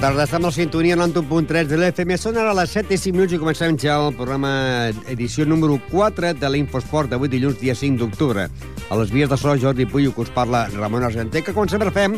tarda, 0.00 0.24
estem 0.24 0.40
a 0.40 0.48
la 0.48 0.52
sintonia 0.52 0.96
91.3 0.96 1.66
de 1.68 1.76
l'FM. 1.76 2.16
Són 2.16 2.38
ara 2.40 2.54
les 2.56 2.72
7 2.72 2.94
i 2.94 2.98
5 2.98 3.12
minuts 3.12 3.34
i 3.36 3.38
comencem 3.40 3.76
ja 3.76 3.98
el 4.00 4.14
programa 4.16 4.88
edició 5.12 5.44
número 5.44 5.76
4 5.90 6.30
de 6.40 6.48
l'Infosport 6.48 7.10
d'avui 7.12 7.28
dilluns, 7.28 7.58
dia 7.60 7.74
5 7.76 8.00
d'octubre. 8.00 8.46
A 8.88 8.96
les 8.96 9.12
vies 9.12 9.28
de 9.28 9.36
so, 9.36 9.52
Jordi 9.60 9.84
Puyo, 9.84 10.14
que 10.16 10.24
us 10.24 10.32
parla 10.32 10.70
Ramon 10.72 11.04
Argenter, 11.04 11.44
que 11.44 11.52
com 11.52 11.68
sempre 11.68 11.92
fem 11.92 12.16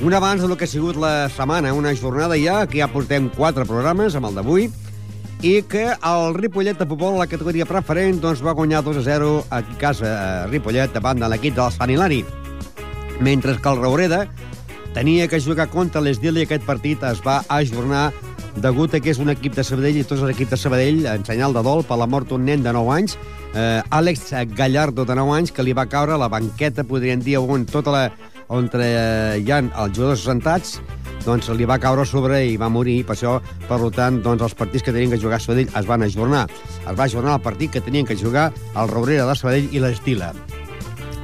un 0.00 0.16
abans 0.16 0.40
del 0.40 0.56
que 0.56 0.64
ha 0.64 0.72
sigut 0.72 0.96
la 0.96 1.28
setmana, 1.28 1.74
una 1.76 1.92
jornada 1.92 2.40
ja, 2.40 2.64
que 2.66 2.80
ja 2.80 2.88
portem 2.88 3.28
4 3.36 3.68
programes 3.68 4.16
amb 4.16 4.30
el 4.30 4.40
d'avui, 4.40 4.70
i 5.44 5.60
que 5.60 5.90
el 5.92 6.34
Ripollet 6.40 6.80
de 6.80 6.88
futbol 6.88 7.20
la 7.20 7.28
categoria 7.28 7.68
preferent 7.68 8.22
doncs, 8.24 8.40
va 8.40 8.56
guanyar 8.56 8.80
2 8.86 8.96
a 8.96 9.08
0 9.12 9.34
a 9.50 9.60
casa 9.82 10.14
a 10.16 10.46
Ripollet 10.48 10.96
davant 10.96 11.20
de 11.20 11.28
l'equip 11.28 11.58
del 11.58 11.68
Sant 11.76 11.92
Hilari. 11.92 12.24
Mentre 13.20 13.58
que 13.60 13.68
el 13.68 13.82
Raureda 13.82 14.24
tenia 14.94 15.28
que 15.28 15.40
jugar 15.40 15.68
contra 15.70 16.02
l'Esdil 16.02 16.40
i 16.40 16.46
aquest 16.46 16.66
partit 16.66 17.02
es 17.06 17.22
va 17.24 17.40
ajornar 17.48 18.10
degut 18.56 18.94
a 18.94 19.00
que 19.00 19.12
és 19.12 19.20
un 19.22 19.30
equip 19.30 19.54
de 19.54 19.64
Sabadell 19.64 20.00
i 20.00 20.04
tots 20.04 20.24
els 20.24 20.34
equips 20.34 20.54
de 20.54 20.58
Sabadell 20.58 21.04
en 21.06 21.24
senyal 21.24 21.54
de 21.54 21.62
dol 21.62 21.84
per 21.86 21.98
la 22.00 22.08
mort 22.10 22.28
d'un 22.28 22.44
nen 22.44 22.64
de 22.64 22.72
9 22.74 22.96
anys, 22.96 23.16
eh, 23.54 23.82
Àlex 23.90 24.32
Gallardo, 24.56 25.06
de 25.06 25.14
9 25.14 25.36
anys, 25.36 25.52
que 25.52 25.62
li 25.62 25.76
va 25.76 25.86
caure 25.86 26.18
la 26.18 26.28
banqueta, 26.28 26.84
podríem 26.84 27.22
dir, 27.22 27.38
on 27.38 27.66
tota 27.66 27.94
la 27.94 28.04
on 28.50 28.66
hi 28.74 29.52
ha 29.52 29.60
els 29.62 29.94
jugadors 29.94 30.24
sentats, 30.26 30.80
doncs 31.24 31.48
li 31.54 31.68
va 31.68 31.78
caure 31.78 32.04
sobre 32.04 32.40
i 32.48 32.56
va 32.58 32.68
morir, 32.68 33.04
per 33.06 33.14
això, 33.14 33.36
per 33.68 33.78
tant, 33.94 34.18
doncs 34.24 34.42
els 34.42 34.56
partits 34.58 34.82
que 34.82 34.92
tenien 34.92 35.12
que 35.12 35.20
jugar 35.22 35.38
a 35.38 35.44
Sabadell 35.44 35.70
es 35.70 35.86
van 35.86 36.02
ajornar. 36.02 36.48
Es 36.80 36.96
va 36.98 37.04
ajornar 37.04 37.36
el 37.38 37.44
partit 37.44 37.70
que 37.70 37.84
tenien 37.84 38.06
que 38.06 38.18
jugar 38.18 38.50
el 38.74 38.90
Robrera 38.90 39.28
de 39.28 39.36
Sabadell 39.38 39.70
i 39.70 39.84
l'Estila. 39.84 40.32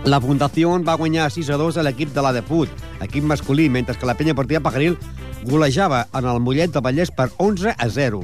La 0.07 0.21
Fundació 0.23 0.71
va 0.87 0.95
guanyar 0.95 1.25
6 1.35 1.49
a 1.51 1.57
2 1.59 1.81
a 1.81 1.83
l'equip 1.83 2.13
de 2.15 2.23
la 2.23 2.31
Deput, 2.31 2.71
equip 3.03 3.25
masculí, 3.27 3.65
mentre 3.69 3.97
que 3.99 4.07
la 4.07 4.15
penya 4.15 4.37
partida 4.39 4.61
Pajaril 4.63 4.95
golejava 5.51 6.05
en 6.15 6.29
el 6.31 6.39
Mollet 6.39 6.71
de 6.71 6.79
Vallès 6.81 7.11
per 7.11 7.33
11 7.43 7.73
a 7.75 7.89
0. 7.91 8.21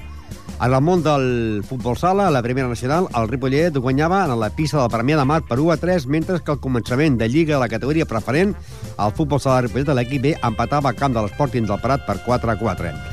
En 0.62 0.70
el 0.70 0.78
món 0.86 1.02
del 1.02 1.64
futbol 1.66 1.98
sala, 1.98 2.28
a 2.28 2.30
la 2.30 2.42
primera 2.44 2.68
nacional, 2.70 3.08
el 3.18 3.26
Ripollet 3.26 3.74
guanyava 3.74 4.20
en 4.28 4.36
la 4.38 4.50
pista 4.54 4.78
del 4.78 4.92
Premià 4.92 5.18
de 5.18 5.24
Mar 5.26 5.40
per 5.48 5.58
1 5.58 5.72
a 5.74 5.76
3, 5.76 6.06
mentre 6.06 6.38
que 6.38 6.54
al 6.54 6.60
començament 6.62 7.16
de 7.18 7.26
Lliga 7.26 7.56
a 7.56 7.64
la 7.64 7.70
categoria 7.72 8.06
preferent, 8.06 8.54
el 8.94 9.16
futbol 9.18 9.42
sala 9.42 9.64
Ripollet 9.66 9.90
de 9.90 9.98
l'equip 9.98 10.22
B 10.22 10.36
empatava 10.38 10.94
a 10.94 10.94
camp 10.94 11.18
de 11.18 11.26
l'Esporting 11.26 11.66
del 11.66 11.82
Prat 11.82 12.06
per 12.06 12.20
4 12.22 12.54
a 12.54 12.56
4. 12.62 13.11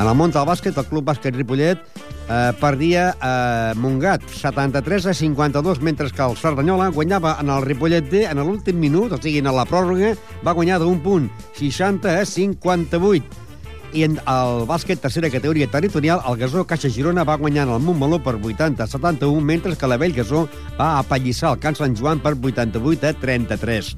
En 0.00 0.06
el 0.06 0.14
món 0.16 0.32
del 0.32 0.46
bàsquet, 0.48 0.76
el 0.78 0.86
Club 0.88 1.04
Bàsquet 1.08 1.36
Ripollet 1.36 1.82
eh, 2.30 2.52
perdia 2.60 3.10
eh, 3.12 3.74
Montgat 3.76 4.24
73 4.32 5.10
a 5.10 5.14
52, 5.14 5.82
mentre 5.84 6.10
que 6.10 6.22
el 6.24 6.36
Cerdanyola 6.36 6.88
guanyava 6.94 7.36
en 7.40 7.50
el 7.50 7.66
Ripollet 7.66 8.08
D 8.10 8.24
en 8.28 8.40
l'últim 8.40 8.80
minut, 8.80 9.12
o 9.12 9.20
sigui, 9.20 9.42
en 9.42 9.50
la 9.52 9.66
pròrroga, 9.68 10.14
va 10.46 10.56
guanyar 10.56 10.80
d'un 10.80 11.00
punt, 11.04 11.28
60 11.58 12.16
a 12.20 12.24
58. 12.24 13.48
I 13.92 14.04
en 14.06 14.20
el 14.30 14.64
bàsquet 14.70 15.00
tercera 15.02 15.28
categoria 15.34 15.66
territorial, 15.66 16.20
el 16.30 16.36
Gasó 16.38 16.62
Caixa 16.64 16.88
Girona 16.94 17.24
va 17.26 17.38
guanyar 17.40 17.66
en 17.66 17.74
el 17.74 17.82
Montmeló 17.82 18.20
per 18.22 18.36
80 18.38 18.84
a 18.84 18.86
71, 18.86 19.40
mentre 19.42 19.74
que 19.76 19.90
la 19.90 19.98
Vell 19.98 20.14
Gasó 20.14 20.46
va 20.78 20.98
apallissar 21.00 21.56
el 21.56 21.58
Can 21.58 21.74
Sant 21.74 21.96
Joan 21.98 22.22
per 22.22 22.36
88 22.38 23.08
a 23.10 23.14
33. 23.18 23.96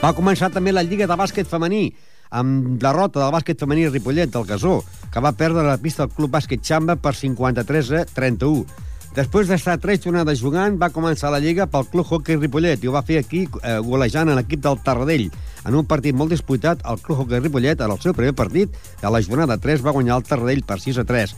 Va 0.00 0.14
començar 0.16 0.48
també 0.48 0.72
la 0.72 0.82
Lliga 0.82 1.06
de 1.06 1.16
Bàsquet 1.20 1.46
Femení, 1.46 1.90
amb 2.30 2.78
derrota 2.80 3.20
del 3.20 3.34
bàsquet 3.34 3.58
femení 3.58 3.88
Ripollet 3.88 4.30
del 4.32 4.46
Gasó, 4.46 4.80
que 5.10 5.20
va 5.20 5.34
perdre 5.34 5.66
la 5.66 5.78
pista 5.78 6.06
del 6.06 6.14
Club 6.14 6.30
Bàsquet 6.36 6.62
Xamba 6.62 6.96
per 6.96 7.14
53 7.18 7.92
a 7.98 8.04
31. 8.14 8.64
Després 9.10 9.48
d'estar 9.50 9.74
tres 9.82 9.98
jornades 10.04 10.38
jugant, 10.38 10.76
va 10.78 10.92
començar 10.94 11.32
la 11.34 11.40
Lliga 11.42 11.66
pel 11.66 11.88
Club 11.90 12.06
Hockey 12.06 12.38
Ripollet 12.38 12.84
i 12.84 12.86
ho 12.86 12.94
va 12.94 13.02
fer 13.02 13.18
aquí 13.18 13.40
eh, 13.42 13.78
golejant 13.82 14.30
l'equip 14.30 14.62
del 14.62 14.78
Tarradell. 14.86 15.26
En 15.66 15.74
un 15.74 15.88
partit 15.90 16.14
molt 16.14 16.30
disputat, 16.30 16.84
el 16.86 17.00
Club 17.02 17.24
Hockey 17.24 17.42
Ripollet, 17.42 17.82
en 17.82 17.90
el 17.90 17.98
seu 17.98 18.14
primer 18.14 18.36
partit, 18.38 18.76
a 19.02 19.10
la 19.10 19.22
jornada 19.26 19.58
3, 19.58 19.82
va 19.82 19.96
guanyar 19.96 20.20
el 20.20 20.28
Tarradell 20.28 20.62
per 20.62 20.78
6 20.78 21.02
a 21.02 21.06
3. 21.08 21.34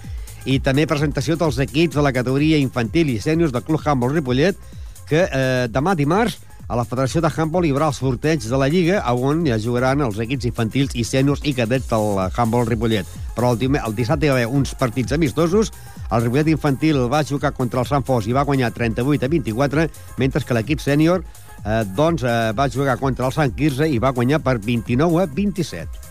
I 0.53 0.59
també 0.61 0.85
presentació 0.91 1.39
dels 1.41 1.63
equips 1.65 1.97
de 1.97 2.05
la 2.05 2.13
categoria 2.13 2.61
infantil 2.61 3.09
i 3.09 3.21
sèniors 3.25 3.57
del 3.57 3.65
Club 3.65 3.81
Humboldt 3.81 4.21
Ripollet, 4.21 4.61
que 5.09 5.25
eh, 5.25 5.69
demà 5.73 5.97
dimarts 5.97 6.43
a 6.69 6.77
la 6.77 6.85
Federació 6.89 7.21
de 7.21 7.31
Handball 7.31 7.67
hi 7.67 7.73
haurà 7.75 7.89
el 7.91 7.97
sorteig 7.97 8.45
de 8.49 8.59
la 8.59 8.69
Lliga, 8.73 9.01
on 9.13 9.45
ja 9.47 9.59
jugaran 9.61 10.05
els 10.07 10.19
equips 10.23 10.47
infantils 10.49 10.95
i 10.95 11.05
sèniors 11.05 11.43
i 11.45 11.55
cadets 11.57 11.89
del 11.91 12.21
Handball 12.29 12.69
Ripollet. 12.69 13.09
Però 13.37 13.53
el, 13.53 13.77
el 13.77 13.97
dissabte 13.99 14.27
hi 14.27 14.33
va 14.33 14.39
haver 14.41 14.49
uns 14.49 14.75
partits 14.79 15.13
amistosos. 15.13 15.73
El 16.11 16.25
Ripollet 16.25 16.53
infantil 16.55 17.07
va 17.13 17.25
jugar 17.25 17.53
contra 17.57 17.83
el 17.83 17.91
Sant 17.91 18.07
Fos 18.07 18.29
i 18.29 18.37
va 18.37 18.47
guanyar 18.49 18.73
38 18.73 19.27
a 19.27 19.33
24, 19.33 19.89
mentre 20.19 20.45
que 20.47 20.57
l'equip 20.57 20.81
sènior 20.81 21.25
eh, 21.65 21.83
doncs, 21.97 22.23
eh, 22.25 22.53
va 22.57 22.71
jugar 22.71 22.99
contra 23.01 23.27
el 23.27 23.37
Sant 23.37 23.55
Quirze 23.57 23.89
i 23.89 23.99
va 23.99 24.15
guanyar 24.17 24.43
per 24.45 24.59
29 24.63 25.23
a 25.23 25.27
27. 25.27 26.11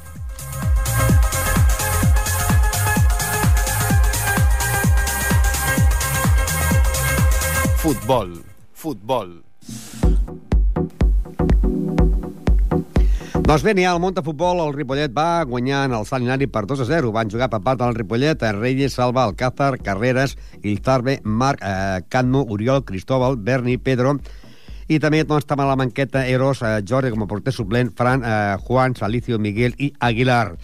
Futbol, 7.81 8.35
futbol. 8.78 9.39
Doncs 13.41 13.63
bé, 13.66 13.72
n'hi 13.74 13.88
ha 13.88 13.91
al 13.96 14.00
món 14.00 14.13
de 14.13 14.22
futbol, 14.22 14.59
el 14.62 14.75
Ripollet 14.75 15.13
va 15.18 15.41
guanyar 15.50 15.79
en 15.88 15.96
el 15.97 16.03
Sant 16.06 16.22
Hilari 16.22 16.46
per 16.46 16.62
2 16.69 16.84
a 16.84 16.85
0. 16.85 17.09
Van 17.16 17.29
jugar 17.29 17.47
per 17.50 17.59
part 17.66 17.79
del 17.81 17.96
Ripollet 17.97 18.44
Reyes, 18.53 18.94
Salva, 18.94 19.24
Alcázar, 19.24 19.79
Carreras, 19.81 20.35
Ilzarbe, 20.62 21.19
Marc, 21.24 21.59
eh, 21.66 22.03
Canmo, 22.07 22.46
Oriol, 22.47 22.85
Cristóbal, 22.85 23.38
Berni, 23.38 23.80
Pedro, 23.81 24.19
i 24.88 25.00
també 25.00 25.24
doncs, 25.24 25.47
estava 25.47 25.66
a 25.66 25.72
la 25.72 25.75
banqueta 25.75 26.28
Eros, 26.28 26.62
eh, 26.62 26.84
Jordi 26.88 27.09
com 27.09 27.25
a 27.25 27.28
porter 27.28 27.51
suplent, 27.51 27.90
Fran, 27.97 28.22
eh, 28.24 28.57
Juan, 28.68 28.96
Salicio, 28.96 29.40
Miguel 29.40 29.74
i 29.80 29.91
Aguilar. 30.00 30.56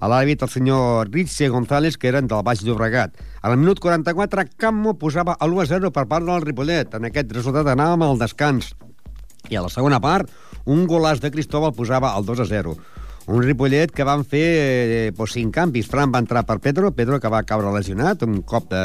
A 0.00 0.08
l'àrbit 0.08 0.42
el 0.42 0.48
senyor 0.48 1.12
Ritze 1.12 1.50
González, 1.52 1.98
que 1.98 2.08
eren 2.08 2.26
del 2.32 2.42
Baix 2.42 2.64
Llobregat. 2.64 3.12
A 3.42 3.52
la 3.52 3.56
minut 3.56 3.78
44, 3.78 4.48
Cammo 4.56 4.96
posava 4.96 5.36
l'1 5.40 5.62
a 5.62 5.66
0 5.66 5.92
per 5.92 6.06
part 6.08 6.24
del 6.24 6.42
Ripollet. 6.42 6.94
En 6.94 7.04
aquest 7.04 7.32
resultat 7.32 7.66
anàvem 7.66 8.08
al 8.08 8.18
descans. 8.18 8.72
I 9.50 9.56
a 9.56 9.62
la 9.62 9.70
segona 9.70 10.00
part, 10.00 10.30
un 10.66 10.86
golàs 10.90 11.22
de 11.22 11.30
Cristóbal 11.32 11.74
posava 11.74 12.12
el 12.18 12.26
2 12.26 12.42
a 12.42 12.46
0. 12.50 12.76
Un 13.26 13.42
Ripollet 13.42 13.90
que 13.90 14.04
van 14.06 14.22
fer 14.22 14.44
eh, 14.46 15.12
pues, 15.16 15.32
cinc 15.34 15.50
canvis. 15.54 15.88
Fran 15.90 16.12
va 16.14 16.20
entrar 16.22 16.44
per 16.46 16.60
Pedro, 16.62 16.92
Pedro 16.94 17.18
que 17.18 17.30
va 17.32 17.42
caure 17.42 17.72
lesionat, 17.74 18.22
un 18.22 18.38
cop 18.46 18.68
de, 18.70 18.82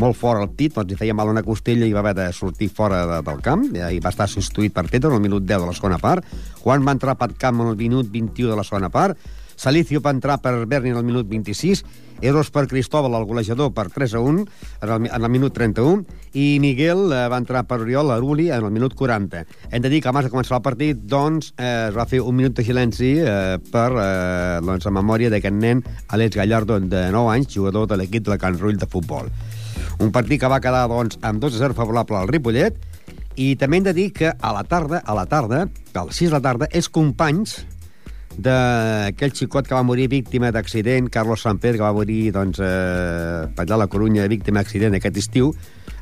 molt 0.00 0.16
fort 0.16 0.40
al 0.40 0.48
pit, 0.56 0.72
doncs 0.78 0.94
li 0.94 0.96
feia 0.96 1.16
mal 1.16 1.28
una 1.28 1.44
costella 1.44 1.84
i 1.84 1.92
va 1.92 2.00
haver 2.00 2.14
de 2.16 2.30
sortir 2.32 2.70
fora 2.72 3.02
de, 3.10 3.20
del 3.26 3.44
camp, 3.44 3.66
i 3.76 4.00
va 4.00 4.14
estar 4.14 4.28
substituït 4.32 4.72
per 4.72 4.86
Pedro 4.88 5.12
el 5.16 5.20
minut 5.20 5.44
10 5.44 5.60
de 5.60 5.68
la 5.68 5.76
segona 5.76 6.00
part. 6.00 6.24
Juan 6.62 6.88
va 6.88 6.96
entrar 6.96 7.18
per 7.20 7.34
camp 7.36 7.60
el 7.66 7.76
minut 7.76 8.08
21 8.08 8.54
de 8.54 8.56
la 8.56 8.64
segona 8.64 8.88
part, 8.88 9.20
Salicio 9.62 10.00
va 10.02 10.10
entrar 10.10 10.40
per 10.42 10.56
Berni 10.66 10.90
en 10.90 10.96
el 10.98 11.04
minut 11.06 11.28
26, 11.30 11.84
Eros 12.22 12.50
per 12.50 12.66
Cristóbal, 12.66 13.14
el 13.14 13.26
golejador, 13.26 13.70
per 13.74 13.88
3 13.94 14.14
a 14.14 14.20
1 14.20 14.42
en 14.82 14.90
el, 14.90 15.06
en 15.06 15.22
el 15.22 15.30
minut 15.30 15.54
31, 15.54 16.02
i 16.34 16.58
Miguel 16.62 17.12
eh, 17.14 17.20
va 17.30 17.38
entrar 17.38 17.62
per 17.70 17.78
Oriol 17.82 18.10
Aruli 18.10 18.48
en 18.50 18.66
el 18.66 18.74
minut 18.74 18.94
40. 18.98 19.44
Hem 19.70 19.82
de 19.82 19.90
dir 19.90 20.00
que 20.02 20.10
abans 20.10 20.26
de 20.26 20.32
començar 20.34 20.58
el 20.58 20.64
partit, 20.66 21.04
doncs, 21.06 21.52
eh, 21.58 21.88
es 21.92 21.94
va 21.94 22.08
fer 22.10 22.22
un 22.22 22.34
minut 22.38 22.56
de 22.58 22.66
silenci 22.66 23.12
eh, 23.22 23.58
per 23.70 23.88
eh, 23.94 24.60
doncs, 24.66 24.86
la 24.86 24.94
memòria 24.98 25.30
d'aquest 25.30 25.58
nen, 25.58 25.82
Alex 26.10 26.38
Gallardo, 26.42 26.80
de 26.82 27.08
9 27.14 27.34
anys, 27.34 27.54
jugador 27.54 27.86
de 27.90 28.00
l'equip 28.00 28.26
de 28.26 28.38
Can 28.42 28.58
Rull 28.58 28.82
de 28.82 28.90
futbol. 28.90 29.30
Un 30.02 30.10
partit 30.10 30.42
que 30.42 30.50
va 30.50 30.62
quedar, 30.62 30.88
doncs, 30.90 31.20
amb 31.22 31.42
2 31.42 31.58
a 31.58 31.68
0 31.68 31.78
favorable 31.78 32.18
al 32.18 32.30
Ripollet, 32.30 32.82
i 33.38 33.54
també 33.58 33.78
hem 33.78 33.86
de 33.86 33.94
dir 33.94 34.10
que 34.14 34.34
a 34.34 34.54
la 34.54 34.66
tarda, 34.66 35.02
a 35.06 35.14
la 35.14 35.26
tarda, 35.30 35.68
a 35.94 36.04
les 36.08 36.18
6 36.18 36.32
de 36.32 36.38
la 36.38 36.42
tarda, 36.50 36.70
és 36.74 36.90
companys 36.90 37.60
d'aquell 38.38 39.32
xicot 39.36 39.68
que 39.68 39.74
va 39.74 39.82
morir 39.84 40.08
víctima 40.08 40.50
d'accident, 40.52 41.10
Carlos 41.12 41.42
Samper, 41.44 41.74
que 41.76 41.84
va 41.84 41.92
morir 41.92 42.32
doncs, 42.32 42.60
eh, 42.60 43.48
per 43.54 43.66
allà 43.66 43.74
a 43.74 43.82
la 43.84 43.88
Corunya, 43.92 44.28
víctima 44.28 44.62
d'accident 44.62 44.94
aquest 44.96 45.16
estiu, 45.16 45.52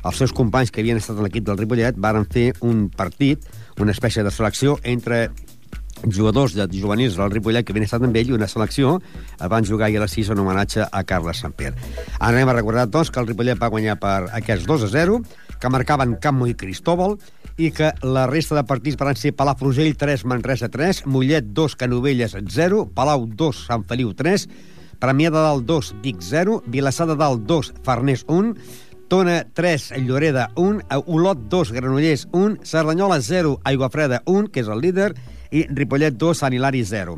els 0.03 0.17
seus 0.17 0.33
companys 0.33 0.71
que 0.71 0.81
havien 0.81 0.97
estat 0.97 1.19
a 1.19 1.25
l'equip 1.25 1.45
del 1.45 1.59
Ripollet 1.59 1.97
varen 1.97 2.25
fer 2.25 2.51
un 2.61 2.89
partit, 2.89 3.43
una 3.79 3.91
espècie 3.91 4.23
de 4.23 4.31
selecció 4.31 4.79
entre 4.83 5.29
jugadors 6.09 6.55
de 6.55 6.65
juvenils 6.71 7.17
del 7.17 7.29
Ripollet 7.29 7.65
que 7.65 7.73
havien 7.75 7.85
estat 7.85 8.01
amb 8.01 8.15
ell 8.17 8.31
i 8.31 8.33
una 8.33 8.47
selecció 8.49 8.95
van 9.37 9.67
jugar 9.67 9.87
ahir 9.87 9.99
a 9.99 10.05
les 10.05 10.15
6 10.17 10.31
en 10.33 10.41
homenatge 10.41 10.87
a 10.89 11.03
Carles 11.03 11.43
Samper. 11.43 11.73
Ara 12.17 12.33
anem 12.33 12.49
a 12.49 12.57
recordar, 12.57 12.87
doncs, 12.89 13.11
que 13.11 13.21
el 13.21 13.29
Ripollet 13.29 13.61
va 13.61 13.69
guanyar 13.69 13.99
per 14.01 14.31
aquests 14.41 14.65
2 14.65 14.87
a 14.87 14.91
0, 14.95 15.21
que 15.61 15.69
marcaven 15.69 16.17
Cammo 16.21 16.47
i 16.49 16.55
Cristóbal, 16.57 17.19
i 17.57 17.71
que 17.75 17.91
la 18.03 18.27
resta 18.29 18.55
de 18.57 18.63
partits 18.67 18.99
van 18.99 19.17
ser 19.19 19.33
Palafrugell 19.35 19.95
3, 19.97 20.25
Manresa 20.29 20.69
3, 20.71 21.03
Mollet 21.05 21.51
2, 21.55 21.75
Canovelles 21.79 22.37
0, 22.37 22.85
Palau 22.95 23.25
2, 23.27 23.65
Sant 23.67 23.83
Feliu 23.89 24.13
3, 24.17 24.47
Premià 25.01 25.33
de 25.33 25.41
Dalt 25.41 25.65
2, 25.65 25.91
Vic 26.03 26.21
0, 26.21 26.61
Vilassar 26.67 27.09
de 27.09 27.17
Dalt 27.17 27.43
2, 27.49 27.73
Farners 27.83 28.25
1, 28.27 28.55
Tona 29.11 29.41
3, 29.53 29.91
Lloreda 30.05 30.51
1, 30.55 30.85
Olot 31.07 31.49
2, 31.49 31.73
Granollers 31.75 32.27
1, 32.31 32.61
Cerdanyola 32.63 33.19
0, 33.21 33.57
Aiguafreda 33.65 34.21
1, 34.25 34.47
que 34.53 34.63
és 34.63 34.69
el 34.71 34.79
líder, 34.79 35.11
i 35.51 35.65
Ripollet 35.67 36.15
2, 36.15 36.37
Sant 36.45 36.55
Hilari 36.55 36.85
0. 36.87 37.17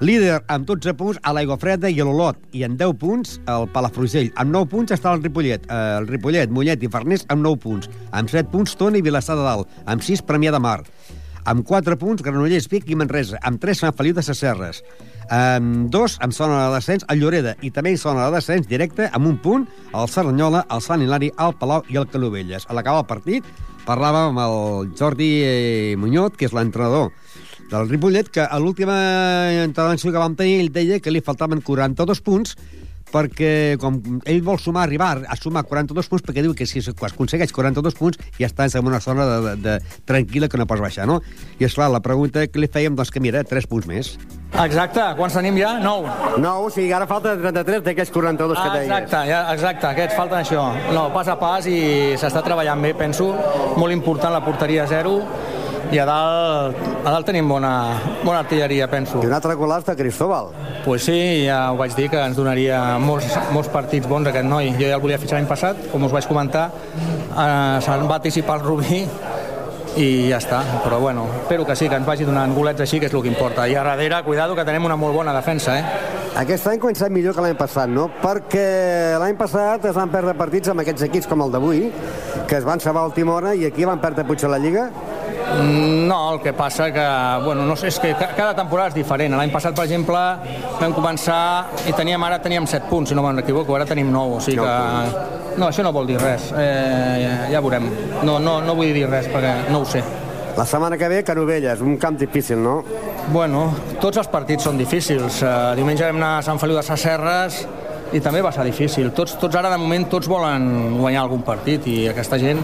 Líder 0.00 0.42
amb 0.52 0.66
12 0.68 0.92
punts 0.92 1.18
a 1.24 1.32
l'Aigua 1.32 1.56
Freda 1.56 1.88
i 1.88 2.02
a 2.02 2.04
l'Olot, 2.04 2.36
i 2.52 2.66
amb 2.66 2.76
10 2.76 2.98
punts 3.00 3.38
el 3.48 3.64
Palafrugell. 3.72 4.28
Amb 4.36 4.52
9 4.52 4.68
punts 4.68 4.92
està 4.92 5.14
el 5.16 5.22
Ripollet, 5.24 5.64
eh, 5.64 5.78
el 5.96 6.08
Ripollet, 6.10 6.52
Mollet 6.52 6.82
i 6.84 6.90
Farners 6.92 7.24
amb 7.32 7.40
9 7.46 7.56
punts. 7.62 7.88
Amb 8.12 8.28
7 8.28 8.52
punts 8.52 8.76
Tona 8.76 9.00
i 9.00 9.02
Vilassar 9.02 9.38
de 9.40 9.46
Dalt. 9.46 9.72
Amb 9.86 10.04
6 10.04 10.20
Premià 10.28 10.52
de 10.52 10.60
Mar. 10.60 10.82
Amb 11.48 11.64
4 11.64 11.96
punts 11.96 12.20
Granollers, 12.20 12.68
Vic 12.68 12.90
i 12.90 12.94
Manresa. 12.94 13.40
Amb 13.40 13.60
3 13.62 13.80
Sant 13.86 13.96
Feliu 13.96 14.12
de 14.12 14.22
Sasserres. 14.22 14.82
Um, 15.32 15.88
dos, 15.88 16.18
amb 16.20 16.34
zona 16.36 16.66
de 16.66 16.74
descens, 16.74 17.06
el 17.08 17.18
Lloreda, 17.18 17.56
i 17.62 17.70
també 17.70 17.94
hi 17.94 17.96
zona 17.96 18.28
de 18.28 18.36
descens 18.36 18.68
directe, 18.68 19.08
amb 19.12 19.26
un 19.26 19.38
punt, 19.42 19.64
el 19.94 20.10
Cerdanyola, 20.12 20.66
el 20.70 20.82
Sant 20.84 21.02
Hilari, 21.02 21.32
el 21.40 21.56
Palau 21.56 21.82
i 21.88 21.96
el 21.96 22.06
Canovelles. 22.06 22.68
A 22.68 22.76
l'acabar 22.76 23.00
el 23.02 23.08
partit, 23.08 23.48
parlàvem 23.88 24.36
amb 24.36 24.44
el 24.44 24.92
Jordi 24.98 25.30
eh, 25.42 25.96
Muñoz, 25.98 26.36
que 26.36 26.46
és 26.46 26.54
l'entrenador 26.54 27.10
del 27.70 27.88
Ripollet, 27.88 28.30
que 28.30 28.42
a 28.44 28.58
l'última 28.62 28.96
intervenció 29.64 30.12
que 30.12 30.22
vam 30.22 30.36
tenir 30.38 30.60
ell 30.60 30.72
deia 30.74 31.00
que 31.00 31.12
li 31.12 31.24
faltaven 31.24 31.64
42 31.64 32.22
punts 32.22 32.56
perquè 33.12 33.76
com 33.80 33.98
ell 34.26 34.40
vol 34.44 34.58
sumar, 34.60 34.84
arribar 34.86 35.22
a 35.28 35.36
sumar 35.38 35.64
42 35.68 36.08
punts, 36.10 36.24
perquè 36.26 36.42
diu 36.44 36.54
que 36.58 36.66
si 36.66 36.80
es 36.82 36.88
aconsegueix 36.90 37.52
42 37.54 37.94
punts 37.96 38.18
ja 38.38 38.48
estàs 38.48 38.74
en 38.76 38.86
una 38.86 39.00
zona 39.00 39.26
de, 39.26 39.38
de, 39.44 39.54
de 39.62 40.00
tranquil·la 40.08 40.50
que 40.50 40.58
no 40.58 40.66
pots 40.68 40.82
baixar, 40.82 41.06
no? 41.08 41.20
I 41.60 41.68
és 41.68 41.76
clar, 41.76 41.88
la 41.92 42.02
pregunta 42.04 42.44
que 42.50 42.60
li 42.60 42.70
fèiem, 42.70 42.96
doncs 42.98 43.12
que 43.14 43.22
mira, 43.22 43.44
3 43.46 43.68
punts 43.70 43.86
més. 43.90 44.14
Exacte, 44.62 45.04
quants 45.18 45.36
tenim 45.38 45.58
ja? 45.60 45.76
9. 45.82 46.40
No, 46.42 46.56
o 46.66 46.72
sigui, 46.72 46.90
ara 46.96 47.08
falta 47.10 47.36
33 47.38 47.84
d'aquests 47.86 48.14
42 48.14 48.58
que 48.58 48.70
deies. 48.74 48.88
Exacte, 48.90 49.22
ja, 49.30 49.42
exacte, 49.54 49.90
aquests 49.92 50.18
falten 50.18 50.42
això. 50.42 50.66
No, 50.96 51.08
pas 51.14 51.30
a 51.30 51.38
pas 51.40 51.68
i 51.70 51.78
s'està 52.18 52.42
treballant 52.46 52.82
bé, 52.82 52.94
penso. 52.98 53.30
Molt 53.76 53.94
important 53.94 54.34
la 54.34 54.42
porteria 54.44 54.88
zero 54.90 55.20
i 55.92 55.98
a 55.98 56.04
dalt, 56.08 56.78
a 57.04 57.10
dalt 57.12 57.28
tenim 57.28 57.48
bona, 57.48 57.70
bona 58.24 58.40
artilleria, 58.42 58.88
penso. 58.90 59.20
I 59.22 59.28
un 59.28 59.36
altre 59.36 59.54
golaç 59.54 59.84
de 59.86 59.96
Cristóbal. 59.96 60.50
Pues 60.84 61.04
sí, 61.06 61.46
ja 61.46 61.70
ho 61.72 61.76
vaig 61.78 61.94
dir, 61.94 62.08
que 62.10 62.18
ens 62.18 62.36
donaria 62.38 62.98
molts, 63.02 63.30
molts 63.54 63.70
partits 63.70 64.08
bons 64.10 64.28
aquest 64.30 64.48
noi. 64.48 64.72
Jo 64.80 64.90
ja 64.90 64.98
el 64.98 65.04
volia 65.04 65.18
fitxar 65.22 65.38
l'any 65.38 65.48
passat, 65.50 65.86
com 65.92 66.04
us 66.06 66.14
vaig 66.14 66.26
comentar, 66.26 66.68
eh, 66.72 67.78
se'n 67.86 68.06
va 68.10 68.18
anticipar 68.18 68.58
el 68.58 68.66
Rubí 68.66 69.04
i 69.96 70.08
ja 70.28 70.40
està, 70.42 70.60
però 70.84 70.98
bueno, 71.00 71.24
espero 71.40 71.64
que 71.64 71.76
sí, 71.76 71.88
que 71.88 71.96
ens 71.96 72.06
vagi 72.06 72.26
donant 72.28 72.52
golets 72.54 72.82
així, 72.84 73.00
que 73.00 73.08
és 73.08 73.14
el 73.14 73.22
que 73.22 73.32
importa. 73.32 73.68
I 73.68 73.76
a 73.76 73.84
darrere, 73.86 74.22
cuidado, 74.24 74.54
que 74.54 74.64
tenim 74.64 74.84
una 74.84 74.96
molt 74.96 75.14
bona 75.14 75.32
defensa, 75.32 75.78
eh? 75.78 75.84
Aquest 76.36 76.66
any 76.68 76.82
començat 76.82 77.08
millor 77.08 77.32
que 77.32 77.40
l'any 77.40 77.56
passat, 77.56 77.88
no? 77.88 78.10
Perquè 78.20 79.16
l'any 79.22 79.38
passat 79.40 79.86
es 79.88 79.96
van 79.96 80.10
perdre 80.12 80.34
partits 80.36 80.68
amb 80.68 80.82
aquests 80.82 81.06
equips 81.06 81.30
com 81.30 81.40
el 81.46 81.54
d'avui, 81.54 81.86
que 82.46 82.58
es 82.58 82.66
van 82.66 82.82
salvar 82.82 83.06
a 83.06 83.08
última 83.08 83.32
hora 83.38 83.54
i 83.56 83.64
aquí 83.64 83.86
van 83.88 84.02
perdre 84.02 84.26
potser 84.28 84.50
la 84.52 84.60
Lliga 84.60 84.90
no, 85.54 86.34
el 86.34 86.40
que 86.40 86.52
passa 86.52 86.90
que, 86.92 87.06
bueno, 87.44 87.64
no 87.66 87.76
sé, 87.76 87.88
és 87.88 87.98
que 88.02 88.12
cada 88.36 88.52
temporada 88.54 88.90
és 88.90 88.98
diferent. 88.98 89.36
L'any 89.38 89.52
passat, 89.54 89.76
per 89.76 89.86
exemple, 89.86 90.20
vam 90.80 90.94
començar 90.96 91.40
i 91.86 91.94
teníem, 91.96 92.22
ara 92.26 92.40
teníem 92.42 92.66
7 92.66 92.90
punts, 92.90 93.10
si 93.10 93.16
no 93.18 93.24
m'equivoco, 93.26 93.76
ara 93.76 93.86
tenim 93.88 94.12
9, 94.12 94.38
o 94.38 94.44
sigui 94.44 94.60
que... 94.60 95.34
No, 95.56 95.70
això 95.70 95.80
no 95.80 95.92
vol 95.94 96.08
dir 96.10 96.18
res, 96.20 96.50
eh, 96.52 97.16
ja, 97.22 97.34
ja 97.54 97.60
veurem. 97.64 97.86
No, 98.28 98.36
no, 98.42 98.58
no 98.60 98.74
vull 98.76 98.92
dir 98.92 99.06
res 99.08 99.30
perquè 99.32 99.54
no 99.72 99.80
ho 99.80 99.88
sé. 99.88 100.02
La 100.56 100.64
setmana 100.64 100.96
que 100.96 101.08
ve, 101.08 101.22
Canovelles, 101.24 101.80
un 101.84 101.98
camp 102.00 102.16
difícil, 102.16 102.62
no? 102.64 102.82
Bueno, 103.32 103.66
tots 104.00 104.20
els 104.22 104.28
partits 104.32 104.64
són 104.64 104.78
difícils. 104.80 105.42
Uh, 105.42 105.74
diumenge 105.76 106.06
vam 106.06 106.16
anar 106.16 106.30
a 106.38 106.44
Sant 106.46 106.60
Feliu 106.60 106.78
de 106.78 106.84
Sasserres, 106.84 107.58
i 108.14 108.20
també 108.22 108.40
va 108.44 108.52
ser 108.54 108.64
difícil. 108.66 109.10
Tots, 109.16 109.34
tots 109.40 109.58
ara, 109.58 109.70
de 109.72 109.78
moment, 109.80 110.06
tots 110.10 110.28
volen 110.30 110.96
guanyar 111.00 111.24
algun 111.24 111.42
partit 111.46 111.86
i 111.90 111.96
aquesta 112.10 112.38
gent, 112.38 112.60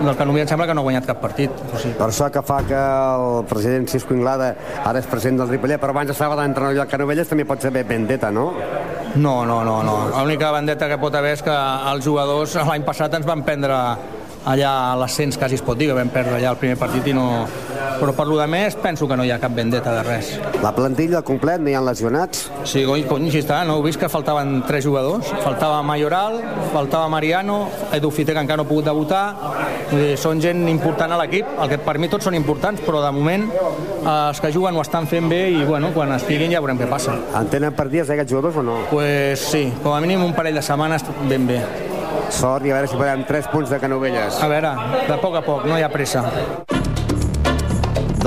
del 0.00 0.14
que 0.16 0.26
només 0.26 0.44
em 0.44 0.50
sembla 0.52 0.66
que 0.66 0.74
no 0.74 0.82
ha 0.82 0.88
guanyat 0.88 1.08
cap 1.08 1.22
partit. 1.22 1.62
O 1.68 1.78
sigui. 1.78 1.94
Per 1.98 2.08
això 2.08 2.28
que 2.34 2.42
fa 2.46 2.60
que 2.66 2.78
el 2.78 3.44
president 3.50 3.88
Cisco 3.90 4.16
Inglada 4.16 4.52
ara 4.84 4.98
és 5.02 5.08
president 5.10 5.42
del 5.42 5.52
Ripollet, 5.54 5.80
però 5.82 5.94
abans 5.94 6.12
estava 6.14 6.38
d'entrenador 6.40 6.82
del 6.82 6.90
Canovelles, 6.90 7.30
també 7.30 7.46
pot 7.48 7.62
ser 7.62 7.72
vendetta, 7.78 8.32
no? 8.34 8.50
No, 9.16 9.44
no, 9.46 9.62
no, 9.64 9.80
no. 9.82 9.96
L'única 10.12 10.52
vendetta 10.52 10.88
que 10.90 10.98
pot 11.00 11.14
haver 11.14 11.36
és 11.38 11.42
que 11.42 11.54
els 11.92 12.04
jugadors 12.04 12.58
l'any 12.68 12.84
passat 12.86 13.14
ens 13.18 13.26
van 13.28 13.44
prendre 13.46 13.78
allà 14.48 14.92
a 14.92 14.96
l'ascens 14.96 15.36
quasi 15.38 15.58
es 15.58 15.64
pot 15.64 15.78
dir 15.78 15.90
que 15.90 15.96
vam 15.96 16.10
perdre 16.12 16.38
allà 16.38 16.54
el 16.54 16.60
primer 16.60 16.78
partit 16.80 17.10
i 17.10 17.16
no... 17.16 17.28
però 17.98 18.14
per 18.14 18.26
lo 18.28 18.38
de 18.38 18.46
més 18.50 18.76
penso 18.78 19.08
que 19.08 19.16
no 19.18 19.24
hi 19.26 19.32
ha 19.34 19.38
cap 19.42 19.54
vendetta 19.56 19.92
de 19.96 20.02
res 20.06 20.32
La 20.62 20.72
plantilla 20.74 21.22
complet, 21.26 21.60
no 21.62 21.70
hi 21.70 21.76
ha 21.78 21.82
lesionats? 21.84 22.48
Sí, 22.68 22.84
cony, 22.86 23.04
cony, 23.08 23.28
si 23.32 23.42
està, 23.42 23.60
no 23.66 23.78
heu 23.78 23.84
vist 23.86 24.00
que 24.00 24.10
faltaven 24.10 24.62
tres 24.68 24.86
jugadors? 24.86 25.30
Faltava 25.44 25.80
Mayoral, 25.86 26.40
faltava 26.72 27.08
Mariano 27.12 27.60
Edu 27.94 28.10
Fite 28.14 28.34
que 28.34 28.44
encara 28.44 28.60
no 28.62 28.66
ha 28.66 28.70
pogut 28.70 28.88
debutar 28.88 29.24
dir, 29.90 30.14
són 30.20 30.42
gent 30.42 30.66
important 30.70 31.14
a 31.14 31.20
l'equip 31.22 31.58
el 31.58 31.72
que 31.72 31.80
per 31.82 31.98
mi 31.98 32.10
tots 32.12 32.28
són 32.28 32.36
importants, 32.38 32.82
però 32.84 33.02
de 33.04 33.12
moment 33.14 33.48
els 33.48 34.40
que 34.42 34.52
juguen 34.54 34.76
ho 34.76 34.84
estan 34.84 35.08
fent 35.10 35.28
bé 35.30 35.44
i 35.54 35.64
bueno, 35.64 35.92
quan 35.94 36.12
estiguin 36.16 36.54
ja 36.54 36.62
veurem 36.64 36.80
què 36.80 36.88
passa 36.90 37.18
En 37.38 37.50
tenen 37.52 37.76
dies 37.88 38.10
aquests 38.10 38.32
jugadors 38.32 38.58
o 38.60 38.62
no? 38.62 38.80
Pues 38.90 39.40
sí, 39.40 39.68
com 39.82 39.94
a 39.94 40.00
mínim 40.04 40.24
un 40.24 40.34
parell 40.36 40.58
de 40.58 40.62
setmanes 40.62 41.06
ben 41.28 41.46
bé 41.48 41.62
Sort 42.30 42.66
i 42.66 42.72
a 42.72 42.76
veure 42.76 42.88
si 42.90 42.98
podem 42.98 43.24
3 43.24 43.48
punts 43.52 43.70
de 43.72 43.78
Canovelles. 43.80 44.42
A 44.44 44.48
veure, 44.50 44.74
de 45.08 45.16
poc 45.22 45.38
a 45.40 45.44
poc, 45.46 45.64
no 45.68 45.78
hi 45.78 45.86
ha 45.86 45.88
pressa. 45.92 46.26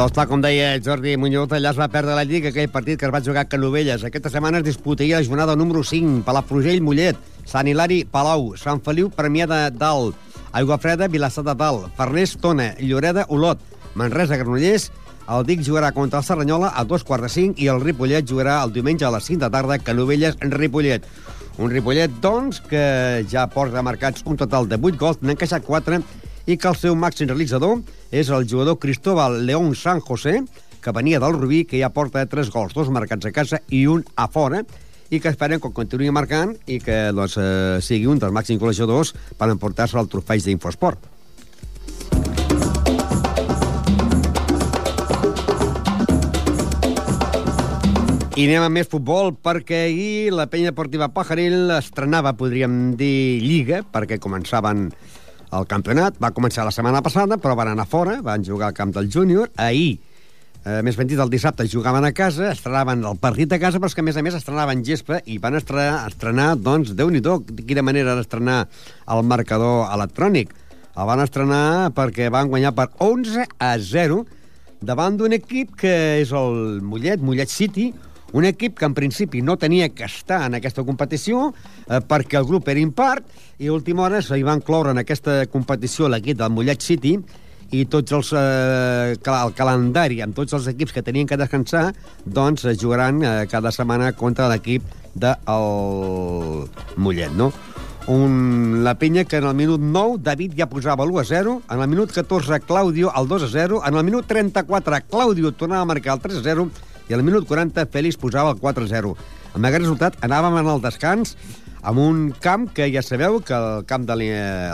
Doncs 0.01 0.15
clar, 0.15 0.24
com 0.25 0.42
deia 0.42 0.80
Jordi 0.81 1.12
Muñoz, 1.13 1.51
allà 1.53 1.69
es 1.75 1.77
va 1.77 1.86
perdre 1.94 2.15
la 2.18 2.24
Lliga, 2.25 2.50
aquell 2.50 2.71
partit 2.74 2.98
que 2.98 3.06
es 3.06 3.12
va 3.13 3.19
jugar 3.21 3.44
a 3.44 3.50
Canovelles. 3.51 4.01
Aquesta 4.01 4.31
setmana 4.33 4.57
es 4.57 4.63
disputaria 4.65 5.19
la 5.19 5.27
jornada 5.27 5.53
número 5.56 5.83
5, 5.86 6.24
Palafrugell, 6.25 6.81
Mollet, 6.81 7.19
Sant 7.45 7.69
Hilari, 7.69 8.00
Palau, 8.09 8.56
Sant 8.57 8.81
Feliu, 8.81 9.12
Premià 9.13 9.45
de 9.45 9.59
Dalt, 9.77 10.18
Aigua 10.57 10.80
Freda, 10.81 11.06
Vilassar 11.06 11.44
de 11.45 11.53
Dalt, 11.53 11.92
Farners, 12.00 12.33
Tona, 12.42 12.71
Lloreda, 12.80 13.27
Olot, 13.30 13.62
Manresa, 13.94 14.39
Granollers, 14.42 14.88
el 15.30 15.45
Dic 15.45 15.62
jugarà 15.68 15.92
contra 15.94 16.24
el 16.24 16.25
Serranyola 16.25 16.74
a 16.74 16.81
dos 16.83 17.06
quarts 17.06 17.27
de 17.27 17.30
cinc 17.36 17.62
i 17.62 17.69
el 17.69 17.83
Ripollet 17.86 18.25
jugarà 18.25 18.57
el 18.65 18.74
diumenge 18.74 19.06
a 19.06 19.13
les 19.13 19.30
5 19.30 19.45
de 19.45 19.51
tarda 19.53 19.77
Canovelles 19.86 20.42
en 20.42 20.50
Ripollet. 20.50 21.06
Un 21.62 21.69
Ripollet, 21.69 22.09
doncs, 22.25 22.57
que 22.65 23.21
ja 23.30 23.45
porta 23.53 23.86
marcats 23.86 24.25
un 24.25 24.42
total 24.42 24.65
de 24.65 24.81
8 24.81 24.98
gols, 24.98 25.21
n'ha 25.21 25.38
encaixat 25.38 25.62
4, 25.62 26.01
i 26.51 26.57
que 26.59 26.68
el 26.68 26.75
seu 26.75 26.98
màxim 27.00 27.30
realitzador 27.30 27.80
és 28.12 28.27
el 28.27 28.44
jugador 28.44 28.75
Cristóbal 28.81 29.45
León 29.48 29.71
San 29.75 30.01
José, 30.03 30.42
que 30.83 30.92
venia 30.92 31.19
del 31.24 31.38
Rubí, 31.38 31.63
que 31.63 31.80
ja 31.80 31.94
porta 31.95 32.25
3 32.27 32.50
gols, 32.51 32.74
dos 32.75 32.89
marcats 32.92 33.30
a 33.30 33.31
casa 33.31 33.62
i 33.69 33.86
un 33.88 34.03
a 34.19 34.27
fora, 34.27 34.65
i 35.12 35.21
que 35.24 35.31
esperem 35.31 35.62
que 35.63 35.71
continuï 35.71 36.12
marcant 36.12 36.51
i 36.68 36.81
que 36.83 36.98
doncs, 37.15 37.38
eh, 37.39 37.80
sigui 37.80 38.09
un 38.12 38.19
dels 38.19 38.36
màxims 38.36 38.59
golejadors 38.59 39.13
per 39.39 39.48
emportar-se 39.51 40.00
el 40.00 40.12
trofeig 40.12 40.44
d'Infosport. 40.44 41.07
I 48.36 48.48
anem 48.48 48.63
a 48.65 48.70
més 48.74 48.88
futbol, 48.91 49.31
perquè 49.36 49.86
ahir 49.86 50.31
la 50.34 50.48
penya 50.51 50.72
deportiva 50.72 51.12
Pajaril 51.13 51.70
estrenava, 51.77 52.31
podríem 52.34 52.96
dir, 52.98 53.39
Lliga, 53.43 53.84
perquè 53.84 54.17
començaven 54.20 54.89
el 55.51 55.67
campionat. 55.67 56.17
Va 56.22 56.31
començar 56.36 56.65
la 56.65 56.74
setmana 56.75 57.01
passada, 57.03 57.38
però 57.41 57.55
van 57.60 57.72
anar 57.74 57.88
fora, 57.89 58.20
van 58.24 58.46
jugar 58.46 58.72
al 58.72 58.77
camp 58.77 58.93
del 58.96 59.10
júnior. 59.12 59.51
Ahir, 59.58 60.00
eh, 60.65 60.81
més 60.86 60.98
ben 60.98 61.08
dit, 61.08 61.20
el 61.20 61.29
dissabte 61.29 61.67
jugaven 61.67 62.05
a 62.05 62.13
casa, 62.13 62.51
estrenaven 62.51 63.03
el 63.05 63.17
partit 63.22 63.51
a 63.53 63.60
casa, 63.60 63.79
però 63.79 63.93
que, 63.93 64.01
a 64.01 64.08
més 64.08 64.17
a 64.17 64.24
més, 64.24 64.36
estrenaven 64.38 64.84
gespa 64.86 65.22
i 65.25 65.38
van 65.38 65.55
estrenar, 65.60 66.08
estrenar 66.08 66.55
doncs, 66.58 66.96
déu 66.96 67.10
nhi 67.10 67.22
de 67.22 67.39
quina 67.67 67.84
manera 67.84 68.15
d'estrenar 68.15 68.67
el 69.08 69.24
marcador 69.24 69.88
electrònic. 69.91 70.53
El 70.91 71.08
van 71.08 71.24
estrenar 71.24 71.91
perquè 71.96 72.29
van 72.29 72.50
guanyar 72.51 72.74
per 72.75 72.89
11 73.00 73.48
a 73.60 73.77
0 73.79 74.25
davant 74.81 75.15
d'un 75.17 75.31
equip 75.31 75.75
que 75.79 75.93
és 76.20 76.31
el 76.36 76.81
Mollet, 76.84 77.22
Mollet 77.22 77.50
City, 77.50 77.91
un 78.34 78.46
equip 78.46 78.78
que 78.80 78.86
en 78.88 78.96
principi 78.96 79.42
no 79.42 79.58
tenia 79.58 79.90
que 79.90 80.06
estar 80.08 80.42
en 80.46 80.56
aquesta 80.58 80.86
competició 80.88 81.52
eh, 81.52 82.00
perquè 82.00 82.40
el 82.40 82.48
grup 82.48 82.70
era 82.72 82.80
impart 82.80 83.28
i 83.60 83.70
a 83.70 83.76
última 83.76 84.08
hora 84.08 84.22
s'hi 84.24 84.44
van 84.48 84.64
cloure 84.64 84.92
en 84.92 85.02
aquesta 85.02 85.46
competició 85.52 86.10
l'equip 86.10 86.40
del 86.40 86.54
Mollet 86.54 86.82
City 86.82 87.18
i 87.72 87.86
tots 87.88 88.12
els, 88.12 88.32
eh, 88.36 89.16
el 89.16 89.54
calendari 89.56 90.20
amb 90.24 90.36
tots 90.36 90.54
els 90.58 90.68
equips 90.72 90.96
que 90.96 91.04
tenien 91.04 91.28
que 91.28 91.40
descansar 91.40 91.92
doncs 92.26 92.66
eh, 92.66 92.76
jugaran 92.76 93.24
eh, 93.24 93.36
cada 93.52 93.72
setmana 93.72 94.12
contra 94.12 94.50
l'equip 94.52 94.84
del 95.16 96.68
Mollet, 96.96 97.32
no? 97.36 97.52
Un, 98.12 98.82
la 98.84 98.96
penya 98.98 99.24
que 99.30 99.38
en 99.38 99.46
el 99.46 99.54
minut 99.56 99.80
9 99.80 100.18
David 100.26 100.56
ja 100.58 100.66
posava 100.68 101.06
l'1 101.06 101.22
a 101.22 101.26
0, 101.28 101.52
en 101.70 101.82
el 101.84 101.88
minut 101.88 102.12
14 102.12 102.60
Claudio 102.66 103.12
el 103.16 103.28
2 103.28 103.44
a 103.46 103.50
0, 103.52 103.82
en 103.88 103.96
el 104.00 104.04
minut 104.08 104.26
34 104.28 105.04
Claudio 105.10 105.52
tornava 105.54 105.86
a 105.86 105.92
marcar 105.94 106.16
el 106.18 106.24
3 106.24 106.40
a 106.40 106.44
0 106.44 106.70
i 107.12 107.15
al 107.15 107.25
minut 107.27 107.44
40 107.48 107.89
Félix 107.91 108.15
posava 108.15 108.53
el 108.56 108.62
4-0. 108.62 109.12
Amb 109.51 109.68
aquest 109.68 109.84
resultat 109.84 110.15
anàvem 110.24 110.62
en 110.62 110.70
el 110.72 110.80
descans 110.84 111.36
amb 111.82 112.00
un 112.00 112.22
camp 112.39 112.70
que 112.72 112.88
ja 112.94 113.01
sabeu 113.03 113.39
que 113.44 113.58
el 113.58 113.84
camp 113.89 114.06
de 114.08 114.15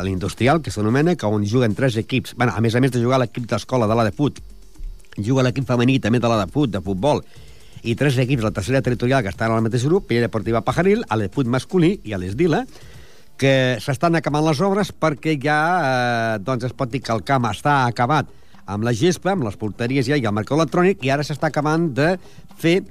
l'industrial, 0.06 0.62
que 0.62 0.74
s'anomena, 0.75 1.15
que 1.15 1.25
on 1.25 1.48
juguen 1.48 1.74
tres 1.74 1.98
equips, 1.98 2.36
bueno, 2.36 2.53
a 2.53 2.62
més 2.62 2.75
a 2.75 2.82
més 2.84 2.91
de 2.94 3.01
jugar 3.01 3.22
l'equip 3.24 3.48
d'escola 3.50 3.88
de 3.88 3.96
la 3.98 4.06
de 4.06 4.13
fut, 4.13 4.41
juga 5.17 5.46
l'equip 5.48 5.65
femení 5.65 5.98
també 6.03 6.20
de 6.20 6.29
la 6.29 6.44
de 6.44 6.51
fut, 6.51 6.70
de 6.70 6.84
futbol, 6.84 7.24
i 7.88 7.96
tres 7.96 8.20
equips, 8.20 8.44
la 8.44 8.51
tercera 8.51 8.84
territorial, 8.84 9.24
que 9.24 9.32
estan 9.32 9.56
al 9.56 9.63
mateix 9.63 9.88
grup, 9.88 10.10
Pella 10.10 10.27
Deportiva 10.27 10.62
Pajaril, 10.67 11.06
a 11.08 11.15
l'Efut 11.15 11.48
masculí 11.48 11.96
i 12.03 12.13
a 12.13 12.20
l'Esdila, 12.20 12.65
que 13.39 13.77
s'estan 13.79 14.17
acabant 14.20 14.44
les 14.44 14.60
obres 14.65 14.91
perquè 14.91 15.38
ja 15.39 15.60
eh, 15.77 16.39
doncs 16.44 16.67
es 16.67 16.75
pot 16.75 16.91
dir 16.91 17.03
que 17.06 17.13
el 17.13 17.24
camp 17.24 17.46
està 17.48 17.86
acabat 17.86 18.27
amb 18.67 18.86
la 18.88 18.93
gespa, 18.95 19.33
amb 19.33 19.47
les 19.47 19.57
porteries 19.59 20.07
ja 20.07 20.19
i 20.19 20.25
el 20.27 20.36
marcador 20.36 20.63
electrònic, 20.63 21.03
i 21.05 21.12
ara 21.13 21.25
s'està 21.25 21.51
acabant 21.51 21.89
de 21.97 22.15
fer 22.59 22.81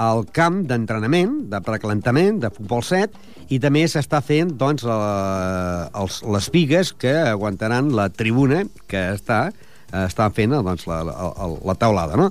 el 0.00 0.24
camp 0.34 0.64
d'entrenament, 0.66 1.44
de 1.50 1.60
precalentament, 1.62 2.40
de 2.42 2.50
futbol 2.54 2.82
7, 2.82 3.14
i 3.54 3.60
també 3.62 3.84
s'està 3.90 4.20
fent 4.24 4.54
doncs, 4.58 4.86
la, 4.88 4.98
els, 6.00 6.22
les 6.26 6.50
pigues 6.50 6.94
que 6.98 7.12
aguantaran 7.28 7.92
la 7.94 8.08
tribuna 8.10 8.64
que 8.90 9.06
està 9.14 9.46
estan 9.94 10.32
fent 10.34 10.54
doncs, 10.56 10.88
la, 10.90 11.02
la, 11.06 11.16
la 11.62 11.74
taulada, 11.78 12.18
no? 12.18 12.30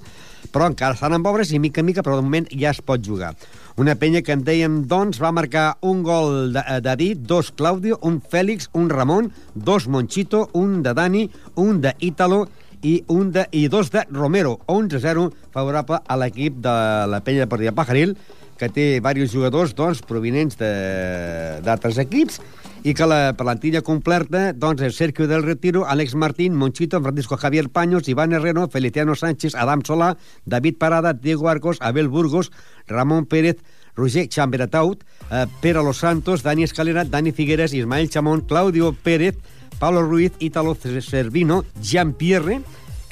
Però 0.54 0.68
encara 0.68 0.98
estan 0.98 1.16
en 1.16 1.24
obres 1.26 1.54
i 1.54 1.60
mica 1.62 1.82
en 1.82 1.88
mica, 1.88 2.04
però 2.04 2.18
de 2.20 2.26
moment 2.26 2.50
ja 2.52 2.74
es 2.74 2.82
pot 2.84 3.02
jugar. 3.02 3.32
Una 3.80 3.96
penya 3.98 4.22
que 4.22 4.36
en 4.36 4.44
dèiem, 4.46 4.82
doncs, 4.90 5.22
va 5.24 5.32
marcar 5.34 5.78
un 5.82 6.04
gol 6.06 6.52
de 6.54 6.62
eh, 6.62 6.82
David, 6.84 7.24
dos 7.30 7.54
Claudio, 7.56 7.98
un 8.06 8.20
Fèlix, 8.22 8.68
un 8.78 8.92
Ramon, 8.92 9.32
dos 9.56 9.88
Monchito, 9.88 10.50
un 10.54 10.84
de 10.84 10.94
Dani, 10.94 11.24
un 11.56 11.80
de 11.82 11.96
Ítalo 12.00 12.44
i, 12.84 13.02
un 13.08 13.32
de, 13.32 13.48
i 13.52 13.68
dos 13.72 13.90
de 13.92 14.06
Romero. 14.12 14.60
11-0 14.68 15.32
favorable 15.56 16.04
a 16.06 16.20
l'equip 16.20 16.60
de 16.62 16.78
la 17.10 17.24
penya 17.26 17.50
Partida 17.50 17.74
Pajaril, 17.74 18.18
que 18.60 18.70
té 18.70 18.86
diversos 19.00 19.34
jugadors 19.34 19.74
doncs, 19.76 20.04
provinents 20.06 20.60
d'altres 20.60 21.98
equips 22.04 22.40
i 22.84 22.94
que 22.94 23.08
la 23.08 23.34
plantilla 23.40 23.82
completa 23.82 24.52
doncs, 24.54 24.84
és 24.84 24.98
Sergio 25.00 25.28
del 25.28 25.46
Retiro, 25.48 25.86
Alex 25.88 26.16
Martín, 26.20 26.56
Monchito, 26.60 27.00
Francisco 27.02 27.38
Javier 27.40 27.70
Paños, 27.70 28.10
Iván 28.12 28.34
Herrero, 28.34 28.68
Feliciano 28.68 29.16
Sánchez, 29.16 29.56
Adam 29.56 29.82
Solà, 29.82 30.18
David 30.46 30.78
Parada, 30.78 31.14
Diego 31.14 31.50
Arcos, 31.50 31.80
Abel 31.80 32.10
Burgos, 32.10 32.52
Ramon 32.88 33.26
Pérez, 33.26 33.58
Roger 33.96 34.28
Chamberataut, 34.28 35.04
eh, 35.32 35.46
Pere 35.62 35.82
Los 35.84 35.98
Santos, 35.98 36.44
Dani 36.44 36.64
Escalera, 36.64 37.06
Dani 37.06 37.32
Figueres, 37.32 37.74
Ismael 37.74 38.10
Chamón, 38.10 38.42
Claudio 38.42 38.94
Pérez, 38.94 39.38
Pablo 39.80 40.04
Ruiz, 40.04 40.34
Ítalo 40.40 40.76
Servino, 40.76 41.64
Jean 41.82 42.14
Pierre, 42.14 42.62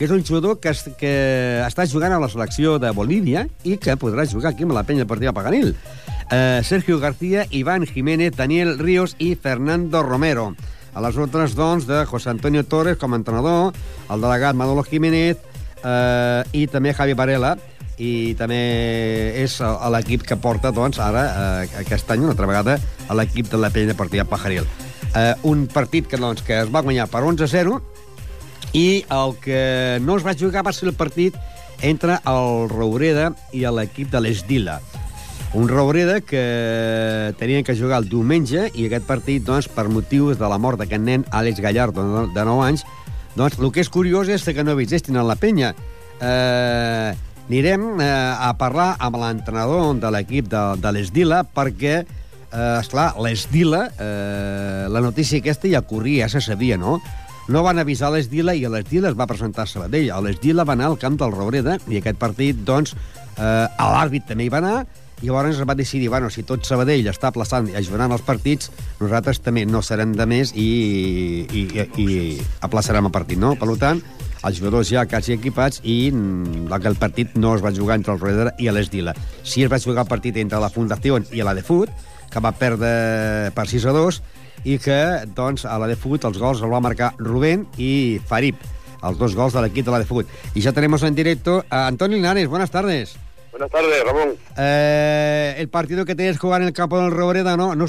que 0.02 0.08
és 0.08 0.12
un 0.12 0.24
jugador 0.26 0.60
que, 0.60 0.72
es, 0.74 0.80
que 0.98 1.62
està 1.62 1.86
jugant 1.86 2.16
a 2.16 2.18
la 2.18 2.30
selecció 2.32 2.80
de 2.82 2.90
Bolívia 2.90 3.44
i 3.62 3.76
que 3.78 3.94
podrà 4.02 4.26
jugar 4.26 4.50
aquí 4.50 4.66
amb 4.66 4.74
la 4.74 4.82
penya 4.82 5.06
partida 5.06 5.30
Paganil. 5.30 5.76
Eh, 6.32 6.62
Sergio 6.66 6.98
García, 6.98 7.46
Iván 7.52 7.86
Jiménez, 7.86 8.34
Daniel 8.36 8.80
Ríos 8.80 9.14
i 9.20 9.36
Fernando 9.36 10.02
Romero. 10.02 10.56
A 10.98 11.06
les 11.06 11.22
altres, 11.22 11.54
doncs, 11.54 11.86
de 11.86 12.02
José 12.10 12.32
Antonio 12.32 12.66
Torres 12.66 12.98
com 12.98 13.14
a 13.14 13.20
entrenador, 13.22 13.78
el 14.10 14.26
delegat 14.26 14.58
Manolo 14.58 14.82
Jiménez 14.84 15.38
eh, 15.84 16.44
i 16.58 16.66
també 16.66 16.96
Javi 16.98 17.14
Varela, 17.14 17.56
i 18.02 18.34
també 18.40 18.62
és 19.38 19.62
l'equip 19.94 20.26
que 20.26 20.40
porta, 20.42 20.74
doncs, 20.74 20.98
ara, 20.98 21.28
eh, 21.30 21.84
aquest 21.86 22.10
any, 22.10 22.26
una 22.26 22.34
altra 22.34 22.50
vegada, 22.50 22.80
a 23.08 23.22
l'equip 23.22 23.54
de 23.54 23.62
la 23.62 23.70
penya 23.70 23.94
partida 23.94 24.26
Pajaril. 24.26 24.66
Eh, 25.16 25.34
un 25.44 25.66
partit 25.68 26.08
que, 26.08 26.18
doncs, 26.18 26.44
que 26.48 26.62
es 26.62 26.70
va 26.72 26.84
guanyar 26.86 27.10
per 27.12 27.24
11-0 27.28 27.82
i 28.78 29.04
el 29.12 29.36
que 29.44 30.00
no 30.06 30.16
es 30.16 30.24
va 30.24 30.38
jugar 30.38 30.64
va 30.64 30.72
ser 30.72 30.88
el 30.88 30.96
partit 30.96 31.36
entre 31.82 32.20
el 32.30 32.70
Roureda 32.72 33.32
i 33.52 33.66
l'equip 33.66 34.12
de 34.14 34.22
l'Esdila. 34.22 34.80
Un 35.54 35.68
Roureda 35.68 36.22
que 36.22 37.34
tenien 37.38 37.66
que 37.68 37.76
jugar 37.76 38.00
el 38.00 38.08
diumenge 38.08 38.70
i 38.72 38.86
aquest 38.88 39.04
partit, 39.10 39.44
doncs, 39.44 39.68
per 39.68 39.90
motius 39.92 40.40
de 40.40 40.48
la 40.48 40.60
mort 40.62 40.80
d'aquest 40.80 41.04
nen, 41.04 41.26
Àlex 41.28 41.60
Gallardo, 41.60 42.06
de 42.32 42.46
9 42.48 42.64
anys, 42.70 42.86
doncs 43.36 43.60
el 43.60 43.72
que 43.76 43.84
és 43.84 43.92
curiós 43.92 44.32
és 44.32 44.48
que 44.48 44.64
no 44.64 44.78
visestin 44.80 45.20
a 45.20 45.26
la 45.28 45.36
penya. 45.36 45.74
Eh, 46.22 47.12
anirem 47.50 48.00
eh, 48.00 48.08
a 48.08 48.54
parlar 48.56 48.94
amb 49.04 49.20
l'entrenador 49.20 50.00
de 50.00 50.12
l'equip 50.16 50.48
de, 50.48 50.64
de 50.80 50.96
l'Esdila 50.96 51.42
perquè, 51.44 51.98
eh, 52.00 52.21
esclar, 52.52 53.14
l'Esdila, 53.24 53.86
eh, 53.98 54.86
la 54.92 55.02
notícia 55.04 55.40
aquesta 55.40 55.70
ja 55.72 55.84
corria, 55.88 56.28
ja 56.28 56.40
se 56.40 56.52
sabia, 56.52 56.78
no?, 56.78 57.00
no 57.52 57.64
van 57.66 57.82
avisar 57.82 58.12
l'Esdila 58.14 58.54
i 58.56 58.62
l'Esdila 58.70 59.10
es 59.10 59.18
va 59.18 59.28
presentar 59.28 59.66
a 59.66 59.68
Sabadell. 59.68 60.12
L'Esdila 60.24 60.64
va 60.64 60.76
anar 60.78 60.92
al 60.92 61.00
camp 61.02 61.18
del 61.20 61.34
Robreda 61.34 61.80
i 61.90 61.98
aquest 62.00 62.20
partit, 62.22 62.62
doncs, 62.68 62.94
eh, 63.36 63.66
l'àrbit 63.82 64.30
també 64.30 64.46
hi 64.46 64.54
va 64.54 64.62
anar 64.62 64.76
i 65.22 65.28
llavors 65.28 65.60
es 65.60 65.68
va 65.70 65.76
decidir, 65.78 66.10
bueno, 66.10 66.32
si 66.34 66.42
tot 66.48 66.66
Sabadell 66.66 67.06
està 67.12 67.30
aplaçant 67.30 67.68
i 67.70 67.76
ajudant 67.78 68.14
els 68.14 68.24
partits, 68.26 68.72
nosaltres 69.00 69.42
també 69.46 69.68
no 69.70 69.84
serem 69.86 70.16
de 70.18 70.26
més 70.26 70.54
i, 70.58 70.70
i, 71.46 71.66
i, 71.78 71.86
i 72.02 72.16
aplaçarem 72.66 73.06
el 73.06 73.14
partit, 73.14 73.38
no? 73.42 73.54
Per 73.60 73.70
tant, 73.82 74.02
els 74.42 74.58
jugadors 74.58 74.90
ja 74.90 75.06
quasi 75.06 75.36
equipats 75.36 75.84
i 75.86 76.10
mm, 76.10 76.72
el 76.74 76.98
partit 76.98 77.36
no 77.38 77.54
es 77.54 77.62
va 77.62 77.74
jugar 77.74 78.00
entre 78.00 78.16
el 78.16 78.22
Robreda 78.22 78.56
i 78.58 78.72
l'Esdila. 78.74 79.14
Sí 79.44 79.62
es 79.62 79.70
va 79.70 79.82
jugar 79.82 80.08
el 80.08 80.10
partit 80.10 80.42
entre 80.42 80.62
la 80.62 80.72
Fundació 80.74 81.22
i 81.30 81.46
la 81.46 81.54
de 81.54 81.62
Fut, 81.62 81.94
que 82.32 82.44
va 82.44 82.54
perdre 82.56 83.52
per 83.56 83.68
6 83.68 83.88
a 83.92 83.96
2, 83.96 84.22
i 84.64 84.78
que, 84.82 85.00
doncs, 85.36 85.66
a 85.66 85.78
la 85.82 85.90
de 85.90 85.98
Fut 86.00 86.24
els 86.28 86.38
gols 86.40 86.62
els 86.62 86.72
va 86.72 86.84
marcar 86.84 87.14
Rubén 87.20 87.66
i 87.78 88.20
Farib, 88.28 88.62
els 89.02 89.18
dos 89.18 89.36
gols 89.36 89.56
de 89.58 89.64
l'equip 89.66 89.86
de 89.86 89.92
la 89.92 90.00
de 90.00 90.06
Fut. 90.06 90.28
Y 90.54 90.62
ya 90.62 90.72
tenemos 90.72 91.04
en 91.04 91.16
directo 91.16 91.66
a 91.70 91.88
Antonio 91.88 92.18
Linares. 92.18 92.48
Buenas 92.48 92.72
tardes. 92.72 93.18
Buenas 93.52 93.70
tardes, 93.70 94.04
Ramón. 94.06 94.36
Eh, 94.58 95.56
el 95.58 95.68
partido 95.68 96.06
que 96.06 96.16
tenéis 96.16 96.38
que 96.38 96.42
jugar 96.42 96.62
en 96.62 96.68
el 96.68 96.74
campo 96.74 97.02
del 97.02 97.12
Robreda, 97.12 97.58
¿no? 97.58 97.76
no, 97.76 97.86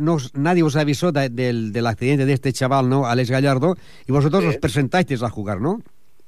no 0.00 0.16
nadie 0.34 0.62
os 0.62 0.76
avisó 0.76 1.10
de, 1.10 1.30
del, 1.30 1.72
del 1.72 1.86
accidente 1.86 2.26
de 2.26 2.34
este 2.34 2.52
chaval, 2.52 2.88
¿no? 2.88 3.06
Alex 3.06 3.30
Gallardo, 3.30 3.76
y 4.06 4.12
vosotros 4.12 4.42
sí. 4.42 4.48
os 4.48 4.56
presentáis 4.58 5.22
a 5.22 5.30
jugar, 5.30 5.60
¿no? 5.60 5.80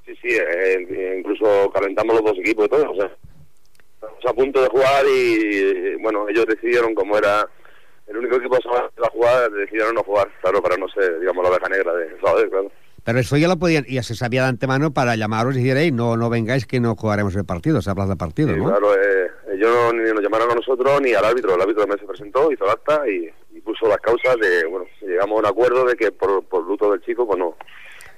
Sí, 0.06 0.12
sí, 0.22 0.28
eh, 0.30 1.16
incluso 1.18 1.70
calentamos 1.70 2.16
los 2.16 2.24
dos 2.24 2.38
equipos 2.38 2.64
y 2.64 2.68
todo, 2.70 2.90
o 2.90 2.96
sea, 2.96 3.10
estamos 4.00 4.24
a 4.26 4.32
punto 4.32 4.62
de 4.62 4.68
jugar 4.68 5.04
y, 5.06 6.02
bueno, 6.02 6.26
ellos 6.30 6.46
decidieron 6.46 6.94
cómo 6.94 7.18
era 7.18 7.46
el 8.08 8.16
único 8.16 8.36
equipo 8.36 8.56
que 8.58 8.68
va 8.68 9.06
a 9.06 9.10
jugar, 9.10 9.50
decidieron 9.50 9.94
no 9.94 10.02
jugar, 10.02 10.28
claro, 10.40 10.62
para 10.62 10.76
no 10.76 10.88
ser, 10.88 11.20
digamos, 11.20 11.44
la 11.44 11.50
oveja 11.50 11.68
negra 11.68 11.92
de 11.94 12.20
Sabadell, 12.20 12.50
claro. 12.50 12.72
Pero 13.04 13.20
eso 13.20 13.36
ya 13.36 13.48
lo 13.48 13.56
podían, 13.56 13.84
ya 13.84 14.02
se 14.02 14.14
sabía 14.14 14.42
de 14.42 14.48
antemano 14.48 14.92
para 14.92 15.16
llamaros 15.16 15.54
y 15.54 15.62
decir, 15.62 15.76
hey, 15.78 15.90
no, 15.92 16.16
no 16.16 16.28
vengáis 16.28 16.66
que 16.66 16.80
no 16.80 16.94
jugaremos 16.94 17.34
el 17.36 17.44
partido, 17.44 17.80
se 17.80 17.90
habla 17.90 18.06
del 18.06 18.16
partido, 18.16 18.52
sí, 18.52 18.56
¿no? 18.56 18.66
claro, 18.66 18.94
eh, 18.94 19.30
ellos 19.54 19.70
no, 19.70 19.92
ni 19.92 20.10
nos 20.12 20.22
llamaron 20.22 20.50
a 20.50 20.54
nosotros 20.54 21.00
ni 21.00 21.14
al 21.14 21.24
árbitro, 21.24 21.54
el 21.54 21.60
árbitro 21.60 21.82
también 21.82 22.00
se 22.00 22.06
presentó, 22.06 22.52
hizo 22.52 22.64
el 22.64 22.70
acta 22.70 23.08
y, 23.08 23.30
y 23.56 23.60
puso 23.60 23.88
las 23.88 23.98
causas 23.98 24.36
de, 24.40 24.66
bueno, 24.66 24.86
llegamos 25.00 25.36
a 25.36 25.40
un 25.40 25.46
acuerdo 25.46 25.84
de 25.86 25.94
que 25.94 26.12
por, 26.12 26.44
por 26.44 26.66
luto 26.66 26.90
del 26.90 27.00
chico, 27.00 27.26
pues 27.26 27.38
no, 27.38 27.56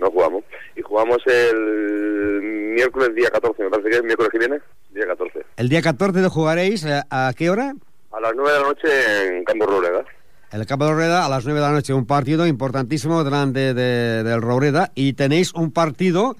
no 0.00 0.10
jugamos. 0.10 0.44
Y 0.74 0.82
jugamos 0.82 1.18
el 1.26 2.40
miércoles 2.74 3.14
día 3.14 3.30
14, 3.30 3.62
me 3.62 3.70
parece 3.70 3.88
que 3.90 3.94
es 3.94 4.00
el 4.00 4.06
miércoles 4.06 4.32
que 4.32 4.38
viene, 4.38 4.58
día 4.90 5.06
14. 5.06 5.46
El 5.56 5.68
día 5.68 5.82
14 5.82 6.20
lo 6.20 6.30
jugaréis, 6.30 6.84
¿a, 6.86 7.04
a 7.10 7.32
qué 7.34 7.50
hora? 7.50 7.74
A 8.12 8.20
las 8.20 8.32
9 8.34 8.50
de 8.50 8.58
la 8.58 8.64
noche 8.64 9.26
en 9.26 9.44
Campo 9.44 9.66
Robreda. 9.66 10.04
En 10.52 10.60
el 10.60 10.66
Campo 10.66 10.84
de 10.84 11.04
a 11.04 11.28
las 11.28 11.44
9 11.44 11.60
de 11.60 11.66
la 11.66 11.72
noche, 11.72 11.94
un 11.94 12.06
partido 12.06 12.44
importantísimo 12.44 13.22
delante 13.22 13.72
de, 13.72 14.24
del 14.24 14.42
Robreda. 14.42 14.90
Y 14.96 15.12
tenéis 15.12 15.54
un 15.54 15.72
partido 15.72 16.36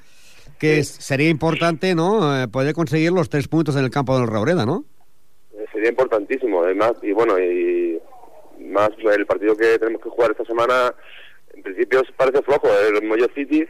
que 0.58 0.82
sí. 0.82 1.00
sería 1.00 1.28
importante, 1.28 1.94
¿no? 1.94 2.42
Eh, 2.42 2.48
poder 2.48 2.74
conseguir 2.74 3.12
los 3.12 3.30
tres 3.30 3.46
puntos 3.46 3.76
en 3.76 3.84
el 3.84 3.90
campo 3.90 4.18
del 4.18 4.26
Robreda, 4.26 4.66
¿no? 4.66 4.84
Eh, 5.52 5.64
sería 5.72 5.90
importantísimo, 5.90 6.64
además, 6.64 6.94
y 7.02 7.12
bueno, 7.12 7.38
y 7.38 8.00
más 8.58 8.90
el 8.98 9.26
partido 9.26 9.56
que 9.56 9.78
tenemos 9.78 10.02
que 10.02 10.10
jugar 10.10 10.32
esta 10.32 10.44
semana, 10.44 10.92
en 11.54 11.62
principio 11.62 12.02
parece 12.16 12.42
flojo, 12.42 12.68
el 12.68 13.06
Moyo 13.06 13.28
City, 13.34 13.64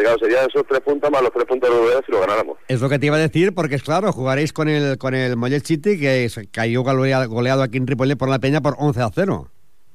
Claro, 0.00 0.18
serían 0.18 0.48
esos 0.48 0.66
tres 0.66 0.80
puntos 0.80 1.10
más 1.10 1.22
los 1.22 1.32
tres 1.32 1.44
puntos 1.44 1.68
de 1.68 1.76
Robreda 1.76 2.00
si 2.04 2.12
lo 2.12 2.20
ganáramos. 2.20 2.58
Es 2.66 2.80
lo 2.80 2.88
que 2.88 2.98
te 2.98 3.06
iba 3.06 3.16
a 3.16 3.20
decir, 3.20 3.54
porque 3.54 3.74
es 3.74 3.82
claro, 3.82 4.12
jugaréis 4.12 4.52
con 4.52 4.68
el 4.68 4.96
con 4.98 5.14
el 5.14 5.36
Mollet 5.36 5.64
City, 5.64 6.00
que 6.00 6.28
cayó 6.50 6.82
goleado 6.82 7.62
aquí 7.62 7.78
en 7.78 7.86
Ripollet 7.86 8.16
por 8.16 8.28
la 8.28 8.38
Peña 8.38 8.60
por 8.60 8.74
11 8.78 9.00
a 9.00 9.10
0. 9.14 9.48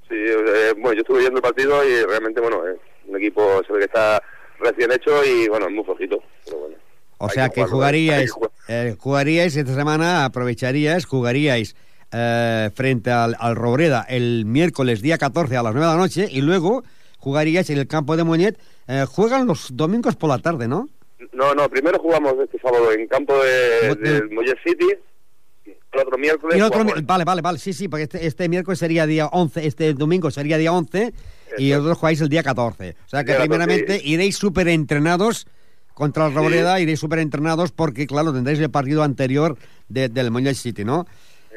Sí, 0.07 0.15
eh, 0.15 0.73
bueno, 0.77 0.93
yo 0.93 1.01
estuve 1.01 1.19
viendo 1.19 1.37
el 1.37 1.41
partido 1.41 1.83
y 1.83 2.03
realmente, 2.05 2.39
bueno, 2.39 2.61
es 2.67 2.77
un 3.07 3.17
equipo 3.17 3.61
se 3.65 3.73
ve 3.73 3.79
que 3.79 3.85
está 3.85 4.21
recién 4.59 4.91
hecho 4.91 5.23
y, 5.25 5.47
bueno, 5.49 5.67
es 5.67 5.73
muy 5.73 5.83
flojito, 5.83 6.23
pero 6.45 6.59
bueno. 6.59 6.75
O 7.19 7.29
sea 7.29 7.49
que, 7.49 7.61
que 7.61 7.67
jugaríais, 7.67 8.31
eh, 8.67 8.95
jugaríais 8.97 9.55
esta 9.55 9.73
semana, 9.73 10.25
aprovecharíais, 10.25 11.05
jugaríais 11.05 11.75
eh, 12.11 12.69
frente 12.75 13.09
al, 13.09 13.35
al 13.39 13.55
Robreda 13.55 14.05
el 14.07 14.45
miércoles 14.45 15.01
día 15.01 15.17
14 15.17 15.57
a 15.57 15.63
las 15.63 15.73
9 15.73 15.87
de 15.87 15.93
la 15.93 15.99
noche 15.99 16.27
y 16.31 16.41
luego 16.41 16.83
jugaríais 17.17 17.69
en 17.69 17.77
el 17.77 17.87
campo 17.87 18.15
de 18.17 18.23
Moñet. 18.23 18.59
Eh, 18.87 19.05
juegan 19.07 19.47
los 19.47 19.75
domingos 19.75 20.15
por 20.15 20.29
la 20.29 20.39
tarde, 20.39 20.67
¿no? 20.67 20.89
No, 21.33 21.53
no, 21.53 21.69
primero 21.69 21.99
jugamos 21.99 22.35
este 22.43 22.59
sábado 22.59 22.91
en 22.91 23.07
campo 23.07 23.33
de, 23.43 23.95
del 23.95 24.29
Mollet 24.31 24.57
City 24.63 24.87
el 25.93 25.99
otro 26.07 26.17
miércoles. 26.17 26.55
Y 26.55 26.59
el 26.59 26.65
otro, 26.65 26.85
vale, 27.03 27.23
vale, 27.23 27.41
vale, 27.41 27.59
sí, 27.59 27.73
sí, 27.73 27.87
porque 27.87 28.03
este, 28.03 28.25
este, 28.25 28.49
miércoles 28.49 28.79
sería 28.79 29.05
día 29.05 29.27
11, 29.27 29.65
este 29.65 29.93
domingo 29.93 30.31
sería 30.31 30.57
día 30.57 30.71
11 30.71 31.03
Eso. 31.03 31.13
y 31.57 31.71
vosotros 31.71 31.97
jugáis 31.97 32.21
el 32.21 32.29
día 32.29 32.43
14. 32.43 32.95
O 33.05 33.09
sea 33.09 33.23
que 33.23 33.33
primeramente 33.35 33.93
14, 33.93 34.07
iréis 34.07 34.37
súper 34.37 34.67
entrenados 34.67 35.47
contra 35.93 36.27
el 36.27 36.35
Robreda, 36.35 36.77
sí. 36.77 36.83
iréis 36.83 36.99
súper 36.99 37.19
entrenados 37.19 37.71
porque, 37.71 38.05
claro, 38.05 38.33
tendréis 38.33 38.59
el 38.59 38.69
partido 38.69 39.03
anterior 39.03 39.57
de, 39.87 40.09
del 40.09 40.31
Moñal 40.31 40.55
City, 40.55 40.85
¿no? 40.85 41.07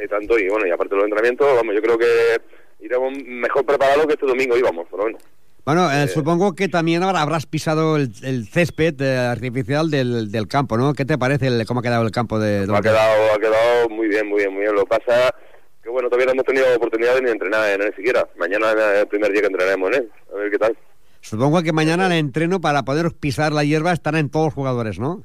Y 0.02 0.08
tanto, 0.08 0.38
y 0.38 0.48
bueno, 0.48 0.66
y 0.66 0.70
aparte 0.70 0.94
de 0.94 0.96
los 0.96 1.04
entrenamientos, 1.04 1.46
vamos, 1.54 1.74
yo 1.74 1.82
creo 1.82 1.98
que 1.98 2.40
iremos 2.80 3.12
mejor 3.24 3.66
preparados 3.66 4.06
que 4.06 4.14
este 4.14 4.26
domingo 4.26 4.56
íbamos, 4.56 4.88
por 4.88 5.00
lo 5.00 5.06
menos. 5.06 5.22
Bueno, 5.64 5.90
eh, 5.90 6.04
eh, 6.04 6.08
supongo 6.08 6.54
que 6.54 6.68
también 6.68 7.02
ahora 7.02 7.22
habrás 7.22 7.46
pisado 7.46 7.96
el, 7.96 8.10
el 8.22 8.46
césped 8.48 9.00
eh, 9.00 9.16
artificial 9.16 9.90
del, 9.90 10.30
del, 10.30 10.48
campo, 10.48 10.76
¿no? 10.76 10.94
¿Qué 10.94 11.04
te 11.04 11.18
parece 11.18 11.48
el, 11.48 11.66
cómo 11.66 11.80
ha 11.80 11.82
quedado 11.82 12.04
el 12.04 12.10
campo 12.10 12.38
de, 12.38 12.66
de 12.66 12.76
ha, 12.76 12.80
quedado, 12.80 13.34
ha 13.34 13.38
quedado 13.38 13.88
muy 13.88 14.08
bien, 14.08 14.26
muy 14.28 14.38
bien, 14.38 14.52
muy 14.52 14.62
bien. 14.62 14.74
Lo 14.74 14.84
que 14.84 14.98
pasa 14.98 15.34
que, 15.82 15.90
bueno, 15.90 16.08
todavía 16.08 16.26
no 16.26 16.32
hemos 16.32 16.46
tenido 16.46 16.66
oportunidad 16.74 17.14
de 17.14 17.22
ni 17.22 17.30
entrenar 17.30 17.70
en 17.70 17.82
él 17.82 17.94
siquiera. 17.94 18.26
Mañana 18.36 18.72
es 18.72 19.00
el 19.00 19.08
primer 19.08 19.32
día 19.32 19.42
que 19.42 19.46
entrenaremos 19.48 19.90
en 19.90 19.94
él. 20.02 20.12
A 20.32 20.36
ver 20.36 20.50
qué 20.50 20.58
tal. 20.58 20.76
Supongo 21.20 21.62
que 21.62 21.72
mañana 21.72 22.06
el 22.06 22.12
entreno 22.12 22.60
para 22.60 22.84
poder 22.84 23.12
pisar 23.12 23.52
la 23.52 23.64
hierba 23.64 23.92
estará 23.92 24.18
en 24.18 24.30
todos 24.30 24.46
los 24.46 24.54
jugadores, 24.54 24.98
¿no? 24.98 25.22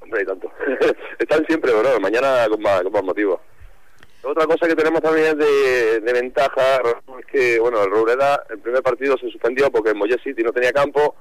Hombre, 0.00 0.22
y 0.22 0.26
tanto. 0.26 0.50
Están 1.18 1.46
siempre, 1.46 1.72
bueno, 1.72 1.90
mañana 2.00 2.46
con 2.48 2.60
más, 2.60 2.82
con 2.82 2.92
más 2.92 3.04
motivo. 3.04 3.40
Otra 4.22 4.46
cosa 4.46 4.68
que 4.68 4.76
tenemos 4.76 5.00
también 5.00 5.36
de, 5.36 6.00
de, 6.00 6.12
ventaja 6.12 6.80
es 7.18 7.26
que, 7.26 7.58
bueno, 7.58 7.82
el 7.82 7.90
Roureda, 7.90 8.42
el 8.50 8.60
primer 8.60 8.82
partido 8.82 9.16
se 9.18 9.28
suspendió 9.28 9.70
porque 9.70 9.90
el 9.90 9.96
Mollet 9.96 10.22
City 10.22 10.42
no 10.42 10.52
tenía 10.52 10.72
campo 10.72 11.16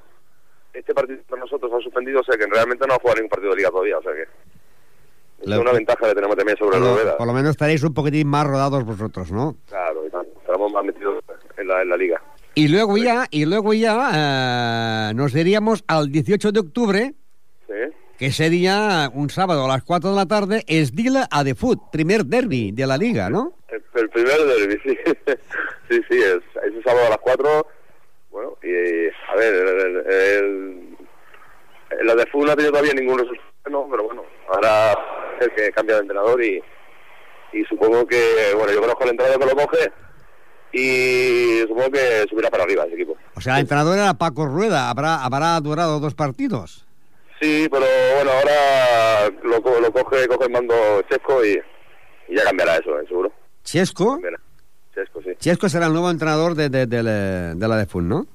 este 0.74 0.94
partido 0.94 1.20
para 1.28 1.42
nosotros 1.42 1.72
ha 1.74 1.82
suspendido, 1.82 2.22
o 2.22 2.24
sea 2.24 2.38
que 2.38 2.46
realmente 2.48 2.86
no 2.88 2.94
ha 2.94 3.00
jugado 3.00 3.18
ningún 3.18 3.30
partido 3.30 3.52
de 3.52 3.58
liga 3.58 3.70
todavía, 3.70 3.98
o 3.98 4.02
sea 4.02 4.14
que 4.14 4.22
es 4.22 5.58
una 5.58 5.72
ventaja 5.72 6.08
que 6.08 6.14
tenemos 6.14 6.36
también 6.36 6.58
sobre 6.58 6.80
lo, 6.80 6.86
novedad. 6.86 7.18
por 7.18 7.26
lo 7.26 7.34
menos 7.34 7.52
estaréis 7.52 7.84
un 7.84 7.94
poquitín 7.94 8.28
más 8.28 8.46
rodados 8.46 8.86
vosotros, 8.86 9.32
¿no? 9.32 9.58
Claro. 9.68 10.06
Estaremos 10.06 10.72
más 10.72 10.86
metidos 10.86 11.24
en 11.58 11.68
la, 11.68 11.82
en 11.82 11.90
la 11.90 11.98
liga. 11.98 12.22
Y 12.54 12.68
luego 12.68 12.98
ya, 12.98 13.26
y 13.32 13.46
luego 13.46 13.74
ya 13.74 15.10
eh, 15.10 15.14
nos 15.16 15.34
diríamos 15.34 15.84
al 15.88 16.12
18 16.12 16.52
de 16.52 16.60
octubre, 16.60 17.14
¿Sí? 17.66 17.74
Que 18.22 18.32
sería 18.32 19.10
un 19.16 19.32
sábado 19.32 19.66
a 19.66 19.68
las 19.68 19.82
4 19.82 20.12
de 20.12 20.16
la 20.16 20.28
tarde, 20.28 20.64
es 20.68 20.96
Dila 20.96 21.28
a 21.32 21.44
de 21.44 21.56
Foot, 21.56 21.90
primer 21.92 22.24
derby 22.24 22.72
de 22.72 22.86
la 22.86 22.96
liga, 22.96 23.32
¿no? 23.32 23.54
El, 23.68 23.84
el 23.96 24.10
primer 24.12 24.38
derby, 24.46 24.80
sí. 24.86 24.96
sí, 25.90 26.02
sí, 26.08 26.18
es, 26.20 26.36
es 26.64 26.76
el 26.76 26.84
sábado 26.84 27.08
a 27.08 27.10
las 27.10 27.18
4. 27.18 27.68
Bueno, 28.30 28.58
y 28.62 29.08
a 29.08 29.36
ver, 29.36 29.54
el, 29.56 29.68
el, 29.80 29.98
el- 30.06 30.98
la 32.06 32.14
de 32.14 32.28
FU 32.28 32.46
no 32.46 32.52
ha 32.52 32.56
tenido 32.56 32.72
todavía 32.74 32.94
ningún 32.94 33.18
resultado, 33.18 33.50
no, 33.72 33.88
pero 33.90 34.04
bueno, 34.04 34.22
ahora 34.54 34.92
es 35.40 35.48
el 35.48 35.54
que 35.56 35.72
cambia 35.72 35.96
de 35.96 36.02
entrenador 36.02 36.44
y, 36.44 36.62
y 37.54 37.64
supongo 37.66 38.06
que, 38.06 38.54
bueno, 38.56 38.72
yo 38.72 38.82
conozco 38.82 39.04
al 39.04 39.10
entrenador 39.10 39.40
que 39.40 39.46
lo 39.56 39.56
coge 39.66 39.92
y 40.74 41.62
supongo 41.68 41.90
que 41.90 42.26
subirá 42.30 42.52
para 42.52 42.66
arriba 42.66 42.84
ese 42.86 42.94
equipo. 42.94 43.18
O 43.36 43.42
sea, 43.42 43.56
el 43.56 43.62
entrenador 43.62 43.98
era 43.98 44.14
Paco 44.14 44.46
Rueda, 44.46 44.92
habrá, 44.92 45.24
habrá 45.26 45.60
durado 45.60 46.00
dos 46.00 46.14
partidos. 46.14 46.86
Sí, 47.42 47.68
pero 47.72 47.86
bueno, 48.16 48.32
ahora 48.32 49.30
lo, 49.44 49.80
lo 49.82 49.92
coge, 49.92 50.28
coge 50.28 50.46
el 50.46 50.52
mando 50.52 50.76
Chesco 51.10 51.44
y, 51.44 51.60
y 52.30 52.36
ya 52.36 52.44
cambiará 52.44 52.78
eso, 52.78 53.00
¿eh? 53.00 53.04
seguro. 53.08 53.32
Chesco, 53.64 54.12
Cambiará. 54.14 54.38
Chesco, 54.94 55.22
sí. 55.24 55.30
Chesco 55.40 55.68
será 55.68 55.88
el 55.88 55.94
nuevo 55.94 56.12
entrenador 56.12 56.54
de, 56.54 56.70
de, 56.70 56.86
de 56.86 57.02
la, 57.02 57.56
de 57.56 57.68
la 57.68 57.78
de 57.78 57.86
Foot, 57.88 58.04
¿no? 58.04 58.28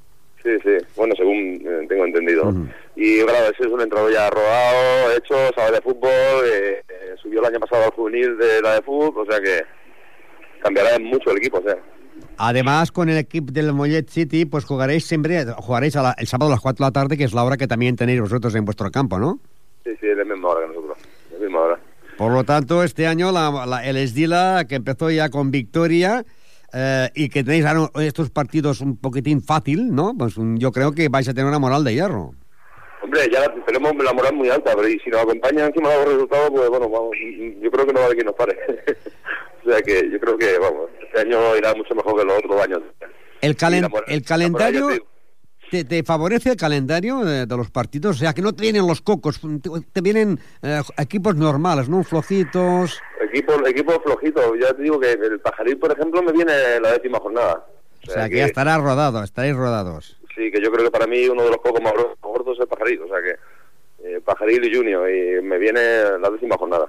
Sí, 0.43 0.51
sí, 0.63 0.77
bueno, 0.97 1.15
según 1.17 1.37
eh, 1.65 1.87
tengo 1.89 2.05
entendido. 2.05 2.53
Y 2.95 3.21
claro, 3.23 3.47
ese 3.53 3.63
es 3.67 3.73
un 3.73 3.81
entrenador 3.81 4.13
ya 4.13 4.31
rodado, 4.31 5.13
hecho, 5.17 5.35
sabe 5.57 5.73
de 5.73 5.81
fútbol, 5.83 6.11
eh, 6.45 6.83
eh, 6.89 7.15
subió 7.21 7.41
el 7.41 7.47
año 7.47 7.61
pasado 7.61 7.85
al 7.85 7.91
juvenil 7.91 8.37
de 8.39 8.61
la 8.63 8.75
de 8.75 8.83
fútbol, 8.83 9.27
o 9.27 9.31
sea 9.31 9.41
que 9.41 9.63
cambiará 10.63 10.99
mucho 10.99 11.31
el 11.31 11.39
equipo, 11.39 11.59
o 11.59 11.63
sea. 11.63 11.77
Además, 12.39 12.93
con 12.93 13.09
el 13.09 13.17
equipo 13.17 13.51
del 13.53 13.73
Mollet 13.73 14.09
City, 14.11 14.45
pues 14.45 14.65
jugaréis 14.65 15.07
siempre, 15.07 15.45
jugaréis 15.57 15.97
a 15.97 16.03
la- 16.03 16.15
el 16.19 16.27
sábado 16.27 16.51
a 16.51 16.55
las 16.55 16.61
4 16.61 16.85
de 16.85 16.89
la 16.89 16.93
tarde, 16.93 17.17
que 17.17 17.25
es 17.25 17.33
la 17.33 17.45
hora 17.45 17.57
que 17.57 17.67
también 17.67 17.97
tenéis 17.97 18.21
vosotros 18.21 18.55
en 18.55 18.65
vuestro 18.65 18.91
campo, 18.91 19.19
¿no? 19.19 19.41
Sí, 19.85 19.91
sí, 20.01 20.07
es 20.07 20.17
de 20.17 20.25
misma 20.25 20.49
hora 20.49 20.67
que 20.67 20.75
nosotros, 20.75 20.99
de 21.33 21.39
misma 21.47 21.61
hora. 21.61 21.81
Por 22.19 22.33
lo 22.33 22.45
tanto, 22.45 22.83
este 22.83 23.07
año 23.07 23.31
la, 23.33 23.67
la- 23.67 23.85
el 23.87 23.97
Esdila, 23.97 24.65
que 24.69 24.75
empezó 24.75 25.11
ya 25.11 25.29
con 25.31 25.51
victoria 25.51 26.25
eh, 26.73 27.09
y 27.15 27.29
que 27.29 27.45
tenéis 27.45 27.65
ahora 27.65 27.91
estos 28.05 28.31
partidos 28.31 28.81
un 28.81 28.97
poquitín 28.97 29.41
fácil, 29.43 29.95
¿no? 29.95 30.15
Pues 30.17 30.35
yo 30.57 30.73
creo 30.73 30.93
que 30.93 31.09
vais 31.09 31.29
a 31.29 31.33
tener 31.35 31.47
una 31.49 31.59
moral 31.59 31.85
de 31.85 31.95
hierro. 31.95 32.35
Hombre, 33.03 33.21
ya 33.33 33.41
la- 33.41 33.55
tenemos 33.65 33.95
la 34.05 34.13
moral 34.13 34.35
muy 34.35 34.49
alta, 34.51 34.73
pero 34.75 34.89
y 34.89 34.99
si 34.99 35.09
nos 35.11 35.21
acompañan 35.23 35.69
encima 35.69 35.95
los 35.95 36.07
resultados, 36.15 36.51
pues 36.51 36.69
bueno, 36.69 36.89
vamos, 36.91 37.11
yo 37.63 37.71
creo 37.71 37.87
que 37.87 37.93
no 37.93 37.99
va 38.01 38.03
a 38.03 38.07
haber 38.07 38.17
quien 38.17 38.27
nos 38.27 38.35
pare. 38.35 38.57
o 39.67 39.71
sea 39.73 39.83
que 39.83 40.09
yo 40.11 40.19
creo 40.21 40.39
que, 40.39 40.59
vamos, 40.59 40.91
este 41.03 41.21
año 41.21 41.57
irá 41.57 41.75
mucho 41.75 41.95
mejor 41.95 42.17
que 42.19 42.25
los 42.25 42.39
otros 42.39 42.63
años. 42.63 42.83
El, 43.41 43.57
calen- 43.57 43.83
la 43.93 44.03
el 44.15 44.23
calendario, 44.23 44.89
te 45.71 46.03
favorece 46.05 46.51
el 46.51 46.57
calendario 46.57 47.25
de, 47.25 47.47
de 47.47 47.57
los 47.57 47.71
partidos? 47.71 48.17
O 48.17 48.19
sea, 48.21 48.33
que 48.33 48.41
no 48.43 48.55
te 48.55 48.63
vienen 48.63 48.87
los 48.87 49.01
cocos, 49.01 49.41
te, 49.41 49.71
te 49.93 50.01
vienen 50.01 50.39
eh, 50.63 50.81
equipos 50.99 51.35
normales, 51.37 51.89
¿no? 51.89 52.03
Flojitos. 52.05 53.01
Equipo, 53.21 53.55
equipo 53.67 54.01
flojito. 54.01 54.55
Ya 54.57 54.73
te 54.73 54.83
digo 54.83 55.01
que 55.01 55.13
el 55.13 55.41
Pajaril, 55.41 55.77
por 55.79 55.91
ejemplo, 55.93 56.23
me 56.23 56.33
viene 56.33 56.53
la 56.81 56.93
décima 56.93 57.19
jornada. 57.19 57.67
O 58.07 58.11
sea, 58.11 58.29
que 58.29 58.37
ya 58.37 58.47
estará 58.47 58.79
rodado, 58.79 59.23
estaréis 59.25 59.57
rodados. 59.57 60.17
Sí, 60.37 60.51
que 60.53 60.61
yo 60.63 60.71
creo 60.71 60.85
que 60.85 60.91
para 60.91 61.07
mí 61.07 61.27
uno 61.29 61.43
de 61.43 61.49
los 61.51 61.59
pocos 61.59 61.83
más 61.83 61.93
gor- 61.95 62.15
gordos 62.21 62.57
es 62.57 62.61
el 62.63 62.69
Pajaril. 62.69 63.03
O 63.03 63.09
sea 63.09 63.17
que 63.21 64.07
eh, 64.09 64.21
Pajaril 64.25 64.65
y 64.65 64.75
Junior. 64.77 65.11
Y 65.11 65.43
me 65.43 65.59
viene 65.59 65.81
la 66.21 66.31
décima 66.31 66.57
jornada. 66.57 66.87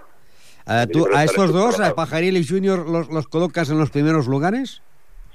Eh, 0.68 0.84
Sí, 0.86 0.92
¿Tú 0.92 1.08
a 1.14 1.24
estos 1.24 1.54
dos, 1.54 1.80
a. 1.80 1.96
Pajaril 1.96 2.38
y 2.38 2.46
Junior, 2.46 2.88
los, 2.90 3.10
los 3.10 3.28
colocas 3.28 3.70
en 3.70 3.80
los 3.80 3.90
primeros 3.90 4.28
lugares? 4.28 4.82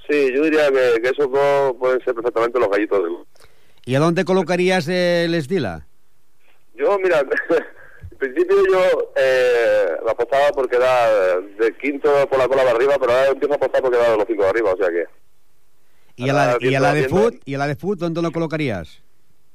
Sí, 0.07 0.31
yo 0.33 0.43
diría 0.43 0.69
que, 0.69 1.01
que 1.01 1.09
esos 1.09 1.31
dos 1.31 1.75
pueden 1.79 2.03
ser 2.03 2.13
perfectamente 2.13 2.59
los 2.59 2.69
gallitos 2.69 3.03
del... 3.03 3.13
¿Y 3.85 3.95
a 3.95 3.99
dónde 3.99 4.25
colocarías 4.25 4.87
el 4.87 5.33
Esdila? 5.33 5.87
Yo, 6.75 6.97
mira, 6.99 7.19
en 8.11 8.17
principio 8.17 8.55
yo 8.69 9.11
eh, 9.15 9.95
la 10.05 10.11
apostaba 10.11 10.49
por 10.51 10.69
quedar 10.69 11.41
de 11.57 11.75
quinto 11.77 12.09
por 12.29 12.37
la 12.37 12.47
cola 12.47 12.63
de 12.63 12.71
arriba, 12.71 12.95
pero 12.99 13.11
ahora 13.13 13.27
empiezo 13.29 13.53
a 13.53 13.57
apostar 13.57 13.81
por 13.81 13.91
quedar 13.91 14.11
de 14.11 14.17
los 14.17 14.27
cinco 14.27 14.43
de 14.43 14.49
arriba. 14.49 14.73
O 14.73 14.77
sea 14.77 14.89
que 14.89 15.05
¿Y 16.15 16.29
a 16.29 16.33
la, 16.33 16.57
y 16.59 16.75
a 16.75 16.79
la 16.79 16.93
de 16.93 17.09
Foot? 17.09 17.41
¿Y 17.45 17.55
a 17.55 17.57
la 17.57 17.67
de 17.67 17.75
Foot 17.75 17.99
dónde 17.99 18.21
lo 18.21 18.31
colocarías? 18.31 19.01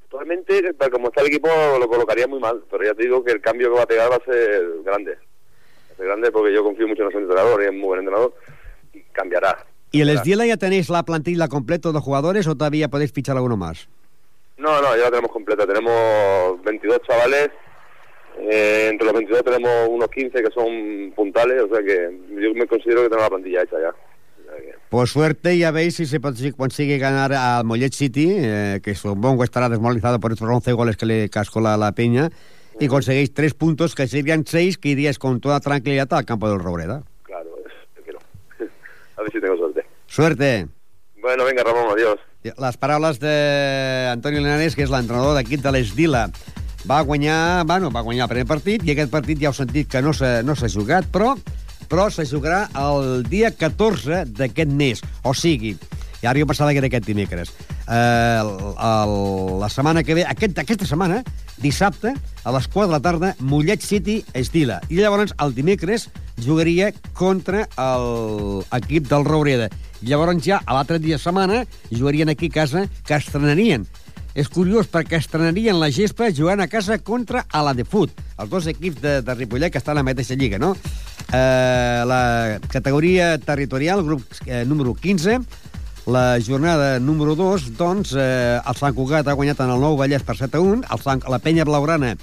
Actualmente, 0.04 0.74
como 0.90 1.08
está 1.08 1.20
el 1.20 1.28
equipo, 1.28 1.48
lo 1.78 1.88
colocaría 1.88 2.26
muy 2.26 2.40
mal, 2.40 2.64
pero 2.70 2.84
ya 2.84 2.94
te 2.94 3.02
digo 3.02 3.22
que 3.22 3.32
el 3.32 3.40
cambio 3.40 3.70
que 3.70 3.76
va 3.76 3.82
a 3.82 3.86
pegar 3.86 4.10
va 4.10 4.16
a 4.16 4.24
ser 4.24 4.64
grande. 4.82 5.18
Grande 5.98 6.30
porque 6.30 6.54
yo 6.54 6.62
confío 6.62 6.86
mucho 6.88 7.02
en 7.02 7.08
ese 7.08 7.18
entrenador 7.18 7.62
y 7.62 7.66
es 7.66 7.72
muy 7.72 7.82
buen 7.82 7.98
entrenador 8.00 8.34
y 8.94 9.00
cambiará. 9.12 9.66
¿Y 9.90 10.00
el. 10.02 10.10
Esdila 10.10 10.46
ya 10.46 10.56
tenéis 10.56 10.88
la 10.90 11.02
plantilla 11.02 11.48
completa 11.48 11.90
de 11.92 11.98
jugadores 12.00 12.46
o 12.46 12.54
todavía 12.56 12.88
podéis 12.88 13.12
fichar 13.12 13.36
alguno 13.36 13.56
más? 13.56 13.88
No, 14.58 14.80
no, 14.82 14.96
ya 14.96 15.04
la 15.04 15.10
tenemos 15.10 15.30
completa. 15.32 15.66
Tenemos 15.66 16.62
22 16.64 17.00
chavales. 17.06 17.50
eh, 18.40 18.88
entre 18.90 19.04
los 19.06 19.14
22 19.14 19.42
tenemos 19.42 19.88
unos 19.88 20.08
15 20.10 20.42
que 20.42 20.50
son 20.52 21.12
puntales, 21.16 21.60
o 21.62 21.68
sea 21.74 21.82
que 21.84 22.08
yo 22.40 22.54
me 22.54 22.66
considero 22.68 23.02
que 23.02 23.08
tengo 23.08 23.22
la 23.22 23.28
plantilla 23.30 23.62
hecha 23.62 23.76
ya. 23.80 23.94
Por 24.88 25.06
suerte 25.08 25.58
ya 25.58 25.70
veis 25.72 25.96
si 25.96 26.06
se 26.06 26.20
consigue- 26.20 26.54
consigue 26.56 26.98
ganar 26.98 27.32
al 27.32 27.64
Mollet 27.64 27.92
City, 27.92 28.28
eh, 28.38 28.80
que 28.82 28.94
supongo 28.94 29.42
estará 29.44 29.68
desmoralizado 29.68 30.18
por 30.20 30.32
estos 30.32 30.48
11 30.48 30.72
goles 30.72 30.96
que 30.96 31.04
le 31.06 31.28
cascó 31.28 31.60
la, 31.60 31.76
la 31.76 31.92
Peña, 31.92 32.30
y 32.80 32.88
conseguís 32.88 33.34
tres 33.34 33.54
puntos 33.54 33.94
que 33.94 34.06
serían 34.06 34.44
seis 34.46 34.78
que 34.78 34.90
iríais 34.90 35.18
con 35.18 35.40
toda 35.40 35.60
tranquilidad 35.60 36.12
al 36.12 36.24
campo 36.24 36.48
del 36.48 36.60
Robreda. 36.60 37.02
Claro, 37.24 37.50
es, 37.66 38.02
quiero. 38.04 38.18
A 39.16 39.22
ver 39.22 39.32
si 39.32 39.40
tengo 39.40 39.56
suerte. 39.56 39.84
Suerte. 40.06 40.68
Bueno, 41.20 41.44
venga, 41.44 41.62
Ramón, 41.64 41.90
adiós. 41.92 42.18
Les 42.42 42.76
paraules 42.78 43.18
d'Antonio 43.18 44.40
Linares, 44.40 44.76
que 44.78 44.86
és 44.86 44.92
l'entrenador 44.92 45.34
d'equip 45.36 45.60
de 45.60 45.72
l'Esdila. 45.74 46.28
Va 46.88 47.00
guanyar, 47.02 47.66
bueno, 47.66 47.90
va 47.90 48.04
guanyar 48.06 48.28
el 48.28 48.32
primer 48.32 48.46
partit, 48.46 48.84
i 48.86 48.94
aquest 48.94 49.10
partit 49.10 49.42
ja 49.42 49.50
heu 49.50 49.56
sentit 49.56 49.90
que 49.90 50.00
no 50.00 50.14
s'ha 50.14 50.38
no 50.46 50.54
jugat, 50.54 51.10
però 51.12 51.34
però 51.88 52.10
se 52.12 52.26
jugarà 52.28 52.68
el 52.76 53.24
dia 53.24 53.50
14 53.50 54.26
d'aquest 54.36 54.70
mes, 54.70 55.00
o 55.24 55.32
sigui, 55.32 55.72
i 56.20 56.26
ara 56.26 56.38
jo 56.38 56.46
pensava 56.46 56.72
que 56.72 56.82
era 56.82 56.90
aquest 56.90 57.06
dimecres. 57.08 57.52
Eh, 57.88 58.38
el, 58.42 58.50
el, 58.76 59.14
la 59.62 59.70
setmana 59.72 60.04
que 60.04 60.14
ve, 60.18 60.24
aquest, 60.28 60.58
aquesta 60.60 60.86
setmana, 60.86 61.22
dissabte, 61.62 62.14
a 62.44 62.54
les 62.54 62.68
4 62.68 62.88
de 62.88 62.94
la 62.94 63.02
tarda, 63.04 63.34
Mollet 63.40 63.84
City 63.84 64.22
Estila. 64.34 64.80
I 64.88 65.02
llavors, 65.02 65.34
el 65.42 65.54
dimecres, 65.56 66.08
jugaria 66.44 66.92
contra 67.12 67.66
l'equip 67.76 69.08
del 69.10 69.26
Roureda. 69.26 69.70
Llavors 70.02 70.44
ja, 70.44 70.62
a 70.64 70.76
l'altre 70.76 71.00
dia 71.02 71.18
de 71.18 71.22
setmana, 71.22 71.64
jugarien 71.90 72.30
aquí 72.30 72.52
a 72.52 72.60
casa, 72.62 72.86
que 73.06 73.18
estrenarien 73.18 73.88
és 74.38 74.46
curiós 74.52 74.86
perquè 74.90 75.18
estrenarien 75.18 75.78
la 75.80 75.88
gespa 75.90 76.28
jugant 76.34 76.60
a 76.62 76.68
casa 76.70 76.98
contra 77.02 77.44
a 77.50 77.62
la 77.66 77.72
de 77.74 77.82
Foot, 77.88 78.12
els 78.38 78.50
dos 78.50 78.68
equips 78.70 79.00
de, 79.02 79.14
de 79.26 79.34
Ripollet 79.34 79.72
que 79.74 79.80
estan 79.80 79.96
a 79.96 80.00
la 80.02 80.06
mateixa 80.06 80.36
lliga, 80.38 80.60
no? 80.62 80.74
Eh, 81.32 82.02
la 82.06 82.60
categoria 82.70 83.32
territorial, 83.42 84.04
grup 84.06 84.22
eh, 84.46 84.64
número 84.68 84.94
15, 84.94 85.40
la 86.08 86.40
jornada 86.40 86.98
número 86.98 87.36
2, 87.36 87.76
doncs, 87.76 88.14
eh, 88.16 88.56
el 88.64 88.76
Sant 88.80 88.94
Cugat 88.96 89.28
ha 89.28 89.36
guanyat 89.36 89.60
en 89.60 89.74
el 89.74 89.82
Nou 89.82 89.98
Vallès 90.00 90.24
per 90.24 90.38
7 90.38 90.56
a 90.56 90.60
1, 90.64 90.86
el 90.88 91.00
Sant, 91.04 91.20
la 91.28 91.38
Penya 91.44 91.66
Blaugrana 91.68 92.14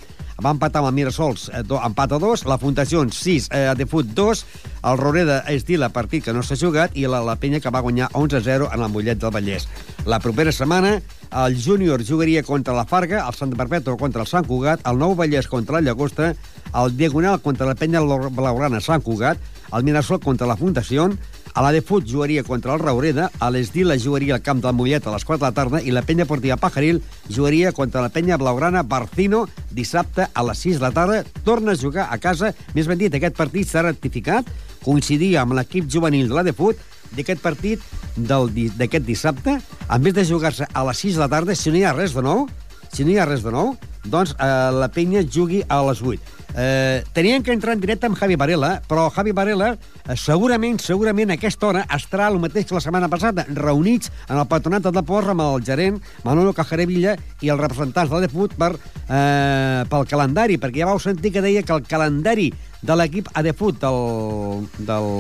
va 0.42 0.52
empatar 0.56 0.82
amb 0.82 0.90
el 0.90 0.96
Mirasols, 0.98 1.52
eh, 1.54 1.62
do, 1.62 1.78
empat 1.78 2.16
a 2.18 2.20
2, 2.20 2.48
la 2.50 2.58
Fundació 2.58 3.04
6, 3.06 3.48
eh, 3.54 3.76
de 3.78 3.86
Fut 3.86 4.10
2, 4.18 4.42
el 4.90 4.98
Roreda 4.98 5.38
Estila, 5.54 5.92
partit 5.94 6.26
que 6.26 6.34
no 6.34 6.42
s'ha 6.42 6.58
jugat, 6.58 6.98
i 6.98 7.06
la, 7.06 7.22
la 7.22 7.38
Penya 7.38 7.62
que 7.62 7.70
va 7.70 7.84
guanyar 7.86 8.10
11 8.14 8.42
a 8.42 8.42
0 8.42 8.72
en 8.74 8.82
el 8.82 8.90
Mollet 8.90 9.22
del 9.22 9.32
Vallès. 9.32 9.70
La 10.10 10.20
propera 10.20 10.52
setmana, 10.52 10.98
el 11.46 11.62
Júnior 11.62 12.02
jugaria 12.04 12.42
contra 12.44 12.74
la 12.74 12.88
Farga, 12.90 13.22
el 13.22 13.38
Sant 13.38 13.54
Perpetu 13.54 13.96
contra 14.02 14.26
el 14.26 14.28
Sant 14.28 14.50
Cugat, 14.50 14.82
el 14.90 14.98
Nou 14.98 15.14
Vallès 15.14 15.48
contra 15.48 15.78
la 15.78 15.92
Llagosta, 15.92 16.34
el 16.74 16.98
Diagonal 16.98 17.38
contra 17.40 17.70
la 17.70 17.78
Penya 17.78 18.02
Blaugrana 18.02 18.82
Sant 18.82 19.06
Cugat, 19.06 19.38
el 19.72 19.84
Mirasol 19.86 20.20
contra 20.26 20.50
la 20.50 20.58
Fundació, 20.58 21.12
a 21.56 21.62
la 21.64 21.72
de 21.72 21.82
Fut 21.82 22.04
jugaria 22.04 22.44
contra 22.44 22.74
el 22.76 22.82
Raureda, 22.82 23.30
a 23.40 23.48
l'Esdila 23.50 23.96
jugaria 23.98 24.36
al 24.36 24.44
camp 24.44 24.60
del 24.62 24.76
Mollet 24.76 25.06
a 25.08 25.14
les 25.14 25.24
4 25.24 25.40
de 25.40 25.46
la 25.48 25.56
tarda 25.56 25.80
i 25.80 25.94
la 25.96 26.04
penya 26.04 26.28
Portiva 26.28 26.58
Pajaril 26.60 27.00
jugaria 27.32 27.72
contra 27.72 28.04
la 28.04 28.12
penya 28.12 28.36
Blaugrana 28.38 28.84
Barcino 28.84 29.46
dissabte 29.72 30.28
a 30.28 30.44
les 30.44 30.66
6 30.68 30.82
de 30.82 30.84
la 30.84 30.92
tarda. 30.92 31.24
Torna 31.48 31.72
a 31.72 31.80
jugar 31.80 32.10
a 32.12 32.20
casa. 32.20 32.52
Més 32.76 32.92
ben 32.92 33.00
dit, 33.00 33.16
aquest 33.16 33.40
partit 33.40 33.72
s'ha 33.72 33.86
ratificat, 33.88 34.52
coincidia 34.84 35.46
amb 35.46 35.56
l'equip 35.56 35.88
juvenil 35.88 36.28
de 36.28 36.36
la 36.36 36.44
de 36.44 36.54
Fut 36.54 36.76
d'aquest 37.16 37.40
partit 37.40 37.82
d'aquest 38.18 39.08
dissabte, 39.08 39.56
en 39.88 40.04
vez 40.04 40.14
de 40.14 40.28
jugar-se 40.28 40.68
a 40.68 40.86
les 40.90 41.08
6 41.08 41.16
de 41.16 41.24
la 41.24 41.32
tarda, 41.32 41.56
si 41.56 41.72
no 41.72 41.80
hi 41.80 41.88
ha 41.88 41.96
res 41.96 42.14
de 42.14 42.24
nou, 42.26 42.50
si 42.92 43.08
no 43.08 43.16
hi 43.16 43.20
ha 43.20 43.32
res 43.32 43.48
de 43.48 43.56
nou, 43.56 43.78
doncs 44.04 44.36
eh, 44.36 44.48
la 44.76 44.92
penya 44.92 45.24
jugui 45.24 45.64
a 45.70 45.82
les 45.88 46.04
8. 46.04 46.35
Eh, 46.58 47.04
tenien 47.12 47.44
que 47.44 47.52
entrar 47.52 47.74
en 47.76 47.82
directe 47.82 48.08
amb 48.08 48.16
Javi 48.16 48.38
Varela, 48.40 48.78
però 48.88 49.10
Javi 49.12 49.34
Varela 49.36 49.74
eh, 49.76 50.16
segurament, 50.16 50.80
segurament 50.80 51.34
a 51.34 51.36
aquesta 51.36 51.68
hora 51.68 51.82
estarà 51.92 52.30
el 52.32 52.40
mateix 52.40 52.70
que 52.70 52.78
la 52.78 52.84
setmana 52.84 53.10
passada, 53.12 53.44
reunits 53.50 54.12
en 54.30 54.40
el 54.40 54.48
patronat 54.48 54.88
de 54.88 55.04
Porra 55.04 55.36
amb 55.36 55.44
el 55.44 55.66
gerent 55.68 56.00
Manolo 56.24 56.54
Cajarevilla 56.56 57.18
i 57.44 57.52
els 57.52 57.60
representants 57.60 58.08
de 58.08 58.16
l'Adefut 58.16 58.56
per, 58.56 58.72
eh, 58.78 59.84
pel 59.92 60.08
calendari, 60.08 60.56
perquè 60.56 60.86
ja 60.86 60.92
vau 60.94 61.02
sentir 61.04 61.34
que 61.36 61.44
deia 61.44 61.64
que 61.64 61.76
el 61.76 61.84
calendari 61.84 62.48
de 62.82 62.96
l'equip 62.96 63.28
Adefut 63.36 63.82
del, 63.84 64.70
del 64.88 65.12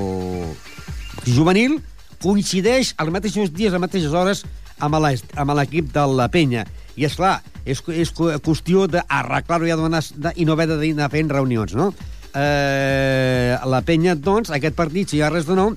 juvenil 1.27 1.81
coincideix 2.23 2.93
als 2.95 3.11
mateixos 3.11 3.51
dies, 3.51 3.73
a 3.73 3.75
les 3.75 3.83
mateixes 3.83 4.15
hores, 4.15 4.45
amb 4.79 5.55
l'equip 5.57 5.93
de 5.93 6.05
la 6.15 6.27
penya. 6.31 6.65
I, 6.95 7.05
és 7.07 7.15
clar, 7.15 7.39
és, 7.65 7.81
és 7.91 8.11
qüestió 8.15 8.85
d'arreglar-ho 8.91 9.67
ja 9.67 9.79
donar, 9.79 10.03
de, 10.15 10.31
i 10.35 10.45
no 10.47 10.55
haver 10.55 10.69
d'anar 10.71 11.09
fent 11.11 11.31
reunions, 11.31 11.75
no? 11.75 11.91
Eh, 12.35 13.55
la 13.63 13.81
penya, 13.87 14.15
doncs, 14.15 14.51
aquest 14.51 14.75
partit, 14.75 15.09
si 15.09 15.19
hi 15.19 15.23
ha 15.23 15.31
res 15.31 15.47
de 15.47 15.55
nou, 15.55 15.75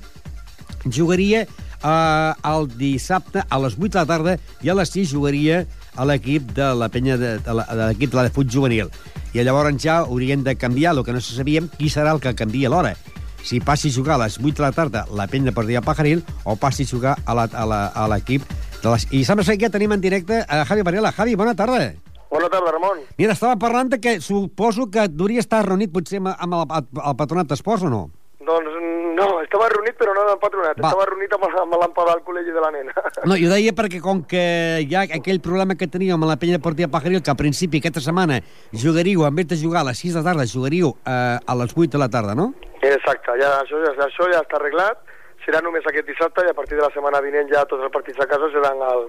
jugaria 0.91 1.45
eh, 1.83 2.33
el 2.51 2.67
dissabte 2.77 3.43
a 3.47 3.59
les 3.63 3.77
8 3.79 3.93
de 3.93 3.99
la 3.99 4.07
tarda 4.07 4.37
i 4.63 4.71
a 4.71 4.75
les 4.75 4.91
6 4.95 5.13
jugaria 5.13 5.63
a 5.95 6.05
l'equip 6.07 6.51
de 6.55 6.73
la 6.75 6.89
penya 6.91 7.17
de, 7.19 7.37
de 7.43 7.53
de 7.53 7.85
l'equip 7.85 8.11
de 8.11 8.19
la 8.19 8.29
fut 8.31 8.47
juvenil. 8.47 8.91
I 9.33 9.43
llavors 9.43 9.77
ja 9.81 9.99
haurien 10.05 10.43
de 10.43 10.55
canviar, 10.55 10.95
el 10.95 11.03
que 11.03 11.13
no 11.13 11.21
sabíem, 11.21 11.69
qui 11.77 11.89
serà 11.89 12.15
el 12.15 12.21
que 12.23 12.35
canvia 12.35 12.69
l'hora. 12.69 12.95
Si 13.43 13.59
passi 13.63 13.89
a 13.89 13.95
jugar 13.95 14.17
a 14.17 14.25
les 14.25 14.37
8 14.39 14.55
de 14.55 14.63
la 14.63 14.71
tarda 14.75 15.05
la 15.15 15.27
penya 15.27 15.53
per 15.55 15.65
dia 15.65 15.81
Pajaril 15.81 16.23
o 16.43 16.55
passi 16.59 16.83
a 16.83 16.91
jugar 16.91 17.15
a 17.25 17.47
a 17.47 17.63
a 17.87 18.07
l'equip 18.11 18.43
de 18.83 18.93
les... 18.93 19.07
I 19.11 19.23
sembla 19.27 19.45
ser 19.47 19.57
que 19.57 19.67
ja 19.67 19.73
tenim 19.73 19.91
en 19.95 20.01
directe 20.01 20.43
a 20.47 20.63
Javi 20.65 20.85
Varela. 20.87 21.11
Javi, 21.15 21.35
bona 21.39 21.55
tarda. 21.55 21.91
Bona 22.29 22.49
tarda, 22.49 22.71
Ramon. 22.75 23.01
Mira, 23.17 23.33
estava 23.33 23.57
parlant 23.57 23.95
que 24.01 24.19
suposo 24.21 24.89
que 24.93 25.01
hauria 25.07 25.41
estar 25.41 25.65
reunit 25.65 25.91
potser 25.91 26.21
amb, 26.21 26.31
amb 26.35 26.59
el, 26.61 26.89
el 27.01 27.17
patronat 27.17 27.49
d'esports 27.49 27.87
o 27.87 27.91
no? 27.91 28.03
Doncs 28.45 28.77
no, 29.19 29.27
estava 29.43 29.67
reunit 29.73 29.97
però 29.99 30.13
no 30.15 30.23
amb 30.31 30.41
patronat, 30.41 30.77
Va. 30.79 30.91
estava 30.91 31.07
reunit 31.09 31.33
amb, 31.35 31.43
amb 31.61 31.75
l'ampa 31.81 32.05
del 32.07 32.21
col·legi 32.27 32.53
de 32.55 32.63
la 32.63 32.71
nena. 32.75 32.93
No, 33.29 33.35
jo 33.35 33.49
deia 33.51 33.73
perquè 33.75 33.99
com 34.01 34.21
que 34.23 34.43
hi 34.85 34.95
ha 34.95 35.03
aquell 35.17 35.41
problema 35.43 35.75
que 35.75 35.89
teníem 35.91 36.15
amb 36.15 36.29
la 36.29 36.37
penya 36.39 36.55
deportiva 36.55 36.87
Pajaril, 36.93 37.19
que 37.25 37.33
al 37.33 37.37
principi 37.37 37.81
aquesta 37.81 38.01
setmana 38.05 38.39
jugaríeu, 38.71 39.25
en 39.27 39.35
vez 39.35 39.49
de 39.51 39.59
jugar 39.59 39.83
a 39.83 39.89
les 39.89 39.99
6 39.99 40.15
de 40.15 40.21
la 40.21 40.27
tarda, 40.29 40.47
jugaríeu 40.47 40.93
eh, 41.03 41.37
a 41.43 41.57
les 41.59 41.75
8 41.75 41.91
de 41.97 42.01
la 42.01 42.09
tarda, 42.13 42.37
no? 42.37 42.53
Exacte, 42.79 43.35
ja, 43.41 43.51
això, 43.59 43.81
ja, 43.83 43.91
això 44.07 44.29
ja 44.31 44.39
està 44.45 44.57
arreglat, 44.61 45.03
serà 45.49 45.63
només 45.65 45.85
aquest 45.89 46.05
dissabte 46.07 46.45
i 46.45 46.53
a 46.53 46.55
partir 46.57 46.77
de 46.77 46.85
la 46.85 46.93
setmana 46.93 47.21
vinent 47.25 47.49
ja 47.49 47.65
tots 47.65 47.81
els 47.81 47.93
partits 47.93 48.21
a 48.21 48.29
casa 48.29 48.51
seran 48.53 48.81
el, 48.85 49.05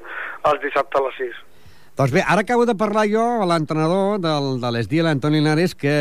els 0.50 0.60
dissabte 0.64 0.96
a 0.96 1.06
les 1.06 1.18
6. 1.20 1.40
Doncs 2.00 2.12
bé, 2.14 2.22
ara 2.24 2.40
acabo 2.46 2.64
de 2.64 2.74
parlar 2.78 3.04
jo 3.10 3.22
a 3.42 3.46
l'entrenador 3.50 4.20
del, 4.24 4.54
de 4.62 4.70
l'Esdia, 4.72 5.04
l'Antoni 5.04 5.42
Linares, 5.42 5.74
que 5.76 5.92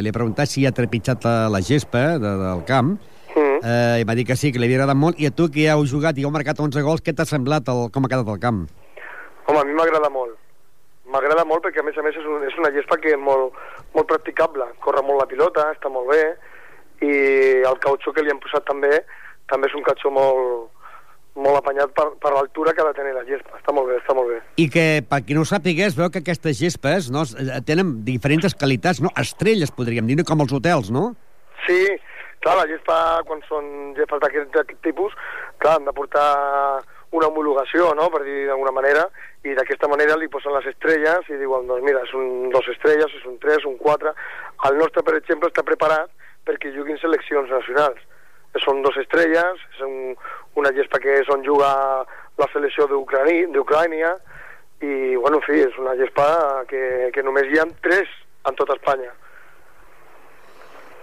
li 0.00 0.08
he 0.08 0.14
preguntat 0.16 0.48
si 0.48 0.64
ha 0.64 0.72
trepitjat 0.72 1.26
la, 1.28 1.34
la 1.52 1.60
gespa 1.60 2.14
de, 2.16 2.38
del 2.46 2.64
camp, 2.68 2.96
Mm. 3.34 3.58
eh, 3.66 3.96
i 3.98 4.04
m'ha 4.06 4.14
dit 4.14 4.28
que 4.28 4.36
sí, 4.38 4.52
que 4.54 4.60
li 4.62 4.68
havia 4.68 4.76
agradat 4.78 4.94
molt, 4.94 5.18
i 5.18 5.26
a 5.26 5.32
tu 5.34 5.48
que 5.50 5.64
ja 5.66 5.72
heu 5.74 5.82
jugat 5.90 6.14
i 6.14 6.22
heu 6.22 6.30
marcat 6.30 6.60
11 6.62 6.84
gols, 6.86 7.02
què 7.02 7.10
t'ha 7.10 7.24
semblat 7.26 7.66
el, 7.72 7.88
com 7.90 8.06
ha 8.06 8.10
quedat 8.12 8.28
el 8.30 8.38
camp? 8.38 8.60
Home, 9.48 9.58
a 9.58 9.64
mi 9.66 9.74
m'agrada 9.74 10.06
molt. 10.14 10.36
M'agrada 11.10 11.42
molt 11.42 11.64
perquè, 11.66 11.82
a 11.82 11.86
més 11.88 11.98
a 11.98 12.04
més, 12.06 12.14
és, 12.14 12.28
un, 12.30 12.44
és 12.46 12.54
una 12.62 12.70
gespa 12.76 12.94
que 13.02 13.10
és 13.10 13.18
molt, 13.18 13.58
molt 13.96 14.06
practicable. 14.06 14.68
Corre 14.86 15.02
molt 15.02 15.18
la 15.18 15.26
pilota, 15.26 15.66
està 15.74 15.90
molt 15.90 16.12
bé, 16.12 16.22
i 17.02 17.12
el 17.66 17.80
cautxó 17.82 18.14
que 18.14 18.22
li 18.22 18.30
han 18.30 18.38
posat 18.38 18.70
també, 18.70 19.02
també 19.50 19.68
és 19.70 19.76
un 19.76 19.84
cautxó 19.86 20.10
molt, 20.14 20.70
molt 21.34 21.58
apanyat 21.58 21.92
per, 21.96 22.06
per 22.22 22.32
l'altura 22.34 22.72
que 22.72 22.82
ha 22.82 22.88
de 22.90 22.96
tenir 22.96 23.14
la 23.16 23.24
gespa. 23.26 23.58
Està 23.58 23.74
molt 23.74 23.90
bé, 23.90 23.98
està 24.00 24.16
molt 24.16 24.30
bé. 24.30 24.40
I 24.62 24.68
que, 24.70 24.86
per 25.10 25.20
qui 25.26 25.36
no 25.36 25.42
ho 25.42 25.48
sàpiga, 25.48 25.88
es 25.88 25.98
veu 25.98 26.10
que 26.12 26.22
aquestes 26.22 26.60
gespes 26.60 27.10
no, 27.14 27.26
eh, 27.26 27.60
tenen 27.66 27.96
diferents 28.06 28.56
qualitats, 28.58 29.02
no? 29.04 29.12
Estrelles, 29.20 29.74
podríem 29.74 30.06
dir, 30.10 30.18
no? 30.20 30.26
com 30.28 30.44
els 30.44 30.54
hotels, 30.54 30.90
no? 30.94 31.10
Sí, 31.66 31.80
clar, 32.44 32.58
la 32.60 32.68
gespa, 32.70 32.98
quan 33.28 33.42
són 33.48 33.94
gespes 33.98 34.22
d'aquest 34.22 34.76
tipus, 34.86 35.14
clar, 35.58 35.78
han 35.78 35.88
de 35.88 35.96
portar 35.96 36.28
una 37.14 37.28
homologació, 37.30 37.92
no?, 37.94 38.08
per 38.10 38.24
dir 38.26 38.48
d'alguna 38.48 38.72
manera, 38.74 39.04
i 39.46 39.54
d'aquesta 39.54 39.88
manera 39.90 40.16
li 40.18 40.26
posen 40.32 40.54
les 40.56 40.66
estrelles 40.72 41.28
i 41.30 41.38
diuen, 41.38 41.68
doncs 41.68 41.84
mira, 41.86 42.02
és 42.02 42.14
un 42.16 42.50
dos 42.54 42.66
estrelles, 42.72 43.12
és 43.20 43.26
un 43.30 43.38
tres, 43.42 43.66
un 43.68 43.78
quatre... 43.78 44.14
El 44.64 44.78
nostre, 44.80 45.02
per 45.04 45.14
exemple, 45.18 45.50
està 45.50 45.62
preparat 45.66 46.10
perquè 46.48 46.72
juguin 46.74 46.98
seleccions 47.00 47.50
nacionals. 47.52 48.00
Són 48.62 48.84
dos 48.84 48.96
estrelles, 49.00 49.58
és 49.74 49.80
un, 49.82 50.14
una 50.60 50.70
gespa 50.76 51.00
que 51.02 51.18
és 51.22 51.30
on 51.32 51.42
juga 51.46 51.70
la 52.38 52.48
selecció 52.52 52.86
d'Ucrània, 52.90 54.14
i, 54.84 55.16
bueno, 55.16 55.40
en 55.40 55.44
fi, 55.46 55.60
és 55.64 55.76
una 55.80 55.94
gespa 55.98 56.28
que, 56.70 57.10
que 57.14 57.22
només 57.26 57.50
hi 57.50 57.60
ha 57.60 57.66
tres 57.82 58.10
en 58.48 58.58
tota 58.58 58.76
Espanya. 58.78 59.10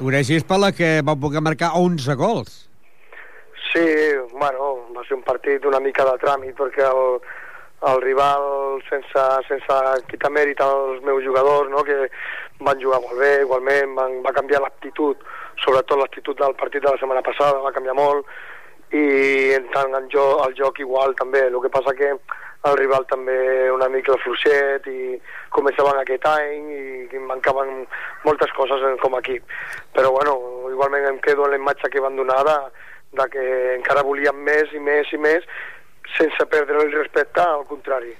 Una 0.01 0.23
gespa 0.25 0.57
la 0.57 0.71
que 0.73 0.99
va 1.05 1.15
poder 1.15 1.41
marcar 1.45 1.71
11 1.77 2.15
gols. 2.17 2.53
Sí, 3.71 3.85
bueno, 4.33 4.73
va 4.95 5.03
ser 5.07 5.15
un 5.15 5.23
partit 5.23 5.65
una 5.65 5.79
mica 5.79 6.03
de 6.07 6.17
tràmit 6.23 6.57
perquè 6.57 6.87
el, 6.87 7.19
el 7.91 8.01
rival, 8.01 8.81
sense, 8.89 9.25
sense 9.47 9.77
quitar 10.09 10.31
mèrit 10.33 10.59
als 10.65 11.03
meus 11.05 11.23
jugadors, 11.23 11.69
no, 11.71 11.83
que 11.87 12.09
van 12.65 12.81
jugar 12.81 12.99
molt 13.05 13.21
bé, 13.21 13.31
igualment, 13.45 13.95
van, 13.97 14.17
va 14.25 14.35
canviar 14.35 14.61
l'actitud, 14.61 15.21
sobretot 15.63 15.99
l'actitud 15.99 16.37
del 16.39 16.55
partit 16.59 16.83
de 16.83 16.91
la 16.91 16.99
setmana 16.99 17.23
passada, 17.25 17.61
va 17.63 17.73
canviar 17.75 17.95
molt, 17.97 18.27
i 18.91 19.03
en 19.55 19.67
tant 19.71 19.93
en 19.95 20.07
jo, 20.11 20.23
el 20.45 20.55
joc 20.57 20.81
igual 20.83 21.15
també, 21.15 21.45
el 21.47 21.59
que 21.63 21.71
passa 21.71 21.95
que 21.95 22.11
el 22.69 22.77
rival 22.77 23.05
també 23.09 23.35
una 23.73 23.87
mica 23.89 24.17
fluixet 24.21 24.85
i 24.91 25.17
començaven 25.55 25.97
aquest 26.01 26.25
any 26.29 26.67
i, 27.09 27.21
mancaven 27.25 27.85
moltes 28.25 28.51
coses 28.57 28.83
com 29.01 29.15
a 29.15 29.21
equip. 29.23 29.45
Però 29.95 30.11
bueno, 30.13 30.35
igualment 30.69 31.07
em 31.09 31.21
quedo 31.25 31.47
en 31.47 31.55
la 31.55 31.61
imatge 31.61 31.89
que 31.89 32.03
van 32.03 32.19
donar 32.19 32.41
de, 32.45 32.57
de 33.17 33.29
que 33.33 33.45
encara 33.77 34.05
volíem 34.05 34.43
més 34.45 34.73
i 34.75 34.83
més 34.83 35.09
i 35.13 35.21
més 35.21 35.47
sense 36.17 36.45
perdre 36.51 36.83
el 36.83 36.91
respecte, 36.93 37.41
al 37.41 37.65
contrari. 37.69 38.13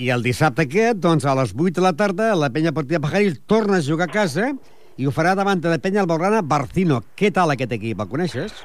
I 0.00 0.12
el 0.14 0.22
dissabte 0.22 0.68
aquest, 0.68 1.00
doncs, 1.02 1.26
a 1.26 1.34
les 1.36 1.52
8 1.56 1.80
de 1.80 1.84
la 1.84 1.96
tarda, 1.96 2.30
la 2.38 2.52
penya 2.52 2.72
partida 2.76 3.02
Pajaril 3.02 3.40
torna 3.50 3.80
a 3.80 3.84
jugar 3.84 4.08
a 4.08 4.12
casa 4.12 4.52
i 5.00 5.06
ho 5.08 5.12
farà 5.16 5.32
davant 5.38 5.60
de 5.64 5.78
penya 5.80 6.02
alborrana 6.04 6.42
Barcino. 6.44 7.00
Què 7.16 7.30
tal 7.32 7.54
aquest 7.54 7.72
equip? 7.72 8.00
El 8.04 8.08
coneixes? 8.10 8.58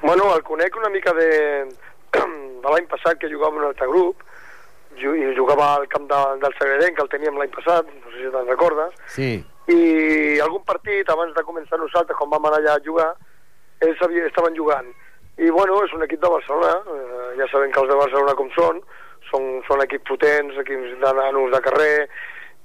Bueno, 0.00 0.30
el 0.36 0.42
conec 0.46 0.76
una 0.80 0.88
mica 0.92 1.12
de, 1.16 1.28
de 2.64 2.72
l'any 2.72 2.86
passat 2.88 3.20
que 3.20 3.28
jugava 3.32 3.52
en 3.58 3.62
un 3.62 3.68
altre 3.72 3.88
grup 3.90 4.24
i 4.94 5.34
jugava 5.36 5.72
al 5.74 5.88
camp 5.90 6.06
de, 6.08 6.20
del 6.40 6.54
Sagredent, 6.56 6.94
que 6.96 7.02
el 7.02 7.10
teníem 7.12 7.36
l'any 7.36 7.50
passat, 7.52 7.88
no 7.90 8.12
sé 8.12 8.22
si 8.22 8.30
te'n 8.32 8.46
recordes, 8.48 8.92
Sí. 9.10 9.30
i 9.74 10.38
algun 10.44 10.62
partit 10.68 11.08
abans 11.10 11.34
de 11.34 11.42
començar 11.42 11.80
nosaltres, 11.80 12.16
quan 12.16 12.30
vam 12.30 12.46
anar 12.46 12.60
allà 12.62 12.76
a 12.78 12.84
jugar, 12.84 13.08
ells 13.82 14.04
havia, 14.06 14.28
estaven 14.30 14.54
jugant. 14.54 14.86
I 15.42 15.50
bueno, 15.50 15.80
és 15.82 15.92
un 15.98 16.04
equip 16.06 16.22
de 16.22 16.30
Barcelona, 16.30 16.76
eh, 16.94 17.32
ja 17.40 17.48
sabem 17.50 17.72
que 17.74 17.82
els 17.82 17.90
de 17.90 17.98
Barcelona 17.98 18.36
com 18.38 18.52
són, 18.54 18.78
són, 19.32 19.48
són 19.66 19.82
equips 19.82 20.06
potents, 20.12 20.60
equips 20.62 20.94
de 21.02 21.12
nanos 21.18 21.50
de 21.56 21.60
carrer, 21.66 21.96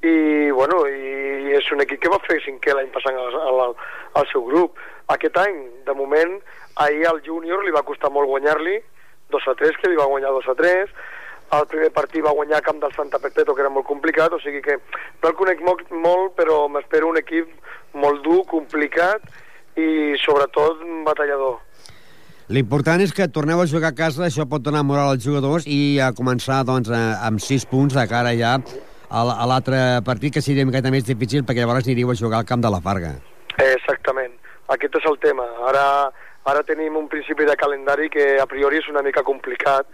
i 0.05 0.51
bueno, 0.55 0.85
i 0.87 1.55
és 1.57 1.67
un 1.75 1.83
equip 1.83 1.99
que 2.03 2.11
va 2.11 2.21
fer 2.23 2.39
cinquè 2.45 2.75
l'any 2.75 2.91
passant 2.93 3.17
al, 3.19 3.35
al, 3.65 3.75
al 4.19 4.27
seu 4.31 4.45
grup. 4.47 4.79
Aquest 5.11 5.37
any, 5.41 5.57
de 5.85 5.95
moment, 5.97 6.37
ahir 6.79 7.07
al 7.09 7.21
júnior 7.25 7.65
li 7.65 7.75
va 7.75 7.85
costar 7.87 8.11
molt 8.13 8.29
guanyar-li, 8.31 8.77
2 9.33 9.47
a 9.51 9.55
3, 9.59 9.79
que 9.81 9.89
li 9.91 9.99
va 9.99 10.07
guanyar 10.09 10.31
2 10.37 10.51
a 10.53 10.55
3, 10.57 10.93
el 11.57 11.65
primer 11.69 11.89
partit 11.93 12.23
va 12.23 12.35
guanyar 12.37 12.61
camp 12.65 12.79
del 12.81 12.93
Santa 12.95 13.19
Perpetua, 13.19 13.55
que 13.55 13.63
era 13.65 13.73
molt 13.73 13.87
complicat, 13.87 14.33
o 14.33 14.39
sigui 14.41 14.61
que 14.65 14.77
no 14.77 15.31
el 15.31 15.37
conec 15.37 15.63
molt, 15.65 15.87
molt 15.91 16.35
però 16.37 16.61
m'espero 16.69 17.09
un 17.09 17.17
equip 17.21 17.49
molt 17.97 18.21
dur, 18.25 18.43
complicat 18.49 19.25
i 19.79 20.15
sobretot 20.21 20.83
batallador. 21.07 21.57
L'important 22.49 23.01
és 23.01 23.11
que 23.13 23.27
torneu 23.29 23.61
a 23.61 23.67
jugar 23.69 23.91
a 23.91 23.97
casa, 23.97 24.23
això 24.25 24.45
pot 24.49 24.61
donar 24.65 24.81
moral 24.85 25.11
als 25.13 25.25
jugadors 25.25 25.67
i 25.69 25.99
a 26.01 26.09
començar 26.17 26.63
doncs, 26.65 26.89
a, 26.89 27.19
amb 27.27 27.41
6 27.41 27.67
punts 27.69 27.97
de 27.97 28.05
cara 28.09 28.33
ja 28.37 28.55
a, 29.09 29.45
l'altre 29.49 30.01
partit, 30.05 30.33
que 30.33 30.41
seria 30.41 30.63
una 30.63 30.71
miqueta 30.71 30.91
més 30.93 31.05
difícil 31.07 31.43
perquè 31.45 31.63
llavors 31.63 31.87
aniríeu 31.87 32.11
a 32.13 32.17
jugar 32.17 32.39
al 32.39 32.49
camp 32.49 32.61
de 32.61 32.71
la 32.71 32.81
Farga. 32.85 33.15
Exactament. 33.57 34.35
Aquest 34.69 34.99
és 35.01 35.07
el 35.09 35.17
tema. 35.23 35.47
Ara, 35.69 35.85
ara 36.45 36.63
tenim 36.67 36.97
un 36.97 37.09
principi 37.09 37.47
de 37.49 37.57
calendari 37.57 38.09
que 38.13 38.35
a 38.39 38.45
priori 38.49 38.77
és 38.77 38.89
una 38.91 39.03
mica 39.05 39.25
complicat 39.25 39.89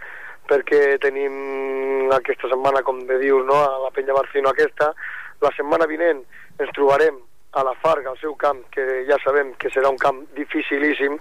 perquè 0.46 0.98
tenim 1.02 2.12
aquesta 2.14 2.50
setmana, 2.52 2.84
com 2.86 3.00
bé 3.06 3.18
dius, 3.22 3.46
no? 3.48 3.56
a 3.56 3.80
la 3.86 3.90
Penya 3.94 4.14
Barcino 4.14 4.52
aquesta. 4.52 4.92
La 5.42 5.50
setmana 5.56 5.88
vinent 5.90 6.22
ens 6.60 6.70
trobarem 6.76 7.18
a 7.56 7.64
la 7.64 7.72
Farga, 7.80 8.12
al 8.12 8.20
seu 8.20 8.36
camp, 8.36 8.60
que 8.70 8.84
ja 9.08 9.16
sabem 9.24 9.54
que 9.58 9.72
serà 9.72 9.88
un 9.90 9.98
camp 9.98 10.20
dificilíssim, 10.36 11.16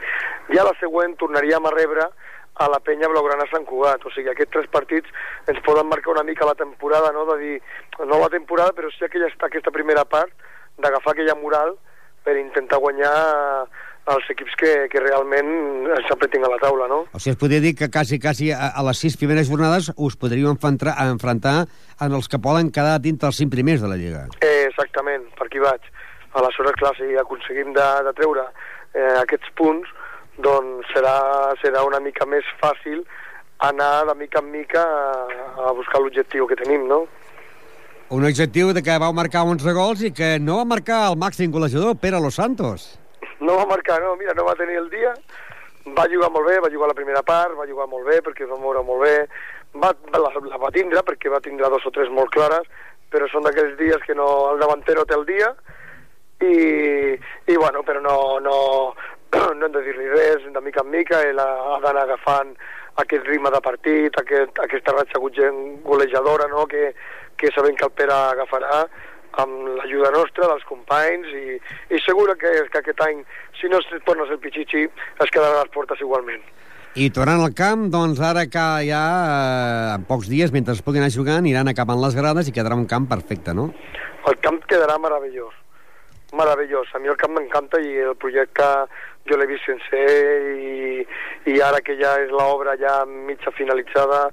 i 0.52 0.60
a 0.60 0.68
la 0.68 0.76
següent 0.82 1.16
tornaríem 1.22 1.66
a 1.66 1.74
rebre 1.74 2.10
a 2.56 2.70
la 2.72 2.80
penya 2.80 3.10
Blaugrana 3.12 3.48
Sant 3.52 3.66
Cugat. 3.68 4.06
O 4.06 4.12
sigui, 4.14 4.32
aquests 4.32 4.54
tres 4.54 4.70
partits 4.72 5.12
ens 5.52 5.62
poden 5.66 5.90
marcar 5.92 6.14
una 6.16 6.26
mica 6.28 6.48
la 6.48 6.58
temporada, 6.60 7.12
no? 7.16 7.26
de 7.34 7.40
dir, 7.42 7.58
no 8.00 8.20
la 8.22 8.32
temporada, 8.32 8.76
però 8.76 8.92
sí 8.94 9.04
aquella, 9.06 9.32
aquesta 9.50 9.74
primera 9.76 10.06
part 10.06 10.32
d'agafar 10.80 11.14
aquella 11.14 11.36
moral 11.40 11.76
per 12.26 12.38
intentar 12.40 12.80
guanyar 12.82 13.16
els 14.14 14.28
equips 14.30 14.54
que, 14.60 14.72
que 14.92 15.02
realment 15.02 15.88
s'apretin 16.06 16.46
a 16.46 16.52
la 16.52 16.60
taula, 16.62 16.88
no? 16.90 17.00
O 17.10 17.22
sigui, 17.22 17.34
es 17.34 17.40
podria 17.42 17.62
dir 17.64 17.74
que 17.78 17.90
quasi, 17.94 18.20
quasi 18.22 18.52
a, 18.54 18.70
a 18.70 18.86
les 18.86 19.02
sis 19.02 19.18
primeres 19.18 19.50
jornades 19.50 19.90
us 19.98 20.18
podríeu 20.22 20.52
enfrontar, 20.52 20.94
enfrontar 21.08 21.56
en 22.06 22.18
els 22.18 22.30
que 22.30 22.42
poden 22.42 22.70
quedar 22.76 23.00
dintre 23.02 23.32
els 23.32 23.42
cinc 23.42 23.54
primers 23.54 23.82
de 23.82 23.90
la 23.90 23.98
Lliga. 23.98 24.26
Eh, 24.46 24.68
exactament, 24.70 25.26
per 25.40 25.50
aquí 25.50 25.64
vaig. 25.64 25.90
Aleshores, 26.36 26.78
clar, 26.78 26.94
si 27.00 27.16
aconseguim 27.18 27.74
de, 27.74 27.88
de 28.06 28.14
treure 28.18 28.46
eh, 28.46 29.14
aquests 29.24 29.54
punts, 29.58 29.90
doncs 30.38 30.90
serà, 30.94 31.54
serà 31.62 31.84
una 31.88 32.02
mica 32.04 32.26
més 32.28 32.48
fàcil 32.62 33.04
anar 33.64 34.06
de 34.10 34.16
mica 34.20 34.42
en 34.44 34.52
mica 34.52 34.82
a, 34.84 35.70
a 35.70 35.72
buscar 35.74 36.02
l'objectiu 36.02 36.48
que 36.48 36.58
tenim, 36.60 36.88
no? 36.90 37.06
Un 38.10 38.26
objectiu 38.28 38.74
de 38.74 38.84
que 38.86 39.00
vau 39.02 39.14
marcar 39.16 39.46
11 39.48 39.74
gols 39.74 40.04
i 40.06 40.12
que 40.14 40.36
no 40.40 40.60
va 40.60 40.68
marcar 40.76 41.08
el 41.10 41.18
màxim 41.18 41.52
golejador, 41.52 41.96
Pere 41.98 42.20
Los 42.22 42.36
Santos. 42.36 43.00
No 43.40 43.56
va 43.58 43.66
marcar, 43.66 44.02
no, 44.04 44.16
mira, 44.20 44.36
no 44.38 44.46
va 44.46 44.56
tenir 44.60 44.78
el 44.78 44.90
dia, 44.92 45.14
va 45.98 46.06
jugar 46.12 46.30
molt 46.32 46.48
bé, 46.50 46.60
va 46.60 46.72
jugar 46.72 46.92
la 46.92 46.98
primera 46.98 47.24
part, 47.24 47.56
va 47.58 47.68
jugar 47.70 47.88
molt 47.90 48.06
bé 48.06 48.20
perquè 48.26 48.46
es 48.46 48.52
va 48.52 48.60
moure 48.62 48.84
molt 48.86 49.02
bé, 49.08 49.16
va, 49.82 49.94
la, 50.14 50.32
la 50.52 50.62
va 50.62 50.72
tindre 50.76 51.02
perquè 51.08 51.32
va 51.32 51.42
tindre 51.44 51.70
dos 51.72 51.86
o 51.86 51.94
tres 51.96 52.12
molt 52.14 52.32
clares, 52.36 52.68
però 53.10 53.28
són 53.32 53.46
d'aquells 53.48 53.78
dies 53.80 54.04
que 54.06 54.16
no, 54.18 54.28
el 54.54 54.62
davantero 54.62 55.06
té 55.06 55.18
el 55.18 55.26
dia 55.26 55.52
i, 56.44 57.18
i 57.52 57.58
bueno, 57.58 57.84
però 57.88 58.02
no, 58.04 58.18
no, 58.44 58.58
no 59.60 59.68
hem 59.68 59.74
de 59.76 59.84
dir-li 59.86 60.10
res, 60.14 60.46
de 60.54 60.64
mica 60.64 60.84
en 60.84 60.92
mica, 60.94 61.22
ell 61.30 61.42
ha, 61.42 61.50
ha 61.76 61.80
d'anar 61.84 62.06
agafant 62.08 62.56
aquest 63.02 63.28
ritme 63.28 63.52
de 63.52 63.62
partit, 63.64 64.16
aquest, 64.22 64.60
aquesta 64.64 64.96
ratxa 64.96 65.20
golejadora 65.20 66.48
no? 66.52 66.66
que, 66.72 66.94
que 67.38 67.52
sabem 67.56 67.76
que 67.76 67.86
el 67.88 67.94
Pere 67.98 68.16
agafarà 68.16 68.86
amb 69.44 69.74
l'ajuda 69.82 70.14
nostra, 70.16 70.48
dels 70.48 70.64
companys, 70.70 71.28
i, 71.36 71.58
i 71.92 72.00
segura 72.06 72.38
que, 72.40 72.52
que 72.72 72.80
aquest 72.80 73.02
any, 73.04 73.24
si 73.60 73.68
no 73.72 73.82
es 73.82 73.90
torna 74.08 74.24
a 74.24 74.30
ser 74.30 74.40
Pichichi, 74.40 74.86
es 74.88 75.34
quedarà 75.34 75.60
a 75.60 75.66
les 75.66 75.74
portes 75.74 76.00
igualment. 76.00 76.46
I 76.96 77.10
tornant 77.12 77.42
al 77.44 77.52
camp, 77.52 77.90
doncs 77.92 78.22
ara 78.24 78.46
que 78.48 78.66
ja 78.88 79.04
eh, 79.04 79.96
en 79.98 80.08
pocs 80.08 80.30
dies, 80.32 80.56
mentre 80.56 80.78
es 80.78 80.84
puguin 80.86 81.04
anar 81.04 81.12
jugant, 81.12 81.42
aniran 81.44 81.68
acabant 81.68 82.00
les 82.00 82.16
grades 82.16 82.48
i 82.48 82.56
quedarà 82.56 82.80
un 82.80 82.88
camp 82.88 83.10
perfecte, 83.12 83.52
no? 83.52 83.68
El 84.32 84.40
camp 84.40 84.62
quedarà 84.72 84.96
meravellós, 85.04 85.52
meravellós. 86.38 86.92
A 86.94 87.00
mi 87.00 87.12
el 87.12 87.20
camp 87.22 87.36
m'encanta 87.38 87.80
i 87.82 87.96
el 88.10 88.16
projecte 88.22 88.68
jo 89.30 89.38
l'he 89.38 89.48
vist 89.50 89.66
sencer 89.66 90.06
i, 90.54 91.06
i 91.52 91.62
ara 91.64 91.82
que 91.82 91.98
ja 92.02 92.16
és 92.22 92.34
l'obra 92.34 92.76
ja 92.82 93.00
mitja 93.10 93.54
finalitzada, 93.58 94.28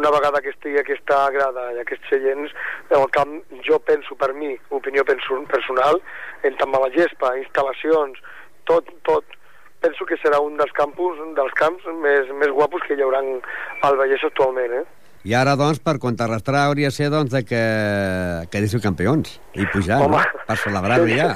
una 0.00 0.10
vegada 0.14 0.40
que 0.40 0.52
estigui 0.54 0.78
aquesta 0.80 1.18
grada 1.34 1.66
i 1.74 1.80
aquests 1.82 2.08
seients, 2.08 2.54
el 2.96 3.08
camp, 3.16 3.34
jo 3.66 3.78
penso 3.84 4.16
per 4.16 4.32
mi, 4.32 4.54
opinió 4.70 5.04
personal, 5.04 6.00
en 6.46 6.56
tant 6.60 6.72
la 6.72 6.92
gespa, 6.94 7.34
instal·lacions, 7.42 8.22
tot, 8.70 8.88
tot, 9.08 9.36
penso 9.82 10.06
que 10.06 10.18
serà 10.22 10.40
un 10.40 10.56
dels 10.60 10.72
campus, 10.78 11.18
dels 11.36 11.52
camps 11.58 11.84
més, 12.04 12.30
més 12.40 12.54
guapos 12.54 12.86
que 12.86 12.96
hi 12.96 13.04
haurà 13.04 13.20
al 13.20 14.00
Vallès 14.00 14.24
actualment, 14.30 14.80
eh? 14.82 14.86
I 15.28 15.34
ara, 15.36 15.56
doncs, 15.60 15.82
per 15.84 15.98
contrarrestar 16.00 16.64
hauria 16.64 16.88
de 16.88 16.96
ser 16.96 17.10
doncs, 17.12 17.32
de 17.34 17.42
que 17.44 17.62
quedéssiu 18.52 18.80
campions 18.80 19.36
i 19.54 19.66
pujar, 19.72 20.00
Home, 20.04 20.16
no? 20.16 20.44
Per 20.48 20.56
celebrar-ho 20.62 21.08
ja. 21.10 21.34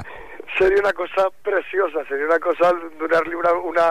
Seria 0.57 0.79
una 0.81 0.93
cosa 0.95 1.27
preciosa, 1.43 2.05
seria 2.09 2.25
una 2.25 2.39
cosa 2.39 2.71
donar-li 2.99 3.35
una, 3.35 3.51
una, 3.71 3.87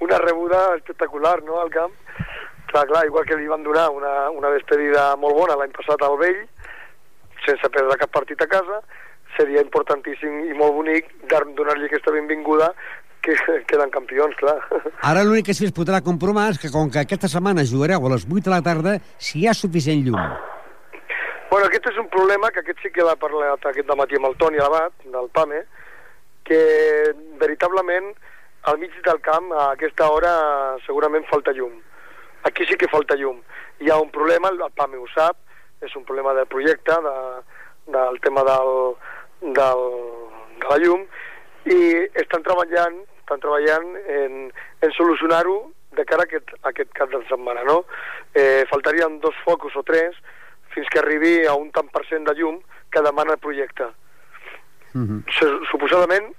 una 0.00 0.18
rebuda 0.24 0.74
espectacular, 0.76 1.42
no?, 1.44 1.60
al 1.62 1.70
camp 1.70 1.94
Clar, 2.68 2.84
clar, 2.84 3.06
igual 3.06 3.24
que 3.24 3.36
li 3.36 3.46
van 3.48 3.62
donar 3.64 3.88
una, 3.96 4.28
una 4.28 4.50
despedida 4.52 5.14
molt 5.16 5.38
bona 5.38 5.54
l'any 5.56 5.70
passat 5.72 6.02
al 6.04 6.18
vell, 6.20 6.42
sense 7.46 7.70
perdre 7.72 7.96
cap 8.02 8.12
partit 8.12 8.42
a 8.44 8.48
casa, 8.50 8.82
seria 9.38 9.62
importantíssim 9.64 10.42
i 10.50 10.56
molt 10.56 10.76
bonic 10.76 11.08
donar-li 11.30 11.88
aquesta 11.88 12.12
benvinguda 12.12 12.68
que 13.28 13.56
queden 13.70 13.90
campions, 13.94 14.36
clar. 14.40 14.58
Ara 15.10 15.24
l'únic 15.26 15.48
que 15.50 15.56
sí 15.56 15.66
es 15.68 15.74
podrà 15.76 16.00
comprovar 16.04 16.50
és 16.54 16.60
que 16.62 16.72
com 16.74 16.90
que 16.92 17.02
aquesta 17.02 17.30
setmana 17.30 17.66
jugareu 17.68 18.06
a 18.06 18.12
les 18.14 18.26
8 18.28 18.44
de 18.46 18.54
la 18.54 18.62
tarda, 18.64 18.98
si 19.18 19.42
hi 19.42 19.48
ha 19.48 19.56
suficient 19.56 20.04
llum. 20.06 20.20
Bueno, 21.50 21.66
aquest 21.66 21.90
és 21.92 21.98
un 22.00 22.08
problema 22.12 22.50
que 22.52 22.60
aquest 22.60 22.80
sí 22.84 22.92
que 22.92 23.04
l'ha 23.04 23.16
parlat 23.16 23.64
aquest 23.70 23.92
matí 23.96 24.18
amb 24.18 24.28
el 24.28 24.38
Toni 24.40 24.60
Abat, 24.60 24.94
del 25.04 25.28
PAME, 25.32 25.62
que 26.44 26.62
veritablement 27.40 28.12
al 28.68 28.78
mig 28.80 28.92
del 29.04 29.20
camp 29.24 29.52
a 29.52 29.70
aquesta 29.74 30.08
hora 30.12 30.32
segurament 30.86 31.24
falta 31.28 31.54
llum 31.56 31.76
Aquí 32.44 32.64
sí 32.66 32.76
que 32.76 32.88
falta 32.88 33.16
llum. 33.16 33.40
Hi 33.80 33.90
ha 33.90 33.98
un 34.00 34.10
problema, 34.10 34.50
el 34.50 34.72
PAME 34.76 34.98
ho 34.98 35.06
sap, 35.12 35.36
és 35.82 35.94
un 35.96 36.04
problema 36.06 36.34
del 36.34 36.46
projecte, 36.46 36.94
de, 37.06 37.14
del 37.94 38.20
tema 38.24 38.44
del, 38.46 38.70
del, 39.58 39.82
de 40.62 40.70
la 40.70 40.78
llum, 40.82 41.04
i 41.66 41.80
estan 42.22 42.44
treballant, 42.46 43.00
estan 43.28 43.44
treballant 43.44 43.92
en, 44.08 44.48
en 44.80 44.96
solucionar-ho 44.96 45.58
de 45.96 46.04
cara 46.08 46.24
a 46.24 46.28
aquest, 46.28 46.54
a 46.62 46.72
aquest 46.72 46.90
cap 46.96 47.12
de 47.12 47.20
setmana, 47.28 47.62
no? 47.68 47.82
Eh, 48.32 48.64
faltarien 48.70 49.20
dos 49.20 49.36
focus 49.44 49.76
o 49.76 49.84
tres 49.84 50.16
fins 50.72 50.88
que 50.88 51.00
arribi 51.00 51.44
a 51.46 51.54
un 51.58 51.70
tant 51.74 51.88
per 51.92 52.04
cent 52.08 52.24
de 52.24 52.34
llum 52.38 52.60
que 52.90 53.04
demana 53.04 53.36
el 53.36 53.42
projecte. 53.44 53.90
Mhm. 54.94 55.22
-huh. 55.28 55.68
Suposadament, 55.70 56.32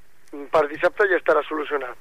per 0.52 0.68
dissabte 0.68 1.08
ja 1.08 1.18
estarà 1.18 1.44
solucionat. 1.48 1.96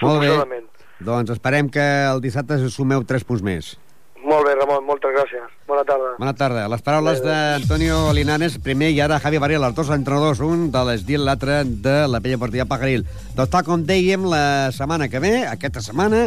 Molt 0.00 0.20
bé. 0.20 0.62
Doncs 1.00 1.30
esperem 1.30 1.68
que 1.70 1.80
el 1.80 2.20
dissabte 2.20 2.56
sumeu 2.68 3.04
3 3.04 3.24
punts 3.24 3.42
més. 3.42 3.78
Molt 4.20 4.44
bé, 4.44 4.52
Ramon, 4.52 4.84
moltes 4.84 5.14
gràcies. 5.14 5.48
Bona 5.66 5.80
tarda. 5.88 6.10
Bona 6.18 6.34
tarda. 6.36 6.66
Les 6.68 6.82
paraules 6.84 7.22
d'Antonio 7.24 8.12
Linares, 8.12 8.58
primer, 8.60 8.90
i 8.92 9.00
ara 9.00 9.20
Javi 9.22 9.40
Varela, 9.40 9.70
els 9.70 9.76
dos 9.78 9.88
entrenadors, 9.94 10.42
un 10.44 10.68
de 10.74 10.82
l'Esdil, 10.84 11.24
l'altre 11.24 11.62
de 11.64 11.94
la 12.10 12.20
Pella 12.20 12.38
Portilla 12.40 12.68
Pajaril. 12.68 13.06
Doncs 13.38 13.52
tal 13.54 13.64
com 13.64 13.86
dèiem, 13.88 14.26
la 14.28 14.42
setmana 14.76 15.08
que 15.08 15.22
ve, 15.24 15.32
aquesta 15.48 15.80
setmana, 15.80 16.26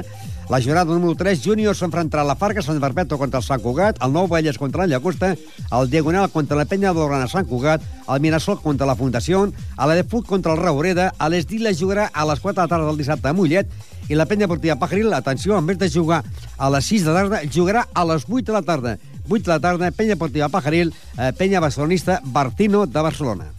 la 0.50 0.60
jornada 0.60 0.92
número 0.92 1.14
3, 1.16 1.40
Júnior 1.46 1.78
s'enfrontarà 1.78 2.26
a 2.26 2.32
la 2.32 2.36
Farga, 2.36 2.66
Sant 2.66 2.82
Barbeto 2.82 3.20
contra 3.22 3.44
el 3.44 3.46
Sant 3.46 3.62
Cugat, 3.62 4.02
el 4.02 4.12
Nou 4.12 4.28
Vallès 4.28 4.58
contra 4.58 4.84
la 4.84 4.96
Llagosta, 4.96 5.36
el 5.72 5.90
Diagonal 5.94 6.32
contra 6.34 6.58
la 6.58 6.66
Penya 6.66 6.96
d'Orana 6.98 7.30
Sant 7.30 7.48
Cugat, 7.48 7.86
el 8.10 8.26
Mirasol 8.26 8.60
contra 8.64 8.90
la 8.90 8.98
Fundació, 8.98 9.46
a 9.78 9.88
la 9.88 9.96
de 9.96 10.04
Fut 10.04 10.26
contra 10.28 10.58
el 10.58 10.60
Raureda, 10.60 11.12
a 11.18 11.30
l'Esdil 11.30 11.64
la 11.64 11.78
jugarà 11.78 12.10
a 12.12 12.26
les 12.26 12.42
4 12.42 12.58
de 12.58 12.66
la 12.66 12.72
tarda 12.74 12.90
del 12.90 13.00
dissabte 13.00 13.30
a 13.30 13.38
Mollet, 13.38 13.70
i 14.14 14.16
la 14.16 14.28
Penya 14.30 14.48
Portilla 14.48 14.78
Pajaril, 14.78 15.12
atenció, 15.14 15.58
en 15.58 15.66
vez 15.66 15.80
de 15.80 15.90
jugar 15.90 16.24
a 16.58 16.70
les 16.70 16.86
6 16.86 17.06
de 17.06 17.14
la 17.14 17.24
tarda, 17.24 17.42
jugarà 17.50 17.88
a 17.94 18.06
les 18.06 18.26
8 18.30 18.46
de 18.46 18.54
la 18.54 18.62
tarda. 18.62 18.98
8 19.28 19.44
de 19.44 19.50
la 19.50 19.60
tarda, 19.60 19.92
Penya 19.92 20.16
Portiva 20.16 20.50
Pajaril, 20.50 20.94
eh, 21.18 21.34
Penya 21.38 21.60
Barcelonista, 21.60 22.22
Bartino 22.24 22.86
de 22.86 23.02
Barcelona. 23.02 23.50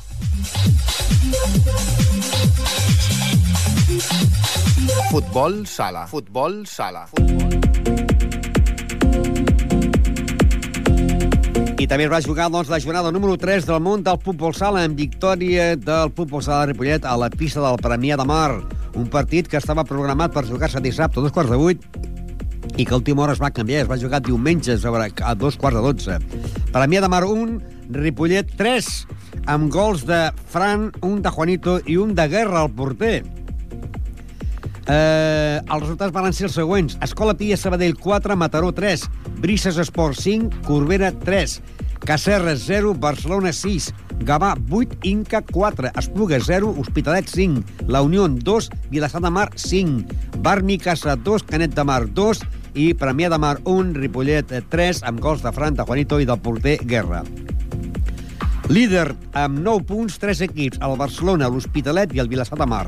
Futbol 5.11 5.67
sala. 5.67 6.07
Futbol 6.07 6.67
sala. 6.67 7.07
Futbol. 7.09 8.24
I 11.85 11.87
també 11.87 12.07
es 12.07 12.11
va 12.14 12.23
jugar 12.25 12.47
doncs, 12.49 12.70
la 12.73 12.79
jornada 12.81 13.11
número 13.12 13.35
3 13.37 13.66
del 13.68 13.83
món 13.85 14.01
del 14.07 14.16
futbol 14.25 14.55
sala 14.57 14.87
en 14.87 14.94
victòria 14.97 15.75
del 15.77 16.14
futbol 16.16 16.40
sala 16.40 16.62
de 16.62 16.70
Ripollet 16.70 17.05
a 17.05 17.12
la 17.20 17.29
pista 17.29 17.61
del 17.61 17.77
Premià 17.77 18.16
de 18.16 18.25
Mar. 18.25 18.62
Un 18.97 19.11
partit 19.12 19.51
que 19.53 19.61
estava 19.61 19.85
programat 19.85 20.33
per 20.33 20.47
jugar-se 20.49 20.81
dissabte 20.81 21.20
a 21.20 21.27
dos 21.27 21.35
quarts 21.37 21.53
de 21.53 21.59
vuit 21.61 21.85
i 22.79 22.87
que 22.87 22.94
a 22.94 22.97
última 22.97 23.27
hora 23.27 23.37
es 23.37 23.42
va 23.42 23.53
canviar, 23.53 23.83
es 23.85 23.90
va 23.90 24.01
jugar 24.01 24.23
diumenge 24.25 24.79
sobre, 24.81 25.11
a 25.12 25.35
dos 25.37 25.61
quarts 25.61 25.77
de 25.77 25.85
dotze. 25.85 26.18
Premià 26.73 27.05
de 27.05 27.12
Mar 27.12 27.27
1, 27.29 27.61
Ripollet 28.01 28.57
3, 28.57 28.92
amb 29.53 29.68
gols 29.68 30.09
de 30.09 30.25
Fran, 30.57 30.88
un 31.05 31.20
de 31.20 31.37
Juanito 31.37 31.83
i 31.85 32.01
un 32.01 32.16
de 32.16 32.31
Guerra 32.33 32.64
al 32.64 32.73
porter. 32.73 33.18
Eh, 34.85 35.61
els 35.64 35.81
resultats 35.81 36.12
van 36.12 36.33
ser 36.37 36.49
els 36.49 36.57
següents. 36.59 36.97
Escola 37.05 37.37
Pia 37.37 37.57
Sabadell 37.57 37.97
4, 37.97 38.37
Mataró 38.37 38.73
3, 38.73 39.07
Brises 39.40 39.79
Esport 39.81 40.18
5, 40.20 40.64
Corbera 40.66 41.12
3, 41.12 41.61
Cacerres 42.05 42.64
0, 42.67 42.93
Barcelona 43.01 43.51
6, 43.51 43.95
Gavà 44.21 44.55
8, 44.71 44.99
Inca 45.05 45.40
4, 45.40 45.90
Espluga 45.97 46.38
0, 46.38 46.75
Hospitalet 46.77 47.27
5, 47.27 47.62
La 47.88 48.03
Unió 48.03 48.29
2, 48.29 48.71
Vilassar 48.90 49.23
de 49.23 49.31
Mar 49.31 49.51
5, 49.57 50.05
Barmi 50.38 50.77
Casa 50.77 51.17
2, 51.17 51.43
Canet 51.45 51.75
de 51.75 51.85
Mar 51.85 52.05
2 52.12 52.43
i 52.75 52.93
Premià 52.93 53.31
de 53.33 53.38
Mar 53.40 53.57
1, 53.64 53.95
Ripollet 53.97 54.53
3, 54.69 55.01
amb 55.09 55.25
gols 55.25 55.40
de 55.40 55.53
Fran, 55.57 55.75
de 55.75 55.88
Juanito 55.88 56.21
i 56.21 56.29
del 56.29 56.43
porter 56.45 56.77
Guerra. 56.85 57.25
Líder 58.69 59.14
amb 59.33 59.64
9 59.64 59.88
punts, 59.88 60.21
3 60.21 60.45
equips, 60.45 60.85
el 60.85 61.01
Barcelona, 61.01 61.49
l'Hospitalet 61.49 62.12
i 62.12 62.21
el 62.21 62.29
Vilassar 62.29 62.61
de 62.61 62.69
Mar 62.69 62.87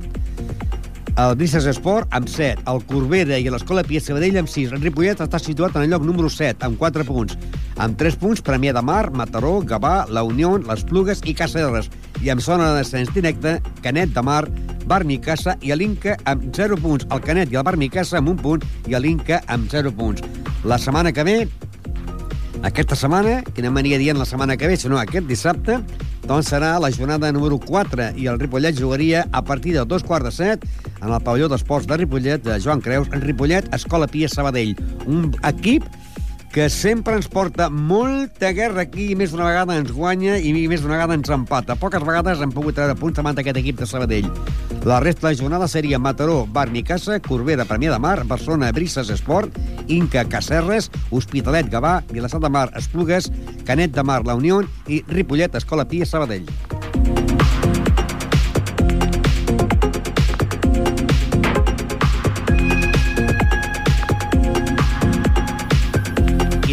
el 1.17 1.35
Brises 1.35 1.65
Esport 1.65 2.13
amb 2.13 2.29
7, 2.29 2.67
el 2.69 2.83
Corbera 2.85 3.39
i 3.41 3.49
l'Escola 3.49 3.83
Pia 3.87 4.03
Sabadell 4.05 4.37
amb 4.43 4.51
6. 4.53 4.75
El 4.77 4.83
Ripollet 4.85 5.23
està 5.25 5.39
situat 5.41 5.77
en 5.77 5.87
el 5.87 5.95
lloc 5.95 6.05
número 6.05 6.29
7, 6.29 6.61
amb 6.67 6.77
4 6.77 7.07
punts. 7.09 7.39
Amb 7.81 7.97
3 7.97 8.19
punts, 8.21 8.43
Premià 8.45 8.75
de 8.77 8.83
Mar, 8.85 9.09
Mataró, 9.17 9.55
Gavà, 9.65 10.05
La 10.13 10.23
Unió, 10.29 10.57
Les 10.61 10.85
Plugues 10.85 11.23
i 11.25 11.33
Caceres. 11.37 11.89
I 12.21 12.33
amb 12.35 12.45
zona 12.45 12.69
de 12.69 12.83
descens 12.83 13.13
directe, 13.17 13.57
Canet 13.83 14.13
de 14.13 14.25
Mar, 14.29 14.43
Barni 14.85 15.17
Casa 15.19 15.57
i 15.65 15.73
l'Inca 15.73 16.19
amb 16.29 16.51
0 16.53 16.77
punts. 16.85 17.09
El 17.11 17.25
Canet 17.25 17.53
i 17.53 17.57
el 17.57 17.65
Barni 17.65 17.89
Casa 17.89 18.21
amb 18.21 18.35
un 18.35 18.43
punt 18.43 18.67
i 18.85 18.99
l'Inca 19.01 19.41
amb 19.49 19.73
0 19.73 19.95
punts. 19.97 20.21
La 20.69 20.77
setmana 20.77 21.15
que 21.17 21.25
ve, 21.25 21.39
aquesta 22.63 22.97
setmana, 22.97 23.41
que 23.55 23.65
no 23.65 23.73
m'aniria 23.73 23.99
dient 24.01 24.21
la 24.21 24.29
setmana 24.29 24.57
que 24.61 24.69
ve, 24.69 24.77
sinó 24.77 25.01
aquest 25.01 25.29
dissabte, 25.29 25.81
doncs 26.27 26.49
serà 26.51 26.73
la 26.83 26.91
jornada 26.91 27.31
número 27.31 27.59
4 27.63 28.09
i 28.19 28.27
el 28.27 28.41
Ripollet 28.41 28.75
jugaria 28.79 29.23
a 29.31 29.45
partir 29.47 29.77
de 29.77 29.85
dos 29.87 30.03
quarts 30.03 30.27
de 30.27 30.33
set 30.35 30.65
en 30.97 31.13
el 31.13 31.21
pavelló 31.23 31.47
d'esports 31.49 31.87
de 31.87 31.99
Ripollet, 32.01 32.43
de 32.43 32.59
Joan 32.63 32.83
Creus, 32.83 33.07
en 33.13 33.23
Ripollet, 33.23 33.69
Escola 33.75 34.09
Pia 34.11 34.29
Sabadell. 34.29 34.75
Un 35.07 35.31
equip 35.47 35.87
que 36.53 36.69
sempre 36.71 37.17
ens 37.19 37.29
porta 37.29 37.69
molta 37.71 38.53
guerra 38.57 38.85
aquí 38.87 39.11
i 39.13 39.17
més 39.19 39.33
d'una 39.33 39.49
vegada 39.49 39.77
ens 39.77 39.93
guanya 39.93 40.37
i 40.39 40.53
més 40.69 40.83
d'una 40.83 40.97
vegada 40.97 41.17
ens 41.19 41.31
empata. 41.33 41.77
Poques 41.81 42.05
vegades 42.07 42.41
hem 42.43 42.55
pogut 42.55 42.79
treure 42.79 42.97
punts 42.99 43.19
davant 43.19 43.37
d'aquest 43.37 43.61
equip 43.61 43.81
de 43.81 43.89
Sabadell. 43.89 44.31
La 44.87 45.01
resta 45.01 45.27
de 45.27 45.33
la 45.33 45.41
jornada 45.41 45.69
seria 45.69 45.99
Mataró, 45.99 46.45
Barnicassa, 46.47 47.19
Corbera, 47.21 47.67
Premià 47.67 47.93
de 47.93 47.99
Mar, 47.99 48.25
Barcelona, 48.25 48.71
Brises, 48.73 49.11
Esport, 49.11 49.57
Inca, 49.89 50.25
Cacerres, 50.31 50.91
Hospitalet, 51.11 51.71
Gavà, 51.73 51.99
Vilassar 52.13 52.41
de 52.41 52.53
Mar, 52.53 52.71
Esplugues, 52.79 53.31
Canet 53.65 53.97
de 53.97 54.07
Mar, 54.07 54.23
La 54.25 54.39
Unió 54.39 54.63
i 54.87 55.03
Ripollet, 55.09 55.55
Escola 55.59 55.89
Pia, 55.89 56.07
Sabadell. 56.07 56.47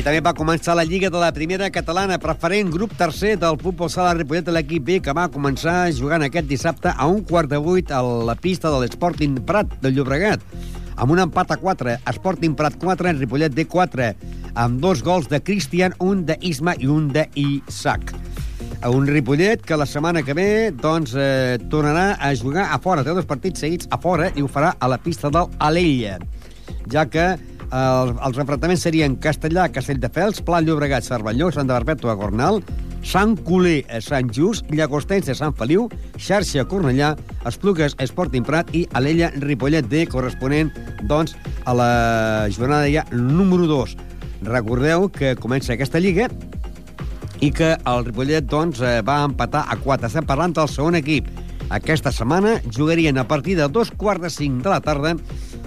També 0.04 0.20
va 0.20 0.34
començar 0.36 0.74
la 0.76 0.84
Lliga 0.84 1.08
de 1.08 1.16
la 1.16 1.30
Primera 1.32 1.70
Catalana, 1.72 2.18
preferent 2.20 2.68
grup 2.74 2.92
tercer 3.00 3.38
del 3.40 3.56
futbol 3.62 3.88
sala 3.88 4.12
Ripollet 4.18 4.44
de 4.44 4.52
l'equip 4.52 4.84
B, 4.84 4.98
que 5.00 5.14
va 5.16 5.30
començar 5.32 5.94
jugant 5.96 6.26
aquest 6.26 6.50
dissabte 6.50 6.92
a 6.92 7.08
un 7.08 7.22
quart 7.24 7.48
de 7.48 7.56
vuit 7.56 7.88
a 7.88 8.02
la 8.04 8.36
pista 8.36 8.68
de 8.68 8.82
l'Sporting 8.82 9.38
Prat 9.48 9.78
de 9.80 9.94
Llobregat, 9.96 10.44
amb 10.98 11.16
un 11.16 11.22
empat 11.24 11.54
a 11.56 11.58
4, 11.62 11.94
Sporting 12.18 12.58
Prat 12.60 12.76
4, 12.82 13.14
Ripollet 13.22 13.56
D 13.56 13.64
4, 13.64 14.10
amb 14.66 14.84
dos 14.84 15.06
gols 15.08 15.32
de 15.32 15.40
Cristian, 15.40 15.96
un 16.04 16.26
de 16.28 16.36
Isma 16.52 16.76
i 16.84 16.92
un 16.92 17.08
de 17.16 17.24
Isaac. 17.40 18.12
Un 18.92 19.08
Ripollet 19.08 19.64
que 19.64 19.80
la 19.80 19.88
setmana 19.88 20.26
que 20.28 20.36
ve 20.36 20.50
doncs, 20.76 21.16
eh, 21.16 21.56
tornarà 21.72 22.18
a 22.20 22.36
jugar 22.36 22.68
a 22.76 22.82
fora, 22.84 23.08
té 23.08 23.16
dos 23.16 23.30
partits 23.32 23.64
seguits 23.64 23.88
a 23.88 24.04
fora 24.04 24.34
i 24.36 24.44
ho 24.44 24.52
farà 24.52 24.76
a 24.76 24.92
la 24.92 25.00
pista 25.00 25.32
del 25.32 25.48
Alella, 25.64 26.20
ja 26.92 27.08
que 27.08 27.38
el, 27.74 28.14
els 28.22 28.40
enfrontaments 28.40 28.86
serien 28.86 29.16
Castellà, 29.22 29.68
Castelldefels, 29.74 30.42
Pla 30.46 30.62
Llobregat, 30.62 31.06
Cervelló, 31.08 31.50
Santa 31.52 31.80
Perpètua, 31.80 32.16
Gornal, 32.20 32.62
Sant 33.04 33.36
Coler, 33.44 33.82
a 33.92 34.00
Sant 34.02 34.30
Just, 34.34 34.70
Llagostens 34.72 35.28
de 35.28 35.36
Sant 35.36 35.56
Feliu, 35.58 35.90
Xarxa, 36.16 36.64
Cornellà, 36.70 37.14
Esplugues, 37.50 37.98
Esporting 38.04 38.46
Prat 38.48 38.72
i 38.78 38.86
Alella, 38.96 39.32
Ripollet 39.44 39.90
D, 39.92 40.06
corresponent 40.12 40.72
doncs, 41.10 41.36
a 41.66 41.76
la 41.76 41.92
jornada 42.56 42.88
ja 42.92 43.04
número 43.12 43.68
2. 43.68 43.98
Recordeu 44.48 45.10
que 45.12 45.36
comença 45.40 45.74
aquesta 45.76 46.02
lliga 46.04 46.30
i 47.44 47.52
que 47.52 47.74
el 47.76 48.06
Ripollet 48.06 48.48
doncs, 48.48 48.80
eh, 48.80 49.02
va 49.02 49.24
empatar 49.26 49.66
a 49.68 49.80
4. 49.80 50.08
Estem 50.08 50.30
parlant 50.30 50.56
del 50.56 50.70
segon 50.72 50.96
equip. 51.00 51.28
Aquesta 51.74 52.12
setmana 52.14 52.60
jugarien 52.70 53.18
a 53.18 53.28
partir 53.28 53.58
de 53.58 53.68
dos 53.68 53.92
quarts 53.92 54.22
de 54.22 54.30
cinc 54.30 54.64
de 54.64 54.70
la 54.70 54.80
tarda 54.84 55.16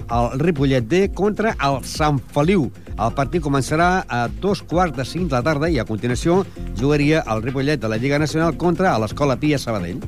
el 0.09 0.39
Ripollet 0.39 0.87
D 0.87 1.09
contra 1.13 1.55
el 1.63 1.81
Sant 1.85 2.19
Feliu. 2.33 2.67
El 2.97 3.13
partit 3.17 3.43
començarà 3.43 4.05
a 4.07 4.25
dos 4.27 4.63
quarts 4.63 4.95
de 4.97 5.05
cinc 5.05 5.29
de 5.29 5.37
la 5.37 5.43
tarda 5.45 5.69
i 5.69 5.77
a 5.79 5.85
continuació 5.85 6.43
jugaria 6.79 7.23
el 7.27 7.43
Ripollet 7.43 7.81
de 7.81 7.91
la 7.91 7.99
Lliga 8.01 8.19
Nacional 8.19 8.57
contra 8.57 8.97
l'Escola 8.97 9.37
Pia 9.37 9.59
Sabadell. 9.59 10.01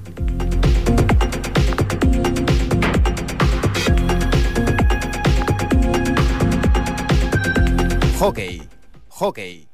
Hockey. 8.20 8.62
Hockey. 9.20 9.68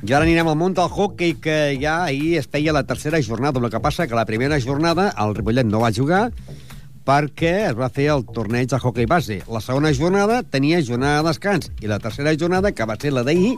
I 0.00 0.14
ara 0.16 0.24
anirem 0.24 0.48
al 0.50 0.56
món 0.58 0.72
del 0.74 0.88
hockey, 0.90 1.36
que 1.38 1.76
ja 1.78 2.00
ahir 2.02 2.40
es 2.40 2.48
feia 2.50 2.72
la 2.74 2.82
tercera 2.82 3.20
jornada. 3.22 3.60
El 3.60 3.70
que 3.70 3.80
passa 3.80 4.08
que 4.08 4.18
la 4.18 4.26
primera 4.26 4.58
jornada 4.60 5.12
el 5.22 5.36
Ripollet 5.36 5.68
no 5.68 5.80
va 5.80 5.92
jugar 5.94 6.32
perquè 7.06 7.52
es 7.70 7.76
va 7.78 7.90
fer 7.92 8.10
el 8.14 8.24
torneig 8.34 8.70
de 8.70 8.78
hockey 8.78 9.08
base. 9.08 9.40
La 9.48 9.62
segona 9.64 9.92
jornada 9.96 10.42
tenia 10.42 10.82
jornada 10.84 11.22
de 11.22 11.30
descans 11.30 11.70
i 11.80 11.90
la 11.90 11.98
tercera 11.98 12.34
jornada, 12.36 12.72
que 12.72 12.86
va 12.86 12.98
ser 13.00 13.14
la 13.14 13.24
d'ahir, 13.26 13.56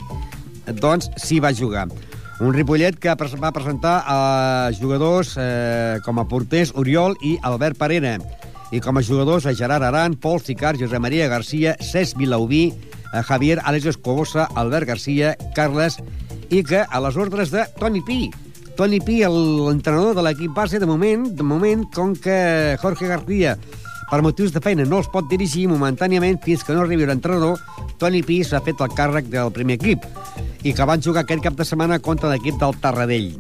doncs 0.81 1.11
s'hi 1.19 1.41
va 1.43 1.55
jugar. 1.55 1.89
Un 2.43 2.55
Ripollet 2.55 2.97
que 2.99 3.13
va 3.15 3.53
presentar 3.55 4.03
a 4.07 4.71
jugadors 4.79 5.37
eh, 5.39 5.99
com 6.03 6.19
a 6.19 6.27
porters 6.27 6.73
Oriol 6.75 7.15
i 7.23 7.37
Albert 7.43 7.79
Parera 7.79 8.17
i 8.73 8.81
com 8.81 8.97
a 8.97 9.03
jugadors 9.05 9.45
a 9.47 9.53
Gerard 9.55 9.85
Aran, 9.85 10.17
Pol 10.17 10.41
Sicar, 10.41 10.75
Josep 10.81 10.99
Maria 10.99 11.29
Garcia, 11.29 11.77
Cesc 11.79 12.17
Vilaubí, 12.17 12.73
eh, 12.73 13.23
Javier 13.29 13.61
Àlex 13.61 13.91
Escobosa, 13.93 14.49
Albert 14.57 14.89
Garcia, 14.89 15.37
Carles, 15.55 16.01
i 16.51 16.65
que 16.65 16.81
a 16.83 17.01
les 17.05 17.17
ordres 17.21 17.53
de 17.53 17.67
Toni 17.79 18.01
Pi, 18.07 18.31
Toni 18.83 18.99
Pi, 18.99 19.21
l'entrenador 19.23 20.17
de 20.19 20.23
l'equip 20.27 20.51
base, 20.51 20.81
de 20.83 20.87
moment, 20.91 21.29
de 21.39 21.45
moment, 21.47 21.85
com 21.95 22.17
que 22.19 22.75
Jorge 22.83 23.07
García 23.07 23.53
per 24.11 24.19
motius 24.27 24.51
de 24.51 24.59
feina 24.65 24.83
no 24.83 24.99
els 24.99 25.11
pot 25.13 25.29
dirigir 25.31 25.69
momentàniament 25.71 26.41
fins 26.43 26.65
que 26.67 26.75
no 26.75 26.83
arribi 26.83 27.07
l'entrenador, 27.07 27.63
Toni 28.03 28.25
Pi 28.27 28.41
s'ha 28.43 28.59
fet 28.67 28.83
el 28.83 28.91
càrrec 28.99 29.31
del 29.31 29.55
primer 29.55 29.79
equip 29.79 30.03
i 30.67 30.75
que 30.75 30.89
van 30.91 30.99
jugar 30.99 31.23
aquest 31.23 31.47
cap 31.47 31.55
de 31.55 31.69
setmana 31.69 32.01
contra 32.03 32.33
l'equip 32.33 32.59
del 32.59 32.75
Tarradell. 32.83 33.31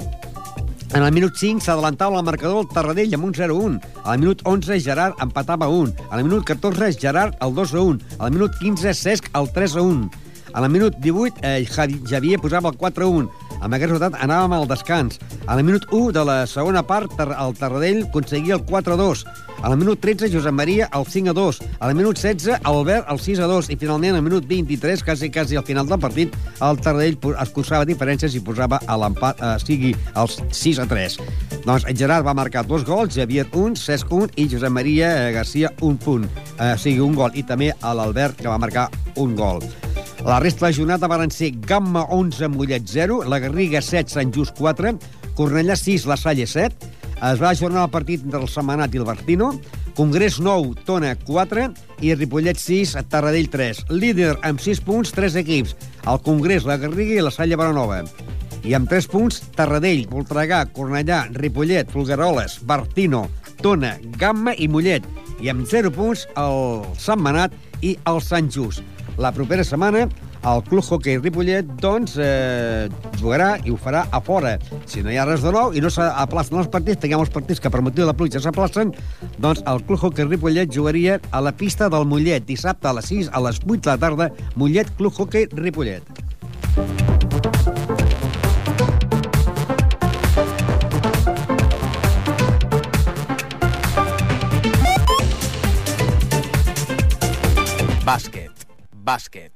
En 0.94 1.02
el 1.02 1.10
minut 1.10 1.34
5 1.34 1.66
s'adelantava 1.66 2.22
el 2.22 2.30
marcador 2.30 2.62
el 2.62 2.70
Tarradell 2.70 3.18
amb 3.18 3.32
un 3.32 3.34
0-1. 3.34 3.82
Al 4.04 4.22
minut 4.22 4.46
11 4.46 4.78
Gerard 4.86 5.18
empatava 5.26 5.66
1. 5.66 6.06
Al 6.14 6.22
minut 6.22 6.46
14 6.46 6.94
Gerard 7.02 7.34
el 7.42 7.58
2-1. 7.58 7.98
Al 8.20 8.30
minut 8.30 8.54
15 8.62 8.94
Cesc 8.94 9.32
el 9.34 9.50
3-1. 9.50 10.06
A 10.52 10.60
la 10.60 10.68
minut 10.68 10.94
18, 11.00 11.40
eh, 11.42 11.66
Javier 11.66 12.38
posava 12.38 12.68
el 12.68 12.76
4-1. 12.76 13.30
Amb 13.62 13.76
aquest 13.76 13.92
resultat 13.92 14.18
anàvem 14.18 14.56
al 14.56 14.66
descans. 14.66 15.20
A 15.46 15.54
la 15.54 15.62
minut 15.62 15.86
1 15.90 16.10
de 16.16 16.24
la 16.26 16.42
segona 16.50 16.82
part, 16.82 17.14
el 17.22 17.54
Tarradell 17.58 18.02
aconseguia 18.08 18.58
el 18.58 18.64
4-2. 18.66 19.22
A 19.62 19.70
la 19.70 19.76
minut 19.78 20.00
13, 20.02 20.26
Josep 20.32 20.52
Maria 20.52 20.88
el 20.92 21.06
5-2. 21.06 21.60
A 21.78 21.86
la 21.86 21.94
minut 21.94 22.18
16, 22.18 22.58
Albert 22.66 23.06
el 23.12 23.20
6-2. 23.22 23.70
I 23.70 23.76
finalment, 23.78 24.18
al 24.18 24.24
minut 24.26 24.48
23, 24.50 25.04
quasi, 25.06 25.30
quasi 25.30 25.56
al 25.56 25.64
final 25.64 25.86
del 25.86 26.00
partit, 26.02 26.34
el 26.60 26.80
Tarradell 26.82 27.18
es 27.38 27.54
posava 27.54 27.86
diferències 27.86 28.34
i 28.34 28.42
posava 28.42 28.82
a 28.86 28.98
l'empat, 28.98 29.38
eh, 29.38 29.54
sigui 29.62 29.94
el 30.18 30.34
6-3. 30.50 31.20
Doncs 31.62 31.86
Gerard 31.94 32.26
va 32.26 32.34
marcar 32.34 32.66
dos 32.66 32.82
gols, 32.84 33.14
Javier 33.14 33.46
un, 33.54 33.78
Cesc 33.78 34.10
un 34.10 34.26
i 34.34 34.48
Josep 34.50 34.74
Maria 34.74 35.30
Garcia 35.30 35.70
un 35.80 35.96
punt. 35.96 36.26
Eh, 36.58 36.74
sigui 36.76 36.98
un 36.98 37.14
gol. 37.14 37.30
I 37.38 37.46
també 37.46 37.70
a 37.80 37.94
l'Albert, 37.94 38.42
que 38.42 38.50
va 38.50 38.58
marcar 38.58 38.90
un 39.14 39.36
gol. 39.38 39.62
La 40.24 40.38
resta 40.38 40.66
de 40.66 40.70
la 40.70 40.76
jornada 40.76 41.08
van 41.10 41.32
ser 41.34 41.50
Gamma 41.66 42.04
11, 42.14 42.46
Mollet 42.48 42.84
0, 42.86 43.24
la 43.26 43.40
Garriga 43.42 43.80
7, 43.82 44.06
Sant 44.06 44.30
Just 44.30 44.54
4, 44.54 44.92
Cornellà 45.34 45.74
6, 45.74 46.06
La 46.06 46.16
Salle 46.16 46.46
7, 46.46 46.90
es 47.26 47.42
va 47.42 47.50
ajornar 47.50 47.88
el 47.88 47.90
partit 47.90 48.22
del 48.30 48.46
Setmanat 48.46 48.94
i 48.94 49.00
el 49.02 49.08
Bartino, 49.08 49.50
Congrés 49.98 50.38
9, 50.38 50.76
Tona 50.86 51.16
4 51.26 51.66
i 52.06 52.14
Ripollet 52.14 52.58
6, 52.58 52.94
Tarradell 53.10 53.50
3. 53.50 53.82
Líder 53.90 54.36
amb 54.46 54.62
6 54.62 54.84
punts, 54.86 55.10
3 55.12 55.40
equips. 55.42 55.74
El 56.06 56.22
Congrés, 56.22 56.70
la 56.70 56.78
Garriga 56.78 57.18
i 57.18 57.26
la 57.26 57.34
Salle 57.34 57.58
Baranova. 57.58 58.04
I 58.62 58.78
amb 58.78 58.86
3 58.90 59.10
punts, 59.10 59.42
Tarradell, 59.58 60.06
Voltregà, 60.06 60.62
Cornellà, 60.70 61.24
Ripollet, 61.34 61.90
Fulgaroles, 61.90 62.60
Bartino, 62.62 63.26
Tona, 63.58 63.96
Gamma 64.22 64.54
i 64.54 64.70
Mollet. 64.70 65.02
I 65.42 65.50
amb 65.50 65.66
0 65.66 65.90
punts, 65.90 66.28
el 66.38 66.86
Setmanat 66.94 67.58
i 67.82 67.96
el 68.06 68.22
Sant 68.22 68.54
Just. 68.54 68.86
La 69.18 69.32
propera 69.32 69.64
setmana 69.64 70.06
el 70.42 70.62
Club 70.66 70.82
Hockey 70.82 71.18
Ripollet 71.18 71.68
doncs, 71.80 72.16
eh, 72.18 72.88
jugarà 73.20 73.54
i 73.64 73.70
ho 73.70 73.76
farà 73.78 74.06
a 74.10 74.20
fora. 74.20 74.56
Si 74.86 75.02
no 75.02 75.12
hi 75.12 75.18
ha 75.20 75.26
res 75.28 75.44
de 75.44 75.52
nou 75.54 75.74
i 75.74 75.82
no 75.84 75.90
s'aplacen 75.90 76.58
els 76.58 76.70
partits, 76.72 77.00
tinguem 77.02 77.22
els 77.22 77.30
partits 77.30 77.62
que 77.62 77.70
per 77.70 77.82
motiu 77.82 78.02
de 78.02 78.10
la 78.10 78.16
pluja 78.16 78.42
s'aplacen, 78.42 78.92
doncs 79.38 79.62
el 79.66 79.84
Club 79.86 80.02
Hockey 80.02 80.26
Ripollet 80.26 80.72
jugaria 80.74 81.20
a 81.30 81.40
la 81.40 81.52
pista 81.52 81.88
del 81.92 82.06
Mollet 82.06 82.46
dissabte 82.48 82.88
a 82.88 82.96
les 82.98 83.12
6 83.12 83.30
a 83.32 83.46
les 83.46 83.62
8 83.62 83.78
de 83.78 83.94
la 83.94 83.98
tarda, 83.98 84.30
Mollet 84.56 84.90
Club 84.98 85.14
Hockey 85.18 85.48
Ripollet. 85.52 87.01
Bàsquet. 99.02 99.52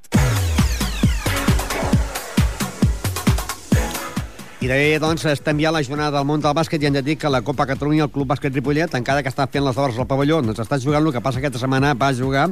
I 4.56 4.66
bé, 4.66 4.96
doncs, 4.98 5.22
estem 5.30 5.60
ja 5.62 5.68
a 5.70 5.76
la 5.76 5.82
jornada 5.86 6.16
del 6.16 6.26
món 6.26 6.42
del 6.42 6.54
bàsquet 6.56 6.82
i 6.82 6.88
hem 6.88 6.96
de 6.96 7.02
dir 7.06 7.14
que 7.20 7.30
la 7.30 7.42
Copa 7.46 7.68
Catalunya, 7.70 8.08
el 8.08 8.10
Club 8.10 8.26
Bàsquet 8.32 8.54
Ripollet, 8.56 8.96
encara 8.98 9.22
que 9.22 9.30
està 9.30 9.46
fent 9.46 9.62
les 9.62 9.78
obres 9.78 10.00
al 10.02 10.08
pavelló, 10.10 10.40
doncs 10.42 10.64
està 10.64 10.80
jugant, 10.82 11.06
el 11.06 11.14
que 11.14 11.22
passa 11.22 11.38
aquesta 11.38 11.60
setmana 11.62 11.92
va 11.94 12.10
jugar 12.16 12.48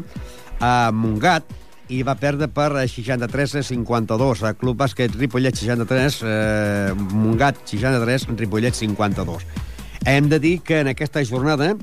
a 0.62 0.92
Montgat 0.95 1.51
i 1.90 2.05
va 2.07 2.14
perdre 2.14 2.47
per 2.47 2.70
63 2.86 3.57
a 3.59 3.64
52. 3.66 4.45
El 4.47 4.55
Club 4.61 4.78
Bàsquet 4.84 5.18
Ripollet 5.18 5.59
63, 5.59 6.20
eh, 6.22 6.95
Montgat 6.95 7.64
63, 7.66 8.28
Ripollet 8.38 8.78
52. 8.78 9.42
Hem 10.07 10.28
de 10.28 10.38
dir 10.38 10.61
que 10.62 10.80
en 10.84 10.95
aquesta 10.95 11.24
jornada 11.24 11.74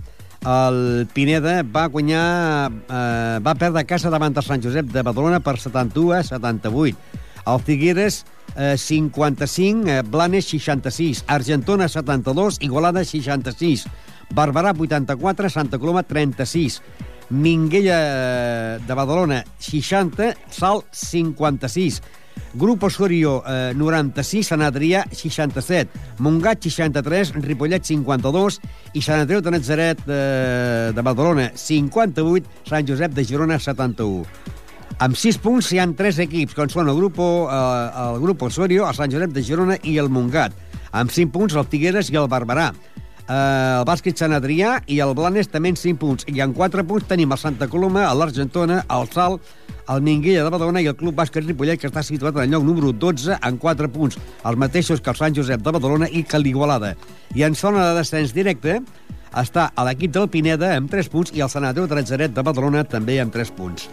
el 0.41 1.07
Pineda 1.13 1.61
va 1.61 1.87
guanyar, 1.87 2.71
eh, 2.89 3.39
va 3.45 3.53
perdre 3.55 3.85
casa 3.85 4.09
davant 4.09 4.33
de 4.33 4.41
Sant 4.41 4.63
Josep 4.63 4.89
de 4.89 5.03
Badalona 5.05 5.39
per 5.39 5.59
71 5.59 6.13
a 6.17 6.23
78. 6.23 6.97
El 7.45 7.59
Figueres, 7.61 8.25
eh, 8.55 8.75
55, 8.77 9.87
eh, 9.87 10.01
Blanes, 10.01 10.45
66. 10.45 11.23
Argentona, 11.27 11.87
72, 11.87 12.57
Igualada, 12.61 13.03
66. 13.05 13.85
Barberà 14.33 14.73
84, 14.77 15.49
Santa 15.49 15.77
Coloma 15.77 16.03
36, 16.03 16.81
Minguella 17.29 17.99
eh, 17.99 18.79
de 18.85 18.93
Badalona 18.93 19.43
60, 19.59 20.35
Sal 20.49 20.83
56, 20.91 22.01
Grup 22.53 22.83
Osorio 22.83 23.39
eh, 23.47 23.73
96, 23.75 24.49
Sant 24.51 24.63
Adrià 24.65 25.05
67, 25.11 26.01
Montgat 26.19 26.67
63, 26.67 27.35
Ripollet 27.45 27.85
52 27.87 28.59
i 28.93 29.03
Sant 29.03 29.23
Andreu 29.23 29.43
de 29.43 29.53
Natzaret 29.55 30.01
eh, 30.07 30.91
de 30.95 31.05
Badalona 31.05 31.51
58, 31.55 32.65
Sant 32.67 32.89
Josep 32.89 33.15
de 33.15 33.25
Girona 33.27 33.59
71. 33.59 34.25
Amb 35.01 35.17
6 35.17 35.39
punts 35.41 35.71
hi 35.71 35.79
han 35.81 35.95
3 35.97 36.19
equips, 36.27 36.53
com 36.53 36.69
són 36.69 36.91
el 36.91 36.99
grup, 36.99 37.17
eh, 37.17 37.55
el 38.05 38.19
grup 38.21 38.43
Osorio, 38.49 38.87
el 38.89 38.97
Sant 38.97 39.13
Josep 39.13 39.31
de 39.33 39.43
Girona 39.47 39.79
i 39.87 39.97
el 39.97 40.11
Montgat. 40.11 40.53
Amb 40.91 41.11
5 41.11 41.31
punts 41.31 41.55
el 41.55 41.69
Figueres 41.71 42.11
i 42.11 42.19
el 42.19 42.27
Barberà. 42.29 42.71
Eh, 43.31 43.79
el 43.79 43.85
bàsquet 43.87 44.19
Sant 44.19 44.35
Adrià 44.35 44.75
i 44.91 44.99
el 45.03 45.13
Blanes 45.15 45.49
també 45.51 45.71
en 45.71 45.79
5 45.79 45.99
punts. 46.01 46.27
I 46.27 46.43
en 46.43 46.53
4 46.57 46.83
punts 46.87 47.07
tenim 47.07 47.31
el 47.31 47.39
Santa 47.39 47.69
Coloma, 47.71 48.09
l'Argentona, 48.13 48.83
el 48.91 49.07
Salt, 49.13 49.41
el 49.91 50.01
Minguella 50.01 50.45
de 50.45 50.51
Badalona 50.53 50.81
i 50.81 50.87
el 50.87 50.95
Club 50.95 51.17
Bàsquet 51.17 51.43
Ripollet, 51.43 51.79
que 51.81 51.89
està 51.89 52.03
situat 52.05 52.37
en 52.37 52.45
el 52.45 52.53
lloc 52.53 52.63
número 52.63 52.93
12 52.95 53.37
en 53.37 53.57
4 53.59 53.89
punts, 53.91 54.17
els 54.17 54.59
mateixos 54.63 55.01
que 55.03 55.11
el 55.11 55.19
Sant 55.19 55.35
Josep 55.35 55.63
de 55.65 55.73
Badalona 55.75 56.07
i 56.07 56.23
que 56.23 56.39
l'Igualada. 56.39 56.93
I 57.35 57.43
en 57.47 57.57
zona 57.59 57.89
de 57.89 57.97
descens 57.99 58.31
directe 58.35 58.79
està 59.35 59.69
a 59.75 59.85
l'equip 59.87 60.13
del 60.15 60.29
Pineda 60.31 60.73
amb 60.77 60.91
3 60.91 61.11
punts 61.11 61.33
i 61.35 61.43
el 61.43 61.51
de 61.51 61.95
Natzaret 61.95 62.31
de 62.31 62.43
Badalona 62.43 62.83
també 62.83 63.19
amb 63.19 63.33
3 63.33 63.51
punts. 63.57 63.89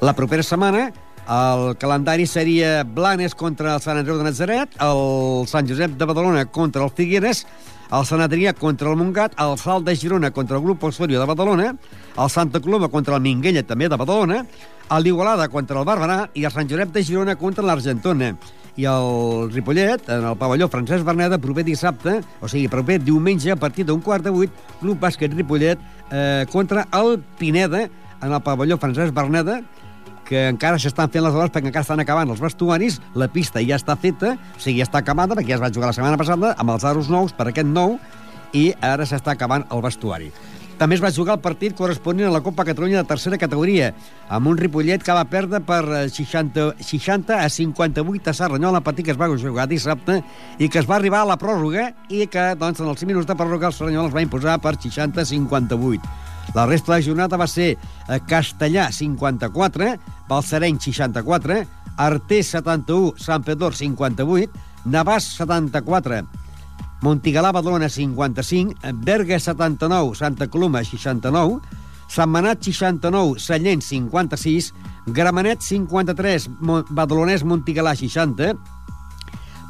La 0.00 0.14
propera 0.16 0.42
setmana 0.42 0.90
el 1.30 1.76
calendari 1.78 2.26
seria 2.26 2.82
Blanes 2.82 3.36
contra 3.38 3.76
el 3.76 3.82
Sant 3.82 4.00
Andreu 4.00 4.16
de 4.18 4.24
Natzaret, 4.26 4.72
el 4.82 5.46
Sant 5.46 5.68
Josep 5.68 5.94
de 5.94 6.08
Badalona 6.08 6.42
contra 6.50 6.82
el 6.82 6.90
Figueres, 6.90 7.44
el 7.94 8.06
Sant 8.08 8.24
Adrià 8.24 8.50
contra 8.58 8.90
el 8.90 8.98
Montgat, 8.98 9.36
el 9.38 9.54
Salt 9.58 9.86
de 9.86 9.94
Girona 9.94 10.32
contra 10.34 10.58
el 10.58 10.64
grup 10.64 10.82
Osorio 10.90 11.20
de 11.20 11.28
Badalona, 11.30 11.68
el 12.18 12.30
Santa 12.30 12.58
Coloma 12.58 12.88
contra 12.90 13.14
el 13.14 13.22
Minguella, 13.22 13.62
també 13.62 13.86
de 13.88 13.98
Badalona, 14.00 14.42
l'Igualada 14.98 15.46
contra 15.48 15.78
el 15.78 15.86
Barberà 15.86 16.24
i 16.34 16.48
el 16.48 16.50
Sant 16.50 16.70
Josep 16.70 16.90
de 16.98 17.06
Girona 17.06 17.38
contra 17.38 17.62
l'Argentona. 17.62 18.34
I 18.80 18.86
el 18.90 19.50
Ripollet, 19.54 20.10
en 20.10 20.26
el 20.32 20.38
pavelló 20.38 20.66
Francesc 20.70 21.06
Berneda, 21.06 21.38
proper 21.38 21.62
dissabte, 21.66 22.20
o 22.40 22.50
sigui, 22.50 22.66
proper 22.70 22.98
diumenge, 23.02 23.52
a 23.54 23.58
partir 23.58 23.86
d'un 23.86 24.02
quart 24.02 24.26
de 24.26 24.34
vuit, 24.34 24.50
Club 24.80 24.98
Bàsquet 24.98 25.34
Ripollet 25.36 25.78
eh, 26.10 26.46
contra 26.50 26.88
el 26.98 27.20
Pineda, 27.38 27.86
en 28.20 28.32
el 28.32 28.42
pavelló 28.42 28.78
Francesc 28.78 29.14
Berneda, 29.14 29.60
que 30.30 30.46
encara 30.52 30.78
s'estan 30.78 31.10
fent 31.10 31.26
les 31.26 31.34
obres 31.34 31.50
perquè 31.50 31.72
encara 31.72 31.82
estan 31.82 32.00
acabant 32.02 32.30
els 32.30 32.40
vestuaris, 32.42 33.00
la 33.18 33.28
pista 33.28 33.62
ja 33.66 33.80
està 33.80 33.98
feta, 33.98 34.36
o 34.38 34.62
sigui, 34.62 34.78
ja 34.78 34.86
està 34.86 35.02
acabada, 35.02 35.34
perquè 35.34 35.56
ja 35.56 35.58
es 35.58 35.64
va 35.64 35.72
jugar 35.74 35.90
la 35.90 35.96
setmana 35.96 36.20
passada 36.20 36.54
amb 36.56 36.76
els 36.76 36.86
aros 36.86 37.10
nous 37.10 37.34
per 37.34 37.50
aquest 37.50 37.68
nou, 37.68 37.98
i 38.54 38.70
ara 38.80 39.06
s'està 39.06 39.34
acabant 39.34 39.66
el 39.74 39.82
vestuari. 39.82 40.30
També 40.80 40.96
es 40.96 41.02
va 41.04 41.10
jugar 41.12 41.34
el 41.36 41.42
partit 41.44 41.74
corresponent 41.76 42.30
a 42.30 42.32
la 42.32 42.40
Copa 42.40 42.64
Catalunya 42.64 43.02
de 43.02 43.08
tercera 43.10 43.36
categoria, 43.36 43.90
amb 44.32 44.48
un 44.48 44.56
Ripollet 44.56 45.02
que 45.04 45.12
va 45.12 45.26
perdre 45.28 45.60
per 45.60 45.82
60, 46.08 46.70
60 46.80 47.36
a 47.36 47.50
58 47.52 48.32
a 48.32 48.36
Serranyola, 48.38 48.80
partit 48.80 49.10
que 49.10 49.12
es 49.12 49.20
va 49.20 49.28
jugar 49.34 49.68
dissabte 49.68 50.22
i 50.56 50.70
que 50.70 50.80
es 50.80 50.88
va 50.88 50.96
arribar 50.96 51.20
a 51.26 51.28
la 51.34 51.36
pròrroga 51.36 51.90
i 52.08 52.24
que, 52.32 52.54
doncs, 52.56 52.80
en 52.80 52.88
els 52.88 53.04
5 53.04 53.12
minuts 53.12 53.28
de 53.28 53.36
pròrroga 53.36 53.68
el 53.68 53.76
Serranyola 53.76 54.08
es 54.08 54.16
va 54.16 54.24
imposar 54.24 54.56
per 54.64 54.78
60 54.80 55.20
a 55.20 55.28
58. 55.34 56.29
La 56.54 56.66
resta 56.66 56.92
de 56.92 56.98
la 56.98 57.04
jornada 57.04 57.38
va 57.38 57.46
ser 57.46 57.76
eh, 57.76 58.20
Castellà 58.26 58.90
54, 58.92 59.94
Balsareny 60.28 60.80
64, 60.80 61.60
Artés 61.96 62.52
71, 62.56 63.14
Sant 63.18 63.44
Pedor 63.46 63.76
58, 63.76 64.50
Navàs 64.90 65.28
74, 65.36 66.24
Montigalà 67.02 67.52
Badalona 67.52 67.88
55, 67.88 68.92
Berga 69.04 69.38
79, 69.38 70.16
Santa 70.16 70.48
Coloma 70.48 70.82
69, 70.84 71.60
Sant 72.10 72.30
Manat 72.30 72.64
69, 72.66 73.38
Sallent 73.38 73.80
56, 73.80 74.72
Gramenet 75.06 75.62
53, 75.62 76.48
Badalonès 76.90 77.44
Montigalà 77.46 77.94
60, 77.94 78.50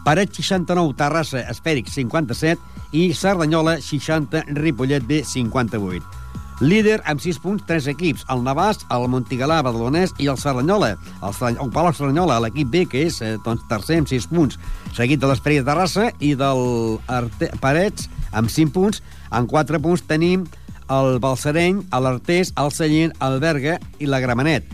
Paret 0.04 0.32
69, 0.32 0.96
Terrassa 0.96 1.44
Espèric 1.52 1.92
57 1.92 2.56
i 2.96 3.12
Cerdanyola 3.12 3.76
60, 3.84 4.46
Ripollet 4.56 5.04
B 5.04 5.20
58. 5.22 6.39
Líder 6.60 6.98
amb 7.08 7.22
6 7.24 7.38
punts, 7.40 7.64
3 7.64 7.86
equips. 7.94 8.26
El 8.28 8.42
Navàs, 8.44 8.82
el 8.92 9.06
Montigalà, 9.08 9.62
Badalonès 9.64 10.12
i 10.20 10.28
el 10.28 10.36
Serranyola. 10.36 10.90
El, 11.24 11.36
el 11.50 11.70
Palau 11.72 11.94
Serranyola, 11.96 12.36
l'equip 12.44 12.68
B, 12.68 12.82
que 12.84 13.06
és 13.08 13.20
eh, 13.24 13.38
doncs, 13.46 13.64
tercer 13.70 13.96
amb 14.02 14.10
6 14.10 14.26
punts. 14.28 14.58
Seguit 14.96 15.22
de 15.22 15.30
l'Esperit 15.30 15.62
de 15.62 15.70
Terrassa 15.70 16.10
i 16.20 16.34
del 16.36 16.98
Arte 17.08 17.48
Parets 17.62 18.10
amb 18.36 18.52
5 18.52 18.74
punts. 18.76 19.00
En 19.32 19.48
4 19.48 19.80
punts 19.80 20.04
tenim 20.04 20.44
el 20.92 21.16
Balsareny, 21.22 21.80
l'Artés, 21.96 22.52
el 22.60 22.72
Sallent, 22.76 23.14
el 23.24 23.38
Berga 23.40 23.78
i 23.98 24.10
la 24.10 24.20
Gramenet. 24.20 24.68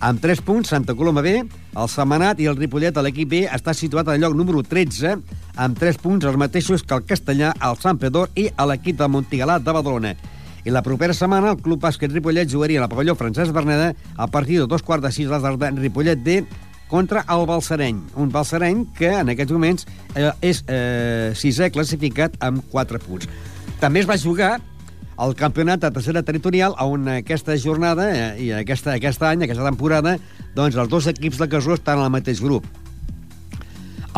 Amb 0.00 0.18
3 0.22 0.42
punts, 0.46 0.72
Santa 0.74 0.96
Coloma 0.98 1.22
B, 1.22 1.36
el 1.78 1.88
Semanat 1.90 2.42
i 2.42 2.48
el 2.50 2.58
Ripollet 2.58 2.98
a 2.98 3.02
l'equip 3.02 3.30
B 3.30 3.44
està 3.46 3.74
situat 3.74 4.10
al 4.10 4.18
lloc 4.22 4.34
número 4.34 4.64
13, 4.66 5.14
amb 5.54 5.78
3 5.78 6.02
punts 6.02 6.26
els 6.26 6.38
mateixos 6.38 6.82
que 6.82 6.98
el 6.98 7.06
Castellà, 7.06 7.52
el 7.62 7.78
Sant 7.82 7.98
Pedor 8.02 8.30
i 8.34 8.48
l'equip 8.70 8.98
de 8.98 9.10
Montigalà 9.10 9.58
de 9.62 9.74
Badalona. 9.74 10.16
I 10.64 10.72
la 10.74 10.82
propera 10.82 11.14
setmana 11.14 11.52
el 11.54 11.60
Club 11.62 11.82
Bàsquet 11.84 12.12
Ripollet 12.12 12.50
jugaria 12.50 12.80
a 12.80 12.86
la 12.86 12.88
pavelló 12.90 13.14
Francesc 13.18 13.52
Berneda 13.54 13.92
a 14.16 14.26
partir 14.26 14.58
de 14.60 14.66
dos 14.66 14.82
quarts 14.82 15.04
de 15.04 15.12
sis 15.12 15.28
de 15.28 15.36
la 15.36 15.42
tarda 15.42 15.68
en 15.68 15.78
Ripollet 15.78 16.18
D 16.18 16.42
contra 16.88 17.24
el 17.28 17.46
Balsareny. 17.46 18.00
Un 18.16 18.32
Balsareny 18.32 18.86
que 18.98 19.12
en 19.20 19.30
aquests 19.30 19.54
moments 19.54 19.86
eh, 20.14 20.32
és 20.40 20.64
eh, 20.66 21.30
sisè 21.36 21.70
classificat 21.70 22.34
amb 22.40 22.64
4 22.72 23.00
punts. 23.04 23.28
També 23.78 24.02
es 24.02 24.08
va 24.08 24.18
jugar 24.18 24.56
el 25.18 25.34
campionat 25.34 25.82
de 25.82 25.90
tercera 25.90 26.22
territorial 26.22 26.74
on 26.82 27.08
aquesta 27.10 27.56
jornada 27.58 28.08
eh, 28.10 28.26
i 28.46 28.50
aquesta, 28.54 28.94
aquest 28.96 29.22
any, 29.26 29.44
aquesta 29.44 29.66
temporada, 29.66 30.16
doncs 30.56 30.78
els 30.78 30.90
dos 30.90 31.08
equips 31.10 31.40
de 31.42 31.48
Casó 31.50 31.74
estan 31.76 32.02
al 32.02 32.12
mateix 32.14 32.42
grup. 32.42 32.66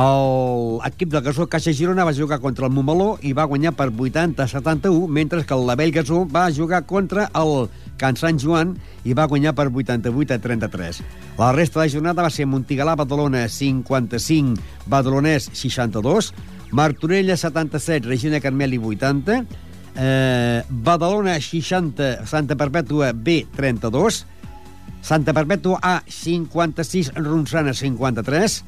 L'equip 0.01 1.11
del 1.13 1.21
Gasó 1.21 1.45
Caixa 1.51 1.73
Girona 1.77 2.07
va 2.09 2.15
jugar 2.17 2.39
contra 2.41 2.65
el 2.69 2.73
Montmeló 2.73 3.19
i 3.27 3.35
va 3.37 3.45
guanyar 3.45 3.75
per 3.77 3.91
80-71, 3.91 5.09
mentre 5.13 5.43
que 5.45 5.53
el 5.53 5.67
Labell 5.69 5.93
Gasó 5.93 6.23
va 6.25 6.47
jugar 6.57 6.87
contra 6.89 7.27
el 7.37 7.69
Can 8.01 8.17
Sant 8.17 8.41
Joan 8.41 8.73
i 9.05 9.13
va 9.13 9.27
guanyar 9.29 9.53
per 9.59 9.69
88-33. 9.69 11.03
La 11.37 11.51
resta 11.53 11.81
de 11.81 11.85
la 11.85 11.93
jornada 11.93 12.25
va 12.25 12.33
ser 12.33 12.49
Montigalà, 12.49 12.97
Badalona 12.97 13.45
55, 13.49 14.57
Badalonès 14.89 15.51
62, 15.53 16.33
Martorella 16.73 17.37
77, 17.37 18.09
Regina 18.09 18.41
Carmeli 18.41 18.79
80, 18.79 19.45
eh, 19.97 20.63
Badalona 20.71 21.37
60, 21.41 22.27
Santa 22.31 22.57
Perpètua 22.57 23.13
B 23.13 23.43
32, 23.57 24.25
Santa 25.03 25.35
Perpètua 25.37 25.81
A 25.83 25.99
56, 26.09 27.13
Ronçana 27.21 27.75
53, 27.75 28.63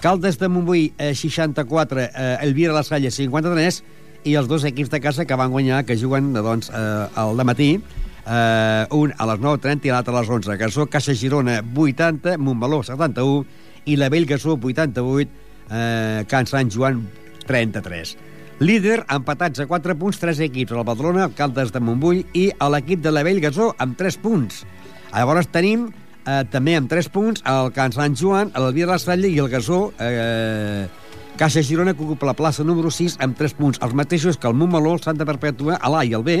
Caldes 0.00 0.38
de 0.38 0.48
Montbui, 0.48 0.92
eh, 0.98 1.14
64, 1.14 2.00
eh, 2.00 2.38
Elvira 2.42 2.72
La 2.72 2.82
Salle, 2.82 3.10
53, 3.10 3.82
i 4.26 4.34
els 4.34 4.48
dos 4.50 4.64
equips 4.66 4.90
de 4.90 5.00
casa 5.00 5.24
que 5.24 5.38
van 5.38 5.52
guanyar, 5.54 5.84
que 5.86 5.96
juguen 5.96 6.32
doncs, 6.34 6.68
eh, 6.70 7.08
al 7.14 7.44
matí, 7.44 7.80
eh, 8.26 8.86
un 8.90 9.14
a 9.16 9.26
les 9.26 9.40
9.30 9.40 9.86
i 9.86 9.94
l'altre 9.94 10.14
a 10.14 10.20
les 10.20 10.30
11. 10.30 10.56
Gasó, 10.58 10.86
Caixa 10.86 11.14
Girona, 11.14 11.62
80, 11.62 12.36
Montmeló, 12.38 12.82
71, 12.82 13.46
i 13.86 13.96
la 13.96 14.08
Vell 14.08 14.26
Gasó, 14.26 14.58
88, 14.60 15.30
eh, 15.70 16.24
Can 16.28 16.46
Sant 16.46 16.70
Joan, 16.70 17.08
33. 17.46 18.16
Líder, 18.58 19.04
empatats 19.12 19.60
a 19.60 19.66
4 19.66 19.94
punts, 19.98 20.18
3 20.18 20.40
equips, 20.40 20.72
el 20.72 20.84
Badalona, 20.84 21.26
el 21.28 21.34
Caldes 21.36 21.72
de 21.72 21.80
Montbui 21.80 22.24
i 22.34 22.50
l'equip 22.72 23.02
de 23.04 23.12
la 23.12 23.22
Vell 23.22 23.40
Gasó 23.40 23.74
amb 23.78 23.96
3 23.96 24.16
punts. 24.18 24.64
Llavors 25.12 25.48
tenim 25.52 25.90
eh, 26.26 26.42
també 26.52 26.76
amb 26.76 26.90
3 26.90 27.08
punts 27.14 27.44
el 27.46 27.72
Can 27.76 27.94
Sant 27.94 28.16
Joan, 28.18 28.52
l'Albia 28.54 28.86
de 28.86 28.92
la 28.92 29.00
Salle 29.02 29.30
i 29.30 29.38
el 29.42 29.50
Gasó 29.52 29.90
eh, 30.02 30.86
Caixa 31.36 31.62
Girona 31.62 31.92
que 31.94 32.04
ocupa 32.04 32.28
la 32.28 32.36
plaça 32.36 32.64
número 32.64 32.90
6 32.90 33.18
amb 33.24 33.36
3 33.36 33.54
punts, 33.58 33.80
els 33.84 33.92
mateixos 33.94 34.38
que 34.40 34.48
el 34.48 34.56
Montmeló, 34.56 34.94
el 34.96 35.02
Santa 35.04 35.26
Perpètua, 35.28 35.76
l'A 35.84 36.04
i 36.08 36.14
el 36.16 36.24
B, 36.24 36.38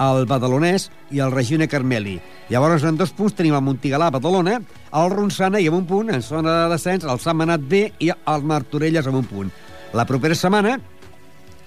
el 0.00 0.24
Badalonès 0.26 0.88
i 1.12 1.20
el 1.20 1.32
Regina 1.34 1.68
Carmeli. 1.70 2.16
Llavors, 2.48 2.86
en 2.88 2.96
dos 2.96 3.12
punts 3.14 3.36
tenim 3.36 3.54
el 3.54 3.62
Montigalà, 3.66 4.08
Badalona, 4.14 4.56
el 4.96 5.12
Ronçana 5.12 5.60
i 5.60 5.68
amb 5.68 5.82
un 5.82 5.86
punt, 5.90 6.10
en 6.10 6.24
zona 6.24 6.62
de 6.62 6.72
descens, 6.72 7.04
el 7.04 7.20
Sant 7.20 7.36
Manat 7.36 7.68
B 7.68 7.84
i 8.00 8.10
el 8.14 8.48
Martorelles 8.48 9.06
amb 9.06 9.20
un 9.20 9.28
punt. 9.28 9.52
La 9.94 10.08
propera 10.08 10.34
setmana, 10.34 10.78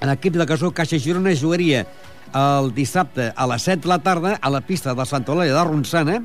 l'equip 0.01 0.35
de 0.35 0.49
Gasó 0.49 0.73
Caixa 0.73 0.99
Girona 0.99 1.37
jugaria 1.37 1.85
el 2.35 2.73
dissabte 2.75 3.31
a 3.35 3.47
les 3.47 3.69
7 3.69 3.85
de 3.85 3.93
la 3.93 4.01
tarda 4.03 4.35
a 4.41 4.49
la 4.49 4.65
pista 4.65 4.97
de 4.97 5.05
Santa 5.05 5.31
Olalla 5.31 5.55
de 5.55 5.63
Ronçana 5.69 6.19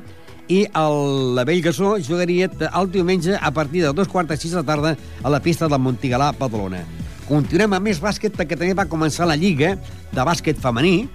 i 0.47 0.63
el 0.75 1.35
la 1.37 1.45
Vell 1.47 1.61
Gasó 1.63 1.95
jugaria 2.03 2.49
el 2.49 2.91
diumenge 2.91 3.37
a 3.39 3.51
partir 3.51 3.83
de 3.83 3.93
dos 3.93 4.07
quarts 4.07 4.29
de 4.29 4.37
sis 4.37 4.51
de 4.51 4.61
la 4.61 4.67
tarda 4.67 4.95
a 5.23 5.29
la 5.29 5.39
pista 5.39 5.67
del 5.67 5.79
Montigalà, 5.79 6.33
Badalona. 6.37 6.83
Continuem 7.27 7.77
amb 7.77 7.87
més 7.87 8.01
bàsquet 8.03 8.35
perquè 8.35 8.57
també 8.57 8.75
va 8.75 8.89
començar 8.89 9.27
la 9.29 9.39
Lliga 9.39 9.77
de 10.11 10.25
bàsquet 10.27 10.59
femení, 10.59 11.07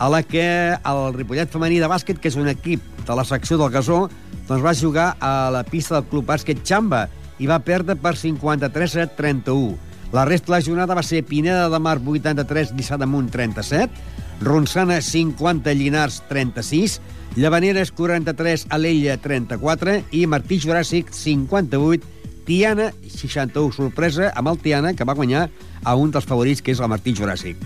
a 0.00 0.08
la 0.08 0.22
que 0.24 0.42
el 0.72 1.00
Ripollet 1.12 1.50
femení 1.52 1.76
de 1.80 1.88
bàsquet, 1.88 2.16
que 2.16 2.30
és 2.32 2.36
un 2.40 2.48
equip 2.48 2.80
de 3.04 3.16
la 3.16 3.24
secció 3.28 3.58
del 3.60 3.68
Gasó, 3.74 4.06
doncs 4.48 4.64
va 4.64 4.72
jugar 4.74 5.10
a 5.20 5.50
la 5.52 5.60
pista 5.62 5.98
del 5.98 6.08
Club 6.08 6.24
Bàsquet 6.30 6.62
Xamba 6.64 7.04
i 7.38 7.48
va 7.48 7.60
perdre 7.60 7.98
per 8.00 8.14
53 8.16 8.96
a 8.96 9.06
31. 9.18 9.76
La 10.12 10.24
resta 10.24 10.48
de 10.48 10.56
la 10.56 10.62
jornada 10.64 10.96
va 10.96 11.04
ser 11.04 11.20
Pineda 11.22 11.68
de 11.68 11.78
Mar 11.78 11.98
83, 12.00 12.72
Lliçà 12.74 12.96
d'Amunt 12.98 13.28
37, 13.30 13.92
Ronçana 14.40 15.00
50, 15.04 15.74
Llinars 15.74 16.22
36, 16.28 17.00
Llavaneres 17.36 17.92
43, 17.92 18.66
Alella 18.70 19.18
34 19.20 20.00
i 20.16 20.24
Martí 20.26 20.58
Juràssic 20.58 21.12
58, 21.12 22.06
Tiana 22.48 22.88
61, 23.04 23.70
sorpresa 23.76 24.32
amb 24.34 24.48
el 24.50 24.58
Tiana, 24.58 24.94
que 24.96 25.04
va 25.04 25.14
guanyar 25.14 25.50
a 25.84 25.94
un 25.94 26.10
dels 26.10 26.26
favorits, 26.26 26.64
que 26.64 26.72
és 26.72 26.80
el 26.80 26.88
Martí 26.90 27.12
Juràssic. 27.14 27.60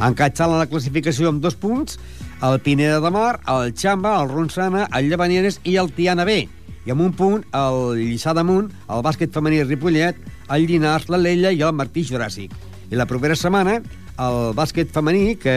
Encatxant 0.00 0.54
la 0.54 0.68
classificació 0.70 1.28
amb 1.28 1.42
dos 1.42 1.58
punts, 1.58 1.98
el 2.46 2.56
Pineda 2.64 3.02
de 3.04 3.10
Mar, 3.12 3.40
el 3.50 3.74
Xamba, 3.76 4.14
el 4.22 4.30
Ronçana, 4.30 4.86
el 4.96 5.10
Llavaneres 5.10 5.60
i 5.64 5.76
el 5.82 5.92
Tiana 5.92 6.24
B. 6.24 6.46
I 6.86 6.94
amb 6.94 7.04
un 7.04 7.12
punt, 7.12 7.42
el 7.52 7.98
Lliçà 7.98 8.32
d'Amunt, 8.32 8.70
el 8.88 9.02
bàsquet 9.04 9.34
femení 9.34 9.60
Ripollet, 9.66 10.16
el 10.48 10.64
Llinars, 10.70 11.10
l'Alella 11.12 11.52
i 11.52 11.60
el 11.60 11.76
Martí 11.76 12.06
Juràssic. 12.06 12.54
I 12.90 12.96
la 12.96 13.06
propera 13.10 13.36
setmana, 13.36 13.80
el 14.20 14.52
bàsquet 14.56 14.90
femení, 14.92 15.36
que 15.40 15.54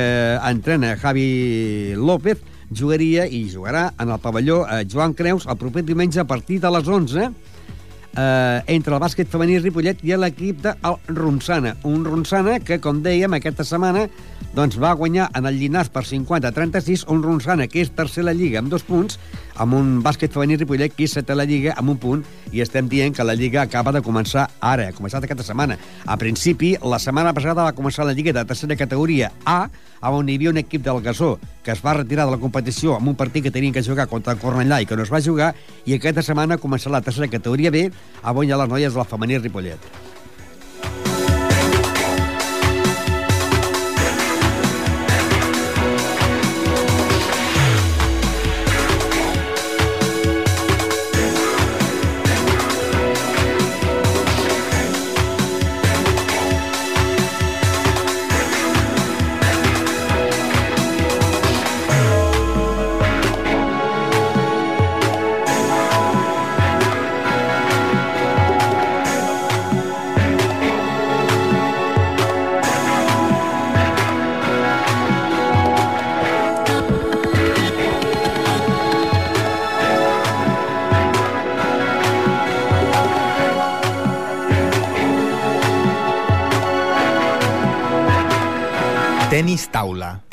entrena 0.48 0.96
Javi 1.00 1.96
López, 2.00 2.42
jugaria 2.74 3.26
i 3.28 3.44
jugarà 3.52 3.90
en 4.02 4.14
el 4.14 4.22
pavelló 4.24 4.64
eh, 4.66 4.84
Joan 4.90 5.14
Creus 5.14 5.46
el 5.46 5.60
proper 5.60 5.84
diumenge 5.86 6.22
a 6.22 6.28
partir 6.28 6.60
de 6.64 6.72
les 6.74 6.88
11 6.88 7.26
eh, 7.28 8.62
entre 8.74 8.96
el 8.96 9.02
bàsquet 9.04 9.30
femení 9.30 9.60
Ripollet 9.60 10.02
i 10.08 10.16
l'equip 10.18 10.64
de 10.64 10.74
el 10.88 10.98
Ronçana. 11.16 11.76
Un 11.84 12.06
Ronçana 12.08 12.60
que, 12.64 12.80
com 12.82 13.04
dèiem, 13.04 13.36
aquesta 13.38 13.68
setmana 13.68 14.08
doncs, 14.54 14.78
va 14.78 14.94
guanyar 14.94 15.30
en 15.34 15.48
el 15.50 15.58
Llinars 15.58 15.90
per 15.90 16.04
50-36, 16.06 17.08
un 17.10 17.24
Ronçana 17.26 17.66
que 17.68 17.82
és 17.82 17.92
tercer 17.94 18.24
la 18.24 18.36
Lliga 18.38 18.62
amb 18.62 18.70
dos 18.70 18.86
punts, 18.86 19.18
amb 19.58 19.74
un 19.78 19.96
bàsquet 20.06 20.34
femení 20.34 20.60
Ripollet 20.62 20.94
que 20.94 21.08
és 21.08 21.16
setè 21.18 21.36
la 21.36 21.46
Lliga 21.50 21.74
amb 21.78 21.94
un 21.94 21.98
punt, 21.98 22.22
i 22.54 22.62
estem 22.62 22.90
dient 22.90 23.16
que 23.18 23.26
la 23.26 23.36
Lliga 23.38 23.64
acaba 23.64 23.92
de 23.92 24.04
començar 24.06 24.46
ara, 24.62 24.88
ha 24.90 24.96
començat 24.96 25.26
aquesta 25.26 25.46
setmana. 25.48 25.80
A 26.06 26.18
principi, 26.22 26.76
la 26.86 27.02
setmana 27.02 27.34
passada 27.34 27.66
va 27.66 27.74
començar 27.74 28.06
la 28.06 28.14
Lliga 28.14 28.34
de 28.34 28.46
tercera 28.46 28.78
categoria 28.78 29.32
A, 29.46 29.68
on 30.14 30.30
hi 30.30 30.36
havia 30.38 30.52
un 30.52 30.60
equip 30.60 30.84
del 30.84 31.02
Gasó 31.02 31.38
que 31.64 31.72
es 31.72 31.82
va 31.82 31.94
retirar 31.96 32.26
de 32.28 32.36
la 32.36 32.42
competició 32.42 32.98
amb 32.98 33.08
un 33.08 33.16
partit 33.16 33.46
que 33.46 33.52
tenien 33.52 33.74
que 33.74 33.84
jugar 33.84 34.10
contra 34.12 34.34
el 34.34 34.42
Cornellà 34.42 34.82
i 34.84 34.86
que 34.86 34.98
no 35.00 35.08
es 35.08 35.14
va 35.14 35.24
jugar, 35.24 35.54
i 35.86 35.96
aquesta 35.96 36.22
setmana 36.22 36.60
ha 36.60 36.62
començat 36.62 36.92
la 36.92 37.02
tercera 37.02 37.32
categoria 37.32 37.72
B, 37.72 37.88
on 38.24 38.44
hi 38.46 38.52
ha 38.52 38.60
les 38.60 38.70
noies 38.70 38.94
del 38.94 39.08
femení 39.08 39.40
Ripollet. 39.40 40.13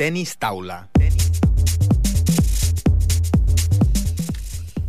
Tenis 0.01 0.31
taula. 0.41 0.87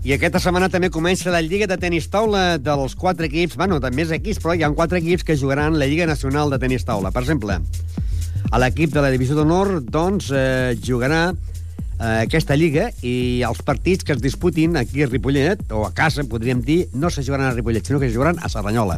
I 0.01 0.15
aquesta 0.17 0.41
setmana 0.41 0.71
també 0.73 0.89
comença 0.89 1.29
la 1.35 1.43
Lliga 1.45 1.67
de 1.69 1.77
Tenis 1.77 2.07
Taula 2.09 2.57
dels 2.57 2.95
quatre 2.97 3.29
equips, 3.29 3.59
bueno, 3.61 3.77
també 3.85 4.07
és 4.07 4.15
equips, 4.17 4.41
però 4.41 4.55
hi 4.57 4.65
ha 4.65 4.71
quatre 4.73 5.03
equips 5.03 5.27
que 5.29 5.37
jugaran 5.37 5.77
la 5.77 5.91
Lliga 5.91 6.07
Nacional 6.09 6.49
de 6.49 6.57
Tenis 6.63 6.89
Taula. 6.89 7.13
Per 7.13 7.27
exemple, 7.27 7.59
a 7.61 8.63
l'equip 8.63 8.95
de 8.95 9.03
la 9.05 9.11
Divisió 9.13 9.37
d'Honor, 9.37 9.83
doncs, 9.85 10.31
eh, 10.33 10.81
jugarà 10.81 11.21
eh, 11.29 12.23
aquesta 12.23 12.57
Lliga 12.57 12.89
i 13.05 13.45
els 13.45 13.61
partits 13.69 14.09
que 14.09 14.17
es 14.17 14.25
disputin 14.25 14.81
aquí 14.81 15.05
a 15.05 15.11
Ripollet, 15.13 15.69
o 15.77 15.85
a 15.85 15.93
casa, 15.93 16.25
podríem 16.25 16.65
dir, 16.65 16.87
no 16.97 17.13
se 17.13 17.21
jugaran 17.21 17.51
a 17.51 17.55
Ripollet, 17.59 17.85
sinó 17.85 18.01
que 18.01 18.09
se 18.09 18.17
jugaran 18.17 18.41
a 18.41 18.49
Serranyola. 18.49 18.97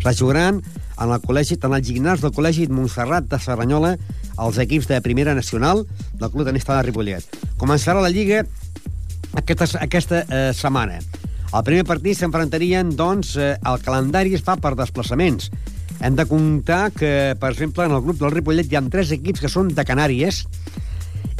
Se 0.00 0.16
jugaran 0.16 0.64
en 0.96 1.12
el 1.12 1.20
col·legi, 1.20 1.60
en 1.60 1.76
el 1.76 1.84
gimnàs 1.84 2.24
del 2.24 2.32
Col·legi 2.32 2.70
Montserrat 2.72 3.28
de 3.28 3.36
Serranyola, 3.36 3.98
els 4.42 4.58
equips 4.62 4.88
de 4.90 5.00
primera 5.04 5.34
nacional 5.38 5.84
del 6.18 6.30
Club 6.30 6.46
Tenis 6.48 6.66
Taula 6.66 6.82
de 6.82 6.90
Ripollet. 6.90 7.40
Començarà 7.60 8.02
la 8.02 8.10
Lliga 8.12 8.42
aquesta, 9.38 9.68
aquesta 9.80 10.24
eh, 10.26 10.50
setmana. 10.56 11.00
El 11.52 11.64
primer 11.66 11.84
partit 11.84 12.16
s'enfrontarien, 12.16 12.94
doncs, 12.96 13.34
eh, 13.36 13.54
el 13.68 13.82
calendari 13.84 14.32
es 14.36 14.44
fa 14.44 14.56
per 14.56 14.74
desplaçaments. 14.78 15.50
Hem 16.02 16.16
de 16.18 16.24
comptar 16.26 16.90
que, 16.96 17.34
per 17.38 17.52
exemple, 17.52 17.84
en 17.84 17.92
el 17.92 18.02
grup 18.02 18.18
del 18.22 18.32
Ripollet 18.32 18.72
hi 18.72 18.78
ha 18.78 18.84
tres 18.90 19.12
equips 19.14 19.44
que 19.44 19.50
són 19.52 19.68
de 19.76 19.84
Canàries 19.86 20.46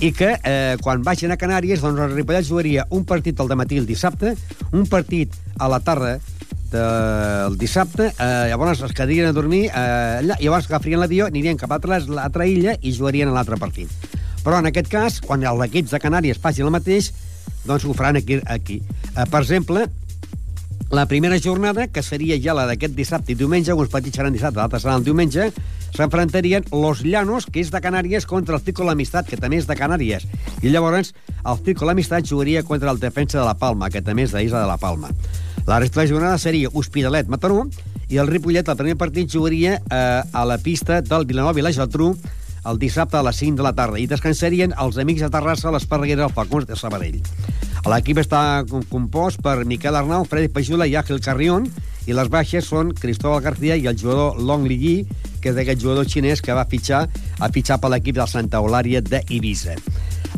i 0.02 0.12
que 0.14 0.34
eh, 0.36 0.76
quan 0.82 1.02
vagin 1.06 1.32
a 1.32 1.38
Canàries, 1.40 1.80
doncs 1.82 2.00
el 2.04 2.14
Ripollet 2.16 2.46
jugaria 2.46 2.86
un 2.90 3.06
partit 3.08 3.40
al 3.40 3.50
matí 3.56 3.80
el 3.80 3.88
dissabte, 3.88 4.36
un 4.72 4.86
partit 4.90 5.34
a 5.58 5.68
la 5.70 5.80
tarda 5.80 6.18
del 6.72 7.58
dissabte, 7.60 8.08
eh, 8.16 8.48
llavors 8.50 8.80
es 8.82 8.94
quedarien 8.96 9.28
a 9.28 9.36
dormir 9.36 9.66
eh, 9.68 10.22
allà, 10.22 10.38
llavors 10.40 10.66
agafarien 10.70 11.02
l'avió, 11.02 11.28
anirien 11.28 11.60
cap 11.60 11.74
a 11.76 11.80
l'altra 11.86 12.48
illa 12.48 12.76
i 12.80 12.94
jugarien 12.96 13.28
a 13.28 13.36
l'altre 13.36 13.60
partit. 13.60 13.92
Però 14.42 14.58
en 14.58 14.66
aquest 14.66 14.88
cas, 14.90 15.20
quan 15.22 15.44
els 15.46 15.66
equips 15.68 15.92
de 15.94 16.00
Canàries 16.02 16.40
facin 16.42 16.66
el 16.66 16.74
mateix, 16.74 17.12
doncs 17.64 17.84
ho 17.84 17.94
faran 17.94 18.16
aquí. 18.18 18.40
aquí. 18.46 18.80
Eh, 19.16 19.26
per 19.30 19.42
exemple, 19.42 19.86
la 20.90 21.06
primera 21.06 21.38
jornada, 21.40 21.86
que 21.88 22.02
seria 22.02 22.36
ja 22.36 22.52
la 22.52 22.66
d'aquest 22.68 22.92
dissabte 22.96 23.32
i 23.32 23.36
diumenge, 23.38 23.72
uns 23.72 23.92
partits 23.92 24.18
seran 24.18 24.34
dissabte, 24.34 24.58
l'altre 24.60 24.80
serà 24.82 24.98
el 24.98 25.06
diumenge, 25.06 25.46
s'enfrontarien 25.96 26.66
Los 26.72 27.00
Llanos, 27.04 27.46
que 27.46 27.62
és 27.62 27.70
de 27.72 27.80
Canàries, 27.80 28.26
contra 28.28 28.58
el 28.58 28.64
Tico 28.66 28.84
l'Amistat, 28.84 29.28
que 29.28 29.38
també 29.40 29.60
és 29.60 29.68
de 29.68 29.76
Canàries. 29.78 30.26
I 30.60 30.68
llavors 30.68 31.14
el 31.44 31.62
Tico 31.64 31.88
l'Amistat 31.88 32.28
jugaria 32.28 32.62
contra 32.62 32.92
el 32.92 33.00
defensa 33.00 33.38
de 33.38 33.46
la 33.46 33.56
Palma, 33.56 33.88
que 33.88 34.02
també 34.04 34.26
és 34.28 34.36
d'Isla 34.36 34.66
de 34.66 34.68
la 34.68 34.76
Palma. 34.76 35.12
La 35.66 35.78
resta 35.78 36.00
de 36.00 36.06
la 36.06 36.12
jornada 36.12 36.38
seria 36.38 36.70
Hospitalet, 36.72 37.28
Mataró, 37.28 37.66
i 38.08 38.18
el 38.18 38.28
Ripollet, 38.28 38.68
el 38.68 38.76
primer 38.76 38.96
partit, 39.00 39.30
jugaria 39.32 39.78
eh, 39.78 40.22
a 40.32 40.44
la 40.44 40.58
pista 40.58 41.00
del 41.00 41.26
Vilanova 41.26 41.58
i 41.60 41.64
la 41.64 41.72
Geltrú 41.72 42.16
el 42.64 42.78
dissabte 42.78 43.16
a 43.16 43.22
les 43.26 43.36
5 43.36 43.56
de 43.58 43.64
la 43.66 43.72
tarda 43.74 43.98
i 43.98 44.06
descansarien 44.06 44.74
els 44.78 44.98
amics 45.02 45.24
de 45.24 45.30
Terrassa, 45.34 45.72
l'Esparreguera, 45.74 46.28
el 46.28 46.34
Falcons 46.34 46.68
de 46.68 46.78
Sabadell. 46.78 47.18
L'equip 47.90 48.20
està 48.22 48.62
compost 48.90 49.42
per 49.42 49.64
Miquel 49.66 49.98
Arnau, 49.98 50.26
Freddy 50.30 50.52
Pajula 50.52 50.86
i 50.86 50.94
Ángel 50.98 51.18
Carrión, 51.24 51.66
i 52.06 52.14
les 52.14 52.30
baixes 52.30 52.66
són 52.66 52.92
Cristóbal 52.98 53.42
García 53.42 53.76
i 53.78 53.88
el 53.90 53.98
jugador 53.98 54.38
Long 54.38 54.66
Li 54.70 54.78
Yi, 54.78 54.94
que 55.42 55.50
és 55.50 55.58
d'aquest 55.58 55.82
jugador 55.82 56.06
xinès 56.06 56.42
que 56.42 56.54
va 56.54 56.68
fitxar 56.70 57.04
a 57.42 57.50
fitxar 57.50 57.80
per 57.82 57.90
l'equip 57.90 58.18
del 58.18 58.30
Santa 58.30 58.62
Eulària 58.62 59.02
d'Ibiza. 59.02 59.74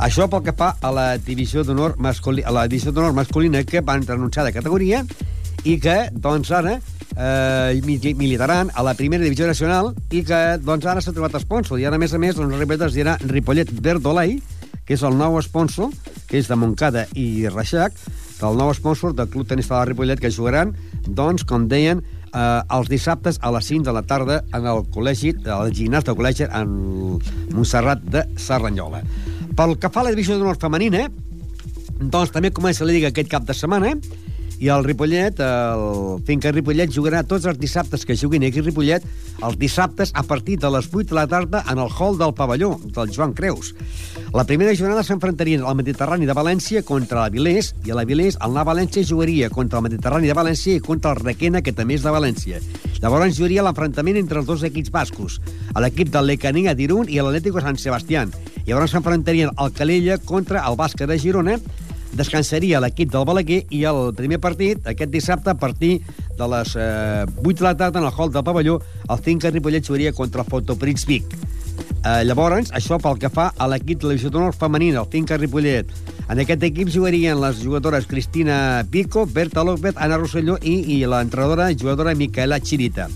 Això 0.03 0.27
pel 0.31 0.43
que 0.43 0.55
fa 0.57 0.73
a 0.83 0.91
la 0.91 1.07
divisió 1.23 1.63
d'honor 1.63 1.95
masculina, 2.03 2.49
a 2.51 2.55
la 2.57 2.67
divisió 2.67 2.91
d'honor 2.93 3.15
masculina 3.15 3.63
que 3.63 3.81
van 3.81 4.03
renunciar 4.07 4.45
de 4.45 4.53
categoria 4.53 5.05
i 5.65 5.79
que, 5.81 6.11
doncs, 6.13 6.51
ara 6.51 6.75
eh, 7.17 7.81
militaran 8.17 8.71
a 8.75 8.83
la 8.83 8.95
primera 8.99 9.23
divisió 9.23 9.47
nacional 9.47 9.93
i 10.11 10.25
que, 10.27 10.41
doncs, 10.61 10.87
ara 10.87 11.01
s'ha 11.01 11.15
trobat 11.15 11.39
sponsor. 11.41 11.79
I 11.79 11.87
ara, 11.87 11.97
a 11.97 12.03
més 12.03 12.13
a 12.13 12.19
més, 12.19 12.35
doncs, 12.37 12.59
Ripollet 12.59 12.89
es 12.89 12.97
dirà 12.99 13.17
Ripollet 13.23 13.71
Verdolai, 13.71 14.41
que 14.85 14.99
és 14.99 15.05
el 15.07 15.17
nou 15.17 15.39
sponsor, 15.43 15.95
que 16.29 16.43
és 16.43 16.51
de 16.51 16.59
Montcada 16.59 17.07
i 17.15 17.47
Reixac, 17.49 17.97
del 18.41 18.59
nou 18.59 18.75
sponsor 18.77 19.15
del 19.17 19.31
Club 19.33 19.49
Tenis 19.49 19.71
de 19.71 19.77
la 19.77 19.87
Ripollet, 19.89 20.21
que 20.21 20.33
jugaran, 20.35 20.75
doncs, 21.07 21.47
com 21.49 21.69
deien, 21.71 22.03
eh, 22.35 22.61
els 22.77 22.91
dissabtes 22.91 23.39
a 23.41 23.55
les 23.55 23.71
5 23.71 23.87
de 23.87 23.95
la 23.95 24.03
tarda 24.03 24.43
en 24.53 24.67
el 24.67 24.85
col·legi, 24.91 25.37
al 25.47 25.73
gimnàs 25.73 26.05
del 26.05 26.19
col·legi 26.19 26.51
en 26.51 26.77
Montserrat 27.55 28.05
de 28.05 28.27
Serranyola. 28.37 29.05
Pel 29.55 29.77
que 29.79 29.91
fa 29.93 30.03
a 30.03 30.09
la 30.09 30.13
divisió 30.15 30.35
d'honor 30.39 30.59
femenina, 30.59 31.07
doncs 32.01 32.33
també 32.35 32.51
comença 32.55 32.87
la 32.87 32.95
Lliga 32.95 33.13
aquest 33.13 33.31
cap 33.31 33.45
de 33.47 33.55
setmana, 33.55 33.95
i 34.65 34.71
el 34.73 34.83
Ripollet, 34.83 35.41
el 35.45 36.23
Finca 36.25 36.49
Ripollet, 36.55 36.89
jugarà 36.89 37.19
tots 37.29 37.45
els 37.51 37.59
dissabtes 37.61 38.07
que 38.09 38.15
juguin 38.17 38.47
aquí 38.47 38.63
a 38.63 38.65
Ripollet, 38.65 39.05
els 39.45 39.59
dissabtes 39.61 40.09
a 40.17 40.23
partir 40.25 40.57
de 40.63 40.71
les 40.73 40.89
8 40.89 41.11
de 41.11 41.19
la 41.19 41.27
tarda 41.29 41.61
en 41.69 41.83
el 41.83 41.93
hall 41.93 42.17
del 42.17 42.33
pavelló, 42.33 42.71
del 42.97 43.13
Joan 43.13 43.35
Creus. 43.37 43.75
La 44.33 44.47
primera 44.49 44.73
jornada 44.73 45.05
s'enfrontarien 45.05 45.67
al 45.69 45.77
Mediterrani 45.77 46.25
de 46.25 46.39
València 46.39 46.81
contra 46.83 47.27
la 47.27 47.35
Vilés, 47.35 47.75
i 47.85 47.93
a 47.93 47.99
la 47.99 48.07
Vilés 48.09 48.41
el 48.41 48.57
Nav 48.57 48.71
València 48.71 49.05
jugaria 49.05 49.53
contra 49.53 49.83
el 49.83 49.85
Mediterrani 49.91 50.33
de 50.33 50.39
València 50.41 50.79
i 50.79 50.85
contra 50.89 51.13
el 51.13 51.21
Requena, 51.21 51.61
que 51.61 51.77
també 51.77 52.01
és 52.01 52.07
de 52.07 52.17
València. 52.17 52.65
Llavors 53.03 53.37
jugaria 53.37 53.69
l'enfrontament 53.69 54.17
entre 54.17 54.41
els 54.41 54.49
dos 54.49 54.65
equips 54.65 54.89
bascos, 54.95 55.43
a 55.75 55.85
l'equip 55.85 56.09
del 56.09 56.31
Lecania 56.33 56.73
d'Irún 56.73 57.13
i 57.13 57.21
l'Atlético 57.21 57.61
San 57.61 57.77
Sebastián. 57.77 58.33
Llavors 58.65 58.97
s'enfrontarien 58.97 59.53
el 59.61 59.77
Calella 59.77 60.17
contra 60.25 60.65
el 60.65 60.81
Bàsquet 60.81 61.11
de 61.11 61.21
Girona, 61.21 61.59
descansaria 62.17 62.81
l'equip 62.83 63.11
del 63.13 63.27
Balaguer 63.29 63.65
i 63.75 63.85
el 63.89 64.13
primer 64.17 64.39
partit, 64.43 64.87
aquest 64.87 65.11
dissabte, 65.13 65.51
a 65.51 65.59
partir 65.59 65.99
de 66.39 66.49
les 66.51 66.75
eh, 66.77 67.25
8 67.43 67.59
de 67.59 67.67
la 67.67 67.77
tarda 67.77 68.01
en 68.01 68.07
el 68.07 68.15
hall 68.17 68.33
del 68.33 68.45
pavelló, 68.45 68.81
el 69.09 69.19
Finca 69.19 69.51
Ripollet 69.51 69.87
jugaria 69.87 70.13
contra 70.13 70.43
el 70.43 70.49
Fotoprix 70.51 71.07
Vic. 71.07 71.37
Eh, 72.05 72.23
llavors, 72.29 72.71
això 72.77 72.99
pel 73.01 73.19
que 73.21 73.31
fa 73.33 73.51
a 73.57 73.69
l'equip 73.71 74.03
de 74.03 74.11
la 74.11 74.31
d'honor 74.31 74.55
femenina, 74.57 75.01
el 75.01 75.11
Finca 75.11 75.39
Ripollet. 75.41 75.91
En 76.29 76.41
aquest 76.41 76.63
equip 76.65 76.89
jugarien 76.93 77.41
les 77.41 77.63
jugadores 77.63 78.07
Cristina 78.07 78.85
Pico, 78.91 79.27
Berta 79.27 79.65
López, 79.65 79.97
Ana 79.97 80.19
Rosselló 80.21 80.59
i, 80.63 80.79
i 80.97 80.99
l'entrenadora 81.05 81.71
jugadora 81.73 82.15
Micaela 82.15 82.61
Chirita. 82.61 83.09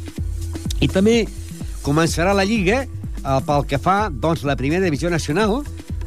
I 0.81 0.89
també 0.89 1.27
començarà 1.85 2.35
la 2.37 2.45
Lliga 2.49 2.83
eh, 2.85 3.41
pel 3.47 3.67
que 3.69 3.81
fa 3.81 4.09
doncs, 4.11 4.45
la 4.45 4.57
primera 4.57 4.85
divisió 4.85 5.11
nacional, 5.11 5.63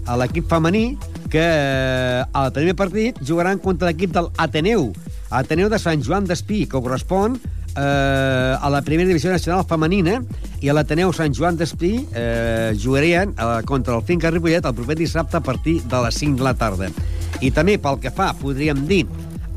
a 0.06 0.18
l'equip 0.20 0.48
femení, 0.50 0.98
que 1.32 1.42
eh, 1.42 2.24
al 2.34 2.52
primer 2.56 2.76
partit 2.76 3.18
jugaran 3.26 3.60
contra 3.60 3.90
l'equip 3.90 4.14
del 4.16 4.30
Ateneu, 4.38 4.92
Ateneu 5.32 5.70
de 5.72 5.80
Sant 5.80 6.04
Joan 6.04 6.28
d'Espí, 6.28 6.66
que 6.68 6.82
correspon 6.84 7.38
eh, 7.40 8.56
a 8.60 8.70
la 8.70 8.82
primera 8.84 9.08
divisió 9.08 9.32
nacional 9.32 9.64
femenina, 9.68 10.20
i 10.62 10.70
a 10.70 10.76
l'Ateneu 10.76 11.14
Sant 11.16 11.34
Joan 11.34 11.58
d'Espí 11.58 11.94
eh, 12.12 12.74
jugarien 12.78 13.32
eh, 13.32 13.50
contra 13.66 13.96
el 13.96 14.04
Finca 14.04 14.32
Ripollet 14.32 14.68
el 14.68 14.76
proper 14.76 14.98
dissabte 15.00 15.40
a 15.40 15.46
partir 15.46 15.80
de 15.82 16.04
les 16.06 16.20
5 16.20 16.38
de 16.38 16.48
la 16.50 16.54
tarda. 16.54 16.92
I 17.42 17.52
també 17.56 17.78
pel 17.82 17.98
que 18.04 18.12
fa, 18.14 18.34
podríem 18.38 18.84
dir, 18.90 19.06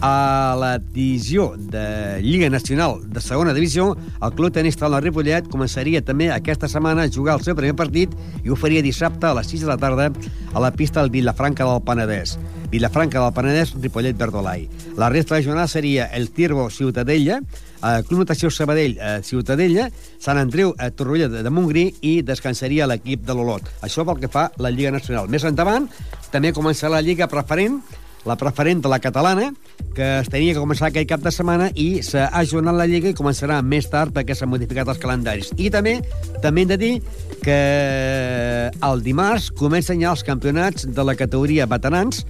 a 0.04 0.54
la 0.60 0.78
divisió 0.78 1.54
de 1.56 2.20
Lliga 2.20 2.50
Nacional 2.50 3.00
de 3.08 3.22
segona 3.24 3.54
divisió, 3.56 3.96
el 4.20 4.32
Club 4.36 4.52
Tenis 4.52 4.76
Taula 4.76 4.98
Ripollet 5.00 5.46
començaria 5.48 6.02
també 6.04 6.26
aquesta 6.28 6.68
setmana 6.68 7.06
a 7.06 7.12
jugar 7.14 7.38
el 7.38 7.44
seu 7.46 7.56
primer 7.56 7.72
partit 7.78 8.12
i 8.44 8.52
ho 8.52 8.58
faria 8.60 8.84
dissabte 8.84 9.30
a 9.30 9.32
les 9.38 9.48
6 9.48 9.64
de 9.64 9.70
la 9.70 9.78
tarda 9.80 10.10
a 10.52 10.60
la 10.60 10.72
pista 10.76 11.00
del 11.00 11.08
Vilafranca 11.14 11.64
del 11.64 11.80
Penedès. 11.88 12.36
Vilafranca 12.68 13.22
del 13.22 13.32
Penedès, 13.32 13.72
Ripollet 13.80 14.20
Verdolai. 14.20 14.68
La 15.00 15.08
resta 15.08 15.34
de 15.34 15.40
la 15.40 15.46
jornada 15.46 15.72
seria 15.72 16.10
el 16.12 16.28
Tirbo 16.36 16.68
Ciutadella, 16.68 17.40
eh, 17.40 18.02
Club 18.04 18.26
Natació 18.26 18.52
Sabadell 18.52 18.98
eh, 19.00 19.18
Ciutadella, 19.24 19.88
Sant 20.20 20.36
Andreu 20.36 20.76
eh, 20.76 20.90
Torroella 20.90 21.32
de, 21.32 21.40
de 21.42 21.50
Montgrí 21.50 21.88
i 22.02 22.18
descansaria 22.20 22.90
l'equip 22.90 23.24
de 23.24 23.32
l'Olot. 23.32 23.72
Això 23.80 24.04
pel 24.04 24.20
que 24.20 24.28
fa 24.28 24.50
a 24.50 24.68
la 24.68 24.74
Lliga 24.74 24.92
Nacional. 24.92 25.32
Més 25.32 25.48
endavant, 25.48 25.88
també 26.28 26.52
començarà 26.52 26.98
la 26.98 27.06
Lliga 27.06 27.32
Preferent, 27.32 27.80
la 28.24 28.36
preferent 28.40 28.82
de 28.82 28.88
la 28.88 28.98
catalana, 29.00 29.50
que 29.94 30.06
es 30.20 30.30
tenia 30.32 30.54
que 30.54 30.62
començar 30.62 30.88
aquell 30.88 31.06
cap 31.08 31.22
de 31.24 31.32
setmana 31.34 31.68
i 31.74 32.02
s'ha 32.02 32.30
ajornat 32.40 32.76
la 32.78 32.86
Lliga 32.90 33.12
i 33.12 33.16
començarà 33.16 33.60
més 33.62 33.88
tard 33.92 34.14
perquè 34.16 34.36
s'han 34.36 34.50
modificat 34.52 34.88
els 34.88 35.00
calendaris. 35.02 35.52
I 35.56 35.70
també 35.70 35.98
també 36.42 36.64
hem 36.64 36.72
de 36.72 36.80
dir 36.80 36.92
que 37.44 37.60
el 38.72 39.04
dimarts 39.04 39.50
comencen 39.54 40.00
ja 40.02 40.12
els 40.14 40.24
campionats 40.26 40.88
de 40.88 41.06
la 41.06 41.16
categoria 41.18 41.68
veterans 41.70 42.24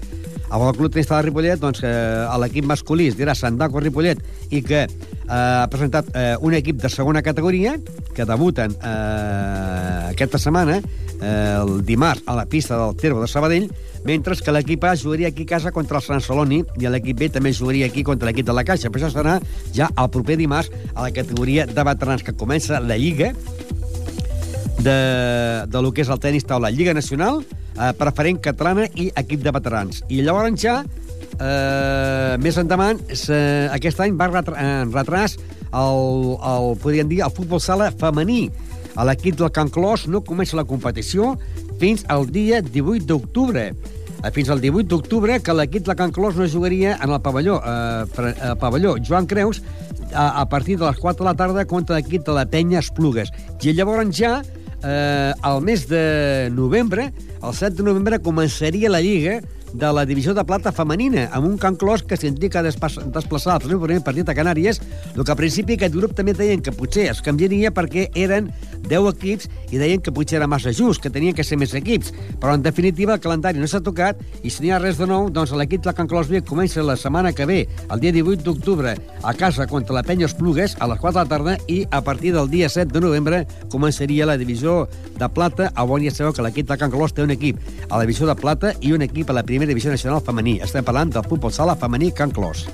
amb 0.51 0.63
el 0.69 0.75
Club 0.77 0.93
Tenis 0.93 1.09
de 1.09 1.21
Ripollet, 1.25 1.59
doncs, 1.59 1.81
que 1.83 1.91
a 1.91 2.37
l'equip 2.39 2.67
masculí 2.69 3.09
es 3.11 3.17
dirà 3.19 3.35
Sandaco 3.35 3.81
Ripollet 3.83 4.21
i 4.55 4.61
que 4.63 4.85
eh, 5.25 5.63
ha 5.65 5.69
presentat 5.71 6.11
eh, 6.15 6.37
un 6.41 6.55
equip 6.55 6.81
de 6.83 6.91
segona 6.93 7.23
categoria 7.23 7.77
que 8.15 8.27
debuten 8.29 8.77
eh, 8.77 10.13
aquesta 10.13 10.39
setmana, 10.39 10.81
eh, 11.21 11.57
el 11.61 11.85
dimarts, 11.85 12.23
a 12.27 12.37
la 12.37 12.47
pista 12.47 12.79
del 12.79 12.97
Terbo 12.97 13.21
de 13.23 13.29
Sabadell, 13.29 13.71
mentre 14.05 14.37
que 14.37 14.53
l'equip 14.53 14.85
A 14.85 14.95
jugaria 14.97 15.29
aquí 15.29 15.43
a 15.49 15.55
casa 15.57 15.73
contra 15.73 15.99
el 15.99 16.05
Sant 16.05 16.21
Celoni 16.21 16.61
i 16.79 16.89
l'equip 16.89 17.19
B 17.19 17.31
també 17.33 17.55
jugaria 17.57 17.87
aquí 17.87 18.05
contra 18.05 18.29
l'equip 18.29 18.47
de 18.47 18.53
la 18.53 18.65
Caixa. 18.65 18.91
Però 18.93 19.09
això 19.09 19.17
serà 19.17 19.39
ja 19.73 19.89
el 19.97 20.11
proper 20.13 20.37
dimarts 20.37 20.71
a 20.95 21.07
la 21.07 21.11
categoria 21.11 21.67
de 21.67 21.85
veterans, 21.85 22.23
que 22.23 22.37
comença 22.37 22.81
la 22.81 22.99
Lliga 23.01 23.33
de, 24.85 24.99
de 25.67 25.83
lo 25.83 25.93
que 25.93 26.05
és 26.05 26.13
el 26.13 26.21
tenis 26.21 26.45
taula 26.45 26.71
Lliga 26.71 26.93
Nacional, 26.95 27.41
eh, 27.79 27.93
preferent 27.97 28.43
catalana 28.45 28.87
i 28.95 29.09
equip 29.17 29.43
de 29.43 29.55
veterans. 29.57 30.05
I 30.13 30.21
llavors 30.23 30.61
ja, 30.61 30.83
eh, 31.39 32.37
més 32.43 32.59
endavant, 32.61 33.01
aquest 33.75 34.01
any 34.01 34.15
va 34.19 34.31
retra 34.31 34.55
en 34.61 34.93
retras 34.95 35.39
el, 35.75 36.37
el, 36.39 36.71
podríem 36.83 37.11
dir, 37.11 37.23
el 37.27 37.35
futbol 37.35 37.63
sala 37.63 37.91
femení. 37.91 38.49
A 38.95 39.03
l'equip 39.09 39.37
del 39.41 39.51
Can 39.51 39.73
Clos 39.75 40.07
no 40.07 40.23
comença 40.23 40.57
la 40.57 40.67
competició 40.69 41.35
fins 41.81 42.05
al 42.13 42.29
dia 42.31 42.63
18 42.63 43.09
d'octubre 43.11 43.73
fins 44.33 44.49
al 44.49 44.61
18 44.63 44.89
d'octubre, 44.89 45.37
que 45.45 45.53
l'equip 45.53 45.85
de 45.85 45.95
Can 45.99 46.13
Clos 46.15 46.37
no 46.39 46.47
jugaria 46.49 46.95
en 46.97 47.11
el 47.13 47.21
pavelló, 47.21 47.59
eh, 47.61 48.31
el 48.49 48.57
pavelló 48.57 48.95
Joan 48.97 49.27
Creus 49.27 49.61
a, 50.15 50.41
a 50.41 50.49
partir 50.49 50.79
de 50.79 50.87
les 50.87 50.97
4 50.97 51.25
de 51.25 51.29
la 51.29 51.37
tarda 51.37 51.65
contra 51.69 51.99
l'equip 51.99 52.25
de 52.25 52.33
la 52.33 52.47
Penya 52.49 52.81
Esplugues. 52.81 53.33
I 53.61 53.75
llavors 53.77 54.15
ja, 54.17 54.39
eh, 54.81 55.33
al 55.43 55.61
mes 55.61 55.89
de 55.89 56.49
novembre, 56.53 57.11
el 57.43 57.53
7 57.53 57.77
de 57.77 57.89
novembre, 57.91 58.23
començaria 58.23 58.89
la 58.89 59.03
Lliga 59.05 59.43
de 59.75 59.91
la 59.93 60.05
divisió 60.07 60.33
de 60.35 60.45
plata 60.47 60.71
femenina, 60.73 61.27
amb 61.35 61.49
un 61.49 61.57
Can 61.59 61.75
Clos 61.75 62.05
que 62.07 62.17
s'indria 62.17 62.51
que 62.51 62.63
desplaçar 62.63 63.57
el 63.59 63.67
seu 63.67 63.81
primer 63.83 64.05
partit 64.07 64.29
a 64.31 64.37
Canàries, 64.39 64.79
el 65.17 65.25
que 65.25 65.35
al 65.35 65.39
principi 65.41 65.75
aquest 65.75 65.97
grup 65.97 66.15
també 66.15 66.33
deien 66.33 66.63
que 66.63 66.73
potser 66.73 67.09
es 67.11 67.21
canviaria 67.27 67.73
perquè 67.75 68.07
eren 68.15 68.53
10 68.87 69.09
equips 69.11 69.49
i 69.73 69.81
deien 69.81 70.03
que 70.05 70.15
potser 70.15 70.39
era 70.39 70.47
massa 70.47 70.71
just, 70.73 71.03
que 71.03 71.11
tenien 71.11 71.35
que 71.35 71.43
ser 71.43 71.59
més 71.59 71.75
equips. 71.75 72.13
Però, 72.39 72.55
en 72.55 72.63
definitiva, 72.63 73.17
el 73.17 73.23
calendari 73.25 73.59
no 73.59 73.67
s'ha 73.67 73.83
tocat 73.83 74.21
i 74.45 74.53
si 74.53 74.63
n'hi 74.63 74.71
ha 74.71 74.79
res 74.79 75.01
de 75.01 75.09
nou, 75.11 75.27
doncs 75.35 75.55
l'equip 75.59 75.83
de 75.83 75.95
Can 75.97 76.11
Clos 76.11 76.31
comença 76.47 76.83
la 76.83 76.97
setmana 76.97 77.33
que 77.33 77.47
ve, 77.47 77.67
el 77.91 78.01
dia 78.01 78.13
18 78.13 78.45
d'octubre, 78.47 78.95
a 79.23 79.35
casa 79.35 79.67
contra 79.67 79.95
la 79.95 80.05
Penya 80.07 80.27
Esplugues, 80.27 80.77
a 80.79 80.87
les 80.87 81.01
4 81.01 81.19
de 81.19 81.25
la 81.25 81.29
tarda, 81.29 81.59
i 81.67 81.85
a 81.91 82.03
partir 82.05 82.33
del 82.35 82.51
dia 82.51 82.69
7 82.69 82.93
de 82.93 83.01
novembre 83.01 83.45
començaria 83.73 84.27
la 84.27 84.39
divisió 84.39 84.89
de 85.19 85.29
plata, 85.29 85.73
on 85.95 86.03
ja 86.03 86.11
sabeu 86.11 86.33
que 86.35 86.43
l'equip 86.43 86.69
de 86.69 86.79
Can 86.79 86.91
Clos 86.91 87.15
té 87.15 87.23
un 87.23 87.31
equip 87.31 87.59
a 87.89 87.97
la 87.97 88.05
divisió 88.05 88.27
de 88.27 88.35
plata 88.35 88.75
i 88.81 88.93
un 88.93 89.03
equip 89.03 89.31
a 89.31 89.37
la 89.37 89.43
primera 89.43 89.64
divisió 89.67 89.93
nacional 89.93 90.23
femení. 90.25 90.59
Estem 90.65 90.85
parlant 90.85 91.13
del 91.15 91.25
futbol 91.29 91.53
sala 91.53 91.77
femení 91.77 92.13
Can 92.13 92.33
Clos. 92.35 92.67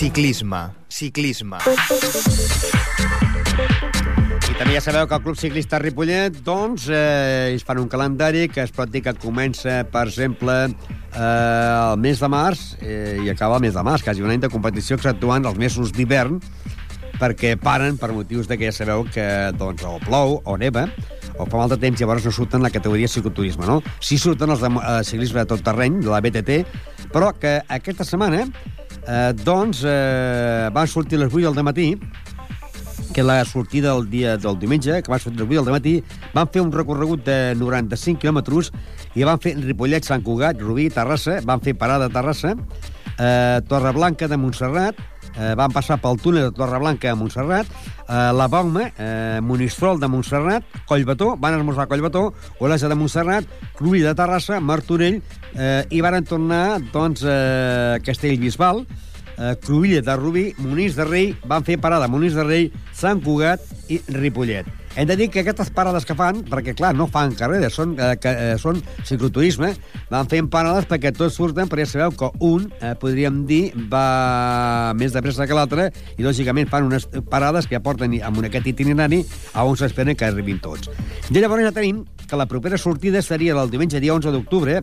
Ciclisme, 0.00 0.62
ciclisme. 0.88 1.58
I 4.50 4.56
també 4.58 4.74
ja 4.74 4.80
sabeu 4.82 5.06
que 5.06 5.14
el 5.14 5.22
Club 5.22 5.36
Ciclista 5.38 5.78
Ripollet, 5.78 6.40
doncs, 6.44 6.88
eh, 6.88 7.52
ells 7.52 7.64
fan 7.68 7.78
un 7.82 7.88
calendari 7.88 8.48
que 8.48 8.64
es 8.64 8.72
pot 8.74 8.90
dir 8.90 9.04
que 9.04 9.14
comença, 9.20 9.82
per 9.92 10.06
exemple, 10.08 10.56
eh, 11.14 11.92
el 11.92 12.00
mes 12.00 12.20
de 12.20 12.28
març 12.30 12.64
eh, 12.80 13.20
i 13.24 13.30
acaba 13.32 13.58
el 13.58 13.66
mes 13.66 13.74
de 13.74 13.84
març, 13.86 14.04
quasi 14.06 14.22
un 14.22 14.32
any 14.32 14.42
de 14.42 14.50
competició 14.52 14.98
exceptuant 14.98 15.46
els 15.48 15.58
mesos 15.60 15.92
d'hivern, 15.96 16.40
perquè 17.20 17.54
paren 17.60 17.98
per 18.00 18.12
motius 18.16 18.48
de 18.48 18.56
que 18.56 18.70
ja 18.70 18.74
sabeu 18.74 19.04
que 19.12 19.24
doncs, 19.58 19.84
o 19.84 19.98
plou 20.06 20.38
o 20.44 20.56
neva, 20.60 20.86
o 21.36 21.46
fa 21.46 21.56
molt 21.56 21.74
de 21.74 21.80
temps, 21.80 22.00
llavors 22.00 22.24
no 22.26 22.32
surten 22.34 22.64
la 22.64 22.72
categoria 22.72 23.08
cicloturisme, 23.08 23.66
no? 23.68 23.80
Sí 24.00 24.18
surten 24.20 24.52
els 24.52 24.64
de 24.64 24.70
eh, 24.72 25.00
ciclisme 25.06 25.42
de 25.42 25.50
tot 25.52 25.64
terreny, 25.64 26.00
de 26.04 26.12
la 26.12 26.22
BTT, 26.24 26.60
però 27.12 27.32
que 27.36 27.58
aquesta 27.68 28.06
setmana 28.06 28.46
eh, 28.46 29.32
doncs 29.44 29.84
eh, 29.84 30.68
van 30.72 30.88
sortir 30.88 31.20
les 31.20 31.32
8 31.32 31.54
del 31.56 31.66
matí 31.66 31.92
que 33.12 33.22
la 33.22 33.44
sortida 33.44 33.94
del 33.94 34.08
dia 34.10 34.36
del 34.36 34.58
diumenge, 34.58 35.02
que 35.02 35.12
va 35.12 35.18
sortir 35.18 35.42
a 35.42 35.48
8 35.48 35.64
del 35.64 35.74
matí, 35.74 35.94
van 36.34 36.48
fer 36.52 36.62
un 36.62 36.72
recorregut 36.72 37.24
de 37.26 37.54
95 37.58 38.20
quilòmetres 38.22 38.70
i 39.18 39.26
van 39.26 39.40
fer 39.42 39.56
Ripollet, 39.58 40.06
Sant 40.06 40.22
Cugat, 40.22 40.60
Rubí, 40.62 40.88
Terrassa, 40.94 41.40
van 41.46 41.62
fer 41.64 41.74
parada 41.78 42.06
a 42.06 42.14
Terrassa, 42.14 42.54
eh, 43.18 43.60
Torreblanca 43.68 44.28
de 44.28 44.36
Montserrat, 44.36 44.96
eh, 45.36 45.54
van 45.56 45.72
passar 45.72 46.00
pel 46.00 46.18
túnel 46.22 46.48
de 46.48 46.56
Torreblanca 46.56 47.10
a 47.10 47.18
Montserrat, 47.18 47.66
eh, 47.66 48.32
la 48.32 48.48
Bauma, 48.48 48.90
eh, 48.96 49.40
Monistrol 49.42 50.00
de 50.00 50.08
Montserrat, 50.08 50.64
Collbató, 50.86 51.36
van 51.36 51.58
esmorzar 51.58 51.84
a 51.84 51.88
Collbató, 51.88 52.32
Olesa 52.58 52.88
de 52.88 52.94
Montserrat, 52.94 53.44
Cluí 53.76 54.00
de 54.00 54.14
Terrassa, 54.14 54.60
Martorell, 54.60 55.22
eh, 55.54 55.84
i 55.90 56.00
van 56.00 56.24
tornar 56.24 56.80
doncs, 56.92 57.24
eh, 57.26 57.98
Castellbisbal, 58.04 58.86
eh, 59.40 59.56
Cruïlla 59.64 60.02
de 60.04 60.16
Rubí, 60.16 60.44
Monís 60.60 60.94
de 60.98 61.08
Rei, 61.08 61.32
van 61.48 61.64
fer 61.64 61.80
parada 61.80 62.08
Monís 62.08 62.36
de 62.36 62.44
Rei, 62.44 62.68
Sant 62.92 63.24
Cugat 63.24 63.64
i 63.88 64.00
Ripollet. 64.12 64.68
Hem 64.96 65.06
de 65.06 65.14
dir 65.14 65.28
que 65.30 65.44
aquestes 65.44 65.68
parades 65.70 66.04
que 66.04 66.16
fan, 66.18 66.40
perquè 66.50 66.74
clar, 66.74 66.90
no 66.98 67.06
fan 67.06 67.36
carreres, 67.38 67.76
són, 67.78 67.94
eh, 67.94 68.16
que, 68.18 68.30
eh, 68.30 68.56
són 68.58 68.80
cicloturisme, 69.06 69.70
van 70.10 70.26
fent 70.26 70.48
parades 70.50 70.88
perquè 70.90 71.12
tots 71.14 71.36
surten, 71.38 71.68
però 71.70 71.84
ja 71.84 71.86
sabeu 71.86 72.10
que 72.10 72.30
un, 72.40 72.72
eh, 72.80 72.96
podríem 72.98 73.46
dir, 73.46 73.72
va 73.88 74.92
més 74.94 75.12
de 75.12 75.22
pressa 75.22 75.46
que 75.46 75.54
l'altre 75.54 75.92
i 76.18 76.22
lògicament 76.22 76.68
fan 76.68 76.90
unes 76.90 77.06
parades 77.30 77.68
que 77.68 77.76
aporten 77.76 78.20
amb 78.20 78.42
aquest 78.42 78.66
itinerari 78.66 79.24
a 79.54 79.64
on 79.64 79.76
s'esperen 79.76 80.16
que 80.16 80.24
arribin 80.24 80.58
tots. 80.58 80.90
I 81.30 81.38
llavors 81.38 81.62
ja 81.62 81.72
tenim 81.72 82.04
que 82.26 82.36
la 82.36 82.46
propera 82.46 82.76
sortida 82.76 83.22
seria 83.22 83.54
el 83.54 83.70
diumenge 83.70 84.00
dia 84.00 84.12
11 84.12 84.32
d'octubre, 84.32 84.82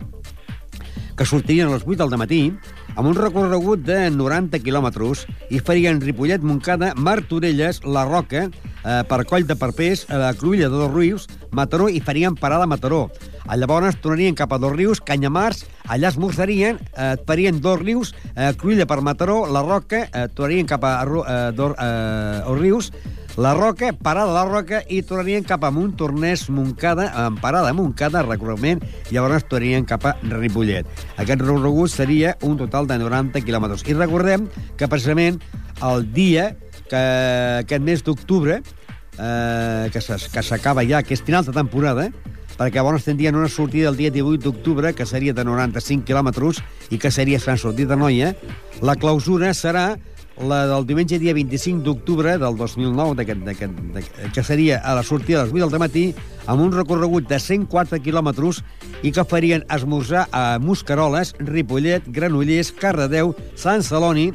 que 1.18 1.26
sortirien 1.26 1.68
a 1.68 1.72
les 1.72 1.82
8 1.84 2.06
del 2.06 2.18
matí, 2.18 2.54
amb 2.98 3.12
un 3.12 3.14
recorregut 3.14 3.84
de 3.86 4.08
90 4.10 4.58
quilòmetres 4.64 5.22
i 5.54 5.60
farien 5.62 6.00
Ripollet, 6.02 6.42
Montcada, 6.42 6.90
Martorelles, 6.98 7.78
La 7.86 8.02
Roca, 8.08 8.48
eh, 8.48 9.02
per 9.06 9.20
Coll 9.30 9.46
de 9.46 9.54
Perpés, 9.54 10.02
a 10.10 10.18
la 10.18 10.32
Cruïlla 10.34 10.66
de 10.66 10.80
Dos 10.80 10.90
Rius, 10.90 11.28
Mataró 11.54 11.86
i 11.88 12.00
farien 12.02 12.34
parada 12.34 12.66
a 12.66 12.70
Mataró. 12.70 13.04
A 13.46 13.56
llavors 13.56 14.00
tornarien 14.02 14.34
cap 14.34 14.52
a 14.52 14.58
Dos 14.58 14.74
Rius, 14.74 15.00
Canyamars, 15.00 15.62
allà 15.86 16.10
esmorzarien, 16.10 16.80
eh, 16.96 17.14
farien 17.24 17.60
Dos 17.62 17.78
Rius, 17.78 18.14
eh, 18.34 18.50
Cruïlla 18.58 18.86
per 18.86 19.00
Mataró, 19.00 19.46
La 19.46 19.62
Roca, 19.62 20.08
eh, 20.12 20.26
tornarien 20.34 20.66
cap 20.66 20.82
a 20.82 20.96
eh, 21.04 21.52
Dos, 21.54 21.76
eh, 21.78 22.42
Rius, 22.58 22.90
La 23.36 23.54
Roca, 23.54 23.92
parada 23.92 24.30
a 24.30 24.34
la 24.34 24.44
Roca, 24.48 24.80
i 24.90 25.02
tornarien 25.06 25.44
cap 25.46 25.62
a 25.62 25.70
Montornès, 25.70 26.48
Montcada, 26.50 27.06
en 27.26 27.36
parada 27.38 27.74
Montcada, 27.76 28.24
recorrement, 28.26 28.80
i 29.10 29.14
llavors 29.14 29.46
tornarien 29.46 29.86
cap 29.86 30.06
a 30.08 30.16
Ripollet. 30.22 30.88
Aquest 31.16 31.44
recorregut 31.44 31.92
seria 31.92 32.36
un 32.42 32.56
total 32.58 32.88
de 32.90 32.98
90 32.98 33.44
quilòmetres. 33.46 33.84
I 33.86 33.94
recordem 33.94 34.48
que 34.76 34.88
precisament 34.90 35.38
el 35.86 36.08
dia 36.12 36.56
que 36.88 37.04
aquest 37.60 37.84
mes 37.84 38.02
d'octubre, 38.02 38.58
eh, 39.18 39.90
que 39.92 40.42
s'acaba 40.42 40.82
ja, 40.88 41.04
que 41.04 41.14
és 41.14 41.22
final 41.22 41.46
de 41.46 41.54
temporada, 41.54 42.08
perquè 42.58 42.80
llavors 42.80 43.06
tindrien 43.06 43.36
una 43.38 43.48
sortida 43.48 43.88
el 43.92 43.96
dia 43.96 44.10
18 44.10 44.42
d'octubre, 44.42 44.92
que 44.94 45.06
seria 45.06 45.32
de 45.32 45.44
95 45.46 46.04
quilòmetres, 46.04 46.62
i 46.90 46.98
que 46.98 47.12
seria 47.14 47.38
Sant 47.38 47.60
Sortit 47.60 47.86
de 47.88 47.96
Noia. 47.96 48.34
La 48.82 48.96
clausura 48.98 49.52
serà 49.54 49.92
la 50.46 50.66
del 50.66 50.86
diumenge 50.86 51.18
dia 51.18 51.34
25 51.34 51.82
d'octubre 51.82 52.36
del 52.38 52.56
2009, 52.56 53.14
d'aquest- 53.16 53.44
d'aquest- 53.44 53.80
d'aquest- 53.94 54.32
que 54.32 54.42
seria 54.44 54.78
a 54.78 54.94
la 54.94 55.02
sortida 55.02 55.40
a 55.40 55.44
les 55.44 55.52
8 55.52 55.68
del 55.70 55.80
matí, 55.80 56.14
amb 56.46 56.62
un 56.62 56.72
recorregut 56.72 57.28
de 57.28 57.38
104 57.38 57.98
quilòmetres 58.00 58.62
i 59.02 59.10
que 59.12 59.24
farien 59.24 59.64
esmorzar 59.68 60.28
a 60.30 60.58
Muscaroles, 60.60 61.34
Ripollet, 61.38 62.02
Granollers, 62.06 62.72
Cardedeu, 62.72 63.34
Sant 63.54 63.82
Celoni, 63.82 64.32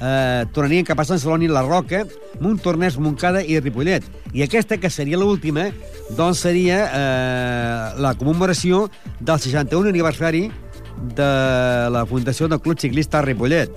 eh, 0.00 0.44
tornarien 0.52 0.84
cap 0.84 1.00
a 1.00 1.04
Sant 1.04 1.18
Celoni, 1.18 1.48
La 1.48 1.62
Roca, 1.62 2.06
Montornès, 2.40 2.96
Montcada 2.98 3.42
i 3.42 3.58
Ripollet. 3.60 4.04
I 4.32 4.42
aquesta, 4.42 4.78
que 4.78 4.88
seria 4.88 5.18
l'última, 5.18 5.70
doncs 6.16 6.38
seria 6.38 6.90
eh, 6.94 8.00
la 8.00 8.14
commemoració 8.14 8.88
del 9.18 9.38
61 9.38 9.88
aniversari 9.88 10.50
de 11.14 11.90
la 11.90 12.04
Fundació 12.06 12.46
del 12.48 12.60
Club 12.60 12.78
Ciclista 12.78 13.20
Ripollet. 13.22 13.70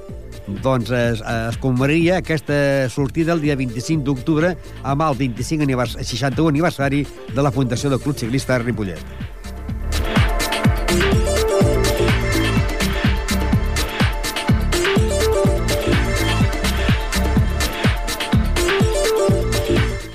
Doncs 0.47 0.91
es, 0.91 1.21
es 1.23 1.57
commemoraria 1.63 2.17
aquesta 2.19 2.89
sortida 2.91 3.31
el 3.33 3.43
dia 3.43 3.55
25 3.55 4.03
d'octubre 4.03 4.55
amb 4.83 5.05
el 5.05 5.19
25 5.19 5.63
anivers 5.63 5.95
61 5.99 6.51
aniversari 6.51 7.05
de 7.33 7.45
la 7.45 7.51
Fundació 7.51 7.93
del 7.93 8.01
Club 8.03 8.19
Ciclista 8.19 8.59
Ripollet. 8.59 8.99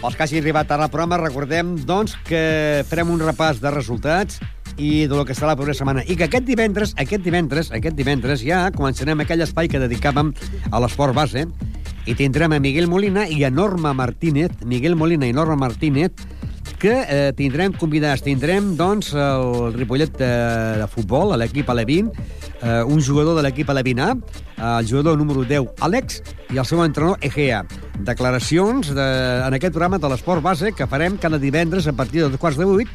Els 0.08 0.16
que 0.16 0.24
hagi 0.24 0.38
arribat 0.40 0.70
ara 0.72 0.86
al 0.86 0.92
programa, 0.92 1.18
recordem, 1.20 1.74
doncs, 1.84 2.14
que 2.24 2.84
farem 2.88 3.10
un 3.12 3.20
repàs 3.20 3.58
de 3.60 3.72
resultats 3.74 4.38
i 4.78 5.06
de 5.10 5.16
lo 5.18 5.26
que 5.26 5.34
serà 5.34 5.50
la 5.50 5.56
propera 5.58 5.76
setmana. 5.76 6.04
I 6.06 6.16
que 6.16 6.28
aquest 6.28 6.46
divendres, 6.46 6.94
aquest 6.96 7.24
divendres, 7.26 7.72
aquest 7.74 7.98
divendres, 7.98 8.42
ja 8.46 8.68
començarem 8.74 9.20
aquell 9.20 9.42
espai 9.44 9.68
que 9.68 9.82
dedicàvem 9.82 10.32
a 10.70 10.80
l'esport 10.80 11.16
base 11.18 11.44
i 12.08 12.14
tindrem 12.16 12.54
a 12.54 12.62
Miguel 12.62 12.88
Molina 12.88 13.26
i 13.28 13.42
a 13.44 13.50
Norma 13.50 13.92
Martínez, 13.92 14.54
Miguel 14.64 14.96
Molina 14.96 15.28
i 15.28 15.34
Norma 15.36 15.58
Martínez, 15.66 16.14
que 16.78 16.94
eh, 17.02 17.32
tindrem 17.36 17.74
convidats. 17.74 18.22
Tindrem, 18.22 18.72
doncs, 18.78 19.10
el 19.18 19.74
Ripollet 19.74 20.14
de, 20.16 20.30
de 20.80 20.86
futbol, 20.88 21.34
l'equip 21.38 21.68
Alevin, 21.70 22.08
eh, 22.62 22.82
un 22.86 23.02
jugador 23.02 23.36
de 23.36 23.44
l'equip 23.44 23.70
Alevin 23.70 24.00
A, 24.00 24.08
el 24.78 24.88
jugador 24.88 25.18
número 25.18 25.44
10, 25.44 25.74
Àlex, 25.84 26.22
i 26.54 26.58
el 26.58 26.66
seu 26.66 26.82
entrenador, 26.84 27.18
Egea. 27.20 27.64
Declaracions 28.06 28.94
de, 28.94 29.06
en 29.46 29.58
aquest 29.58 29.74
programa 29.74 29.98
de 29.98 30.10
l'esport 30.10 30.42
base 30.42 30.72
que 30.72 30.86
farem 30.86 31.18
cada 31.18 31.38
divendres 31.38 31.86
a 31.86 31.92
partir 31.92 32.22
de 32.22 32.30
dos 32.30 32.40
quarts 32.40 32.58
de 32.58 32.66
vuit 32.66 32.88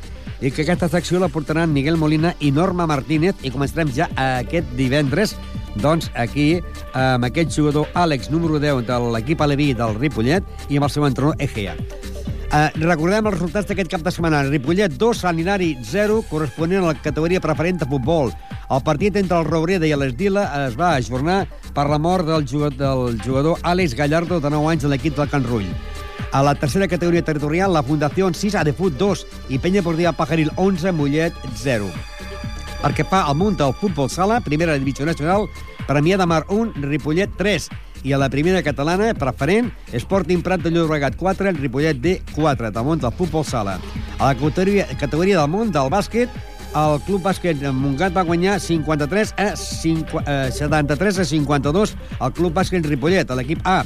i 0.43 0.51
que 0.51 0.63
aquesta 0.63 0.89
secció 0.91 1.19
la 1.19 1.31
portaran 1.31 1.71
Miguel 1.71 1.99
Molina 1.99 2.33
i 2.39 2.51
Norma 2.51 2.87
Martínez 2.87 3.43
i 3.43 3.51
començarem 3.51 3.91
ja 3.95 4.09
aquest 4.15 4.71
divendres 4.79 5.35
doncs 5.83 6.09
aquí 6.15 6.57
amb 6.93 7.27
aquest 7.29 7.55
jugador 7.55 7.87
Àlex, 7.95 8.31
número 8.31 8.59
10 8.59 8.83
de 8.87 8.99
l'equip 9.15 9.41
Aleví 9.41 9.71
del 9.77 9.95
Ripollet 9.99 10.67
i 10.69 10.79
amb 10.79 10.89
el 10.89 10.93
seu 10.93 11.07
entrenador 11.07 11.39
Egea. 11.41 11.77
Uh, 12.53 12.67
recordem 12.85 13.25
els 13.25 13.33
resultats 13.33 13.65
d'aquest 13.65 13.89
cap 13.89 14.03
de 14.05 14.11
setmana. 14.13 14.43
Ripollet 14.45 14.93
2, 15.01 15.21
Sant 15.23 15.39
Hilari 15.41 15.71
0, 15.89 16.19
corresponent 16.29 16.83
a 16.83 16.91
la 16.91 16.99
categoria 17.01 17.41
preferent 17.41 17.79
de 17.81 17.87
futbol. 17.89 18.29
El 18.69 18.83
partit 18.85 19.17
entre 19.17 19.39
el 19.41 19.47
Robreda 19.47 19.89
i 19.89 19.95
l'Esdila 19.97 20.43
es 20.67 20.77
va 20.77 20.91
ajornar 20.99 21.39
per 21.73 21.87
la 21.89 21.97
mort 21.97 22.29
del 22.29 22.45
jugador, 22.45 22.77
del 23.09 23.17
jugador 23.25 23.57
Àlex 23.65 23.97
Gallardo, 23.97 24.37
de 24.37 24.53
9 24.53 24.69
anys, 24.69 24.85
de 24.85 24.93
l'equip 24.93 25.17
del 25.17 25.33
Can 25.33 25.49
Rull. 25.49 25.65
A 26.29 26.43
la 26.45 26.53
tercera 26.53 26.87
categoria 26.87 27.25
territorial, 27.25 27.73
la 27.73 27.81
Fundació 27.81 28.29
6, 28.29 28.61
Adefut 28.61 29.01
2 29.01 29.25
i 29.49 29.57
Penya 29.57 29.81
Portiva 29.81 30.13
Pajaril 30.13 30.53
11, 30.53 30.93
Mollet 30.93 31.33
0. 31.65 31.89
Perquè 32.83 33.05
fa 33.07 33.23
al 33.29 33.37
munt 33.39 33.55
del 33.55 33.71
futbol 33.79 34.09
sala, 34.11 34.41
primera 34.43 34.75
divisió 34.75 35.07
nacional, 35.07 35.47
Premià 35.87 36.17
de 36.19 36.27
Mar 36.27 36.43
1, 36.51 36.83
Ripollet 36.83 37.31
3. 37.39 37.69
I 38.03 38.11
a 38.11 38.17
la 38.19 38.27
primera 38.27 38.59
catalana, 38.63 39.13
preferent, 39.15 39.69
Sporting 39.95 40.41
Prat 40.43 40.59
de 40.63 40.71
Llobregat 40.73 41.15
4, 41.15 41.53
Ripollet 41.61 42.01
D 42.03 42.17
4, 42.35 42.71
del 42.75 42.83
món 42.83 42.99
del 42.99 43.15
futbol 43.15 43.45
sala. 43.47 43.77
A 44.19 44.33
la 44.33 44.35
categoria, 44.35 44.87
categoria 44.99 45.39
del 45.39 45.51
món 45.51 45.71
del 45.71 45.87
bàsquet, 45.91 46.27
el 46.73 46.99
Club 47.05 47.21
Bàsquet 47.21 47.61
Montgat 47.71 48.15
va 48.17 48.25
guanyar 48.25 48.57
53 48.59 49.35
a 49.37 49.51
5, 49.55 50.23
eh, 50.25 50.49
73 50.51 51.19
a 51.19 51.25
52 51.25 51.95
al 52.19 52.33
Club 52.33 52.53
Bàsquet 52.57 52.85
Ripollet, 52.89 53.29
a 53.29 53.37
l'equip 53.37 53.61
A. 53.63 53.83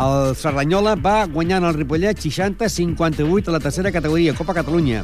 El 0.00 0.34
Cerdanyola 0.36 0.94
va 0.94 1.26
guanyar 1.26 1.58
en 1.58 1.68
el 1.68 1.74
Ripollet 1.74 2.16
60-58 2.16 3.48
a 3.48 3.58
la 3.58 3.60
tercera 3.60 3.92
categoria, 3.92 4.34
Copa 4.34 4.54
Catalunya. 4.54 5.02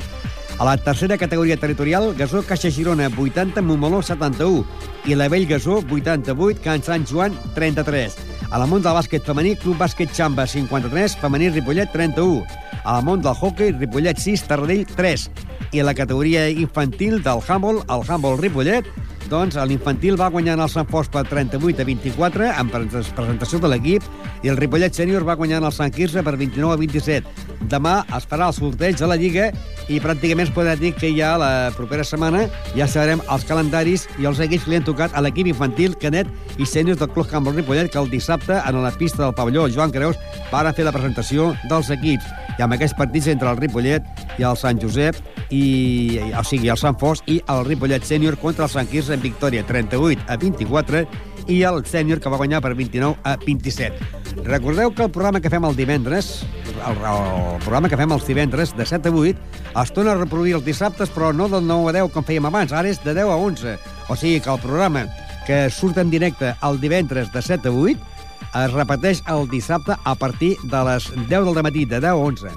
A 0.59 0.65
la 0.65 0.77
tercera 0.77 1.17
categoria 1.17 1.57
territorial, 1.57 2.17
Gasó 2.19 2.43
Caixa 2.43 2.69
Girona 2.69 3.07
80, 3.07 3.63
Montmeló 3.63 4.03
71 4.03 4.67
i 5.07 5.15
la 5.15 5.29
Vell 5.31 5.47
Gasó 5.47 5.85
88, 5.87 6.59
Can 6.65 6.83
Sant 6.83 7.07
Joan 7.07 7.37
33. 7.55 8.17
A 8.51 8.59
la 8.59 8.67
món 8.67 8.83
del 8.83 8.97
bàsquet 8.97 9.23
femení, 9.23 9.55
Club 9.55 9.79
Bàsquet 9.79 10.11
Xamba 10.11 10.49
53, 10.51 11.15
femení 11.23 11.53
Ripollet 11.55 11.93
31. 11.95 12.43
A 12.83 12.97
la 12.97 13.05
món 13.07 13.23
del 13.23 13.39
hockey, 13.39 13.71
Ripollet 13.71 14.19
6, 14.19 14.49
Tarradell 14.51 14.83
3. 14.99 15.29
I 15.71 15.79
a 15.79 15.87
la 15.87 15.95
categoria 15.95 16.49
infantil 16.51 17.23
del 17.23 17.45
handball, 17.47 17.85
el 17.87 18.03
handball 18.09 18.41
Ripollet, 18.43 18.89
doncs 19.29 19.57
l'infantil 19.69 20.17
va 20.21 20.31
guanyar 20.33 20.57
el 20.59 20.69
Sant 20.73 20.89
Fos 20.89 21.09
per 21.13 21.23
38 21.29 21.83
a 21.83 21.87
24 21.87 22.47
en 22.49 22.71
pres- 22.73 23.11
presentació 23.17 23.61
de 23.63 23.69
l'equip 23.73 24.03
i 24.43 24.49
el 24.53 24.57
Ripollet 24.57 24.95
sènior 24.97 25.27
va 25.29 25.37
guanyar 25.37 25.61
el 25.63 25.73
Sant 25.75 25.93
Quirze 25.95 26.23
per 26.25 26.37
29 26.41 26.73
a 26.75 26.81
27. 26.81 27.47
Demà 27.69 27.99
es 28.17 28.25
farà 28.31 28.49
el 28.49 28.57
sorteig 28.57 28.97
de 28.97 29.09
la 29.11 29.17
Lliga 29.21 29.51
i 29.89 30.01
pràcticament 30.01 30.47
es 30.49 30.55
podrà 30.55 30.75
dir 30.79 30.95
que 30.97 31.11
ja 31.17 31.35
la 31.41 31.71
propera 31.77 32.05
setmana 32.05 32.47
ja 32.77 32.87
sabrem 32.89 33.21
els 33.29 33.45
calendaris 33.49 34.09
i 34.19 34.29
els 34.31 34.41
equips 34.41 34.65
que 34.65 34.71
li 34.73 34.81
han 34.81 34.87
tocat 34.89 35.15
a 35.17 35.23
l'equip 35.25 35.49
infantil, 35.51 35.97
cadet 35.99 36.29
i 36.59 36.67
sèniors 36.67 36.99
del 37.01 37.11
Club 37.13 37.29
Handball 37.33 37.57
Ripollet 37.61 37.93
que 37.93 37.99
el 38.01 38.11
dissabte 38.11 38.61
en 38.65 38.83
la 38.83 38.93
pista 38.97 39.25
del 39.25 39.35
pavelló 39.35 39.69
Joan 39.69 39.93
Creus 39.93 40.17
van 40.53 40.73
fer 40.75 40.85
la 40.89 40.93
presentació 40.95 41.53
dels 41.69 41.91
equips 41.91 42.25
i 42.59 42.65
amb 42.65 42.75
aquests 42.75 42.97
partits 42.99 43.31
entre 43.31 43.51
el 43.53 43.59
Ripollet 43.61 44.05
i 44.39 44.47
el 44.47 44.59
Sant 44.59 44.81
Josep 44.83 45.17
i, 45.55 46.19
o 46.35 46.45
sigui, 46.45 46.69
el 46.73 46.81
Sant 46.81 46.99
Fos 46.99 47.23
i 47.31 47.39
el 47.47 47.65
Ripollet 47.69 48.05
sènior 48.05 48.37
contra 48.43 48.67
el 48.67 48.73
Sant 48.73 48.91
Quirze 48.91 49.15
en 49.15 49.23
victòria 49.23 49.65
38 49.67 50.27
a 50.27 50.37
24 50.37 51.05
i 51.49 51.63
el 51.65 51.81
sènior 51.89 52.21
que 52.21 52.29
va 52.29 52.37
guanyar 52.41 52.61
per 52.61 52.75
29 52.77 53.17
a 53.25 53.37
27. 53.41 54.43
Recordeu 54.45 54.93
que 54.93 55.07
el 55.07 55.15
programa 55.15 55.41
que 55.41 55.51
fem 55.51 55.65
el 55.65 55.79
divendres, 55.79 56.43
el, 56.77 56.99
el 56.99 57.63
programa 57.65 57.89
que 57.89 57.97
fem 57.97 58.13
els 58.13 58.27
divendres 58.29 58.75
de 58.77 58.85
7 58.87 59.09
a 59.09 59.23
8, 59.23 59.47
es 59.83 59.95
torna 59.97 60.13
a 60.13 60.19
reproduir 60.19 60.59
els 60.59 60.67
dissabtes, 60.67 61.11
però 61.15 61.33
no 61.33 61.49
del 61.49 61.65
9 61.67 61.89
a 61.89 61.97
10 62.03 62.13
com 62.13 62.27
fèiem 62.27 62.51
abans, 62.51 62.75
ara 62.77 62.91
és 62.91 63.01
de 63.05 63.17
10 63.17 63.33
a 63.33 63.41
11. 63.49 63.79
O 64.13 64.19
sigui 64.19 64.43
que 64.45 64.53
el 64.53 64.61
programa 64.61 65.07
que 65.47 65.71
surt 65.73 65.97
en 65.97 66.11
directe 66.13 66.53
el 66.63 66.81
divendres 66.81 67.33
de 67.33 67.41
7 67.41 67.73
a 67.73 67.73
8 67.73 68.18
es 68.55 68.73
repeteix 68.73 69.23
el 69.29 69.49
dissabte 69.51 69.97
a 70.05 70.15
partir 70.15 70.57
de 70.65 70.83
les 70.91 71.11
10 71.29 71.29
del 71.29 71.63
matí, 71.63 71.85
de 71.85 72.01
10 72.01 72.11
a 72.11 72.17
11. 72.17 72.55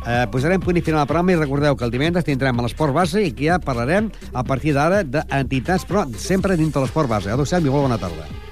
Eh, 0.00 0.26
posarem 0.32 0.62
punt 0.64 0.78
i 0.80 0.84
final 0.84 1.02
al 1.02 1.08
programa 1.08 1.34
i 1.34 1.40
recordeu 1.40 1.76
que 1.76 1.84
el 1.84 1.92
divendres 1.92 2.24
tindrem 2.24 2.58
a 2.58 2.64
l'esport 2.64 2.96
base 2.96 3.24
i 3.26 3.34
que 3.36 3.50
ja 3.50 3.60
parlarem 3.60 4.08
a 4.32 4.44
partir 4.44 4.72
d'ara 4.76 5.02
d'entitats, 5.04 5.84
però 5.84 6.06
sempre 6.16 6.56
dintre 6.56 6.84
l'esport 6.84 7.08
base. 7.08 7.32
Adéu-siau 7.32 7.60
i 7.60 7.72
molt 7.72 7.90
bona 7.90 8.00
tarda. 8.00 8.49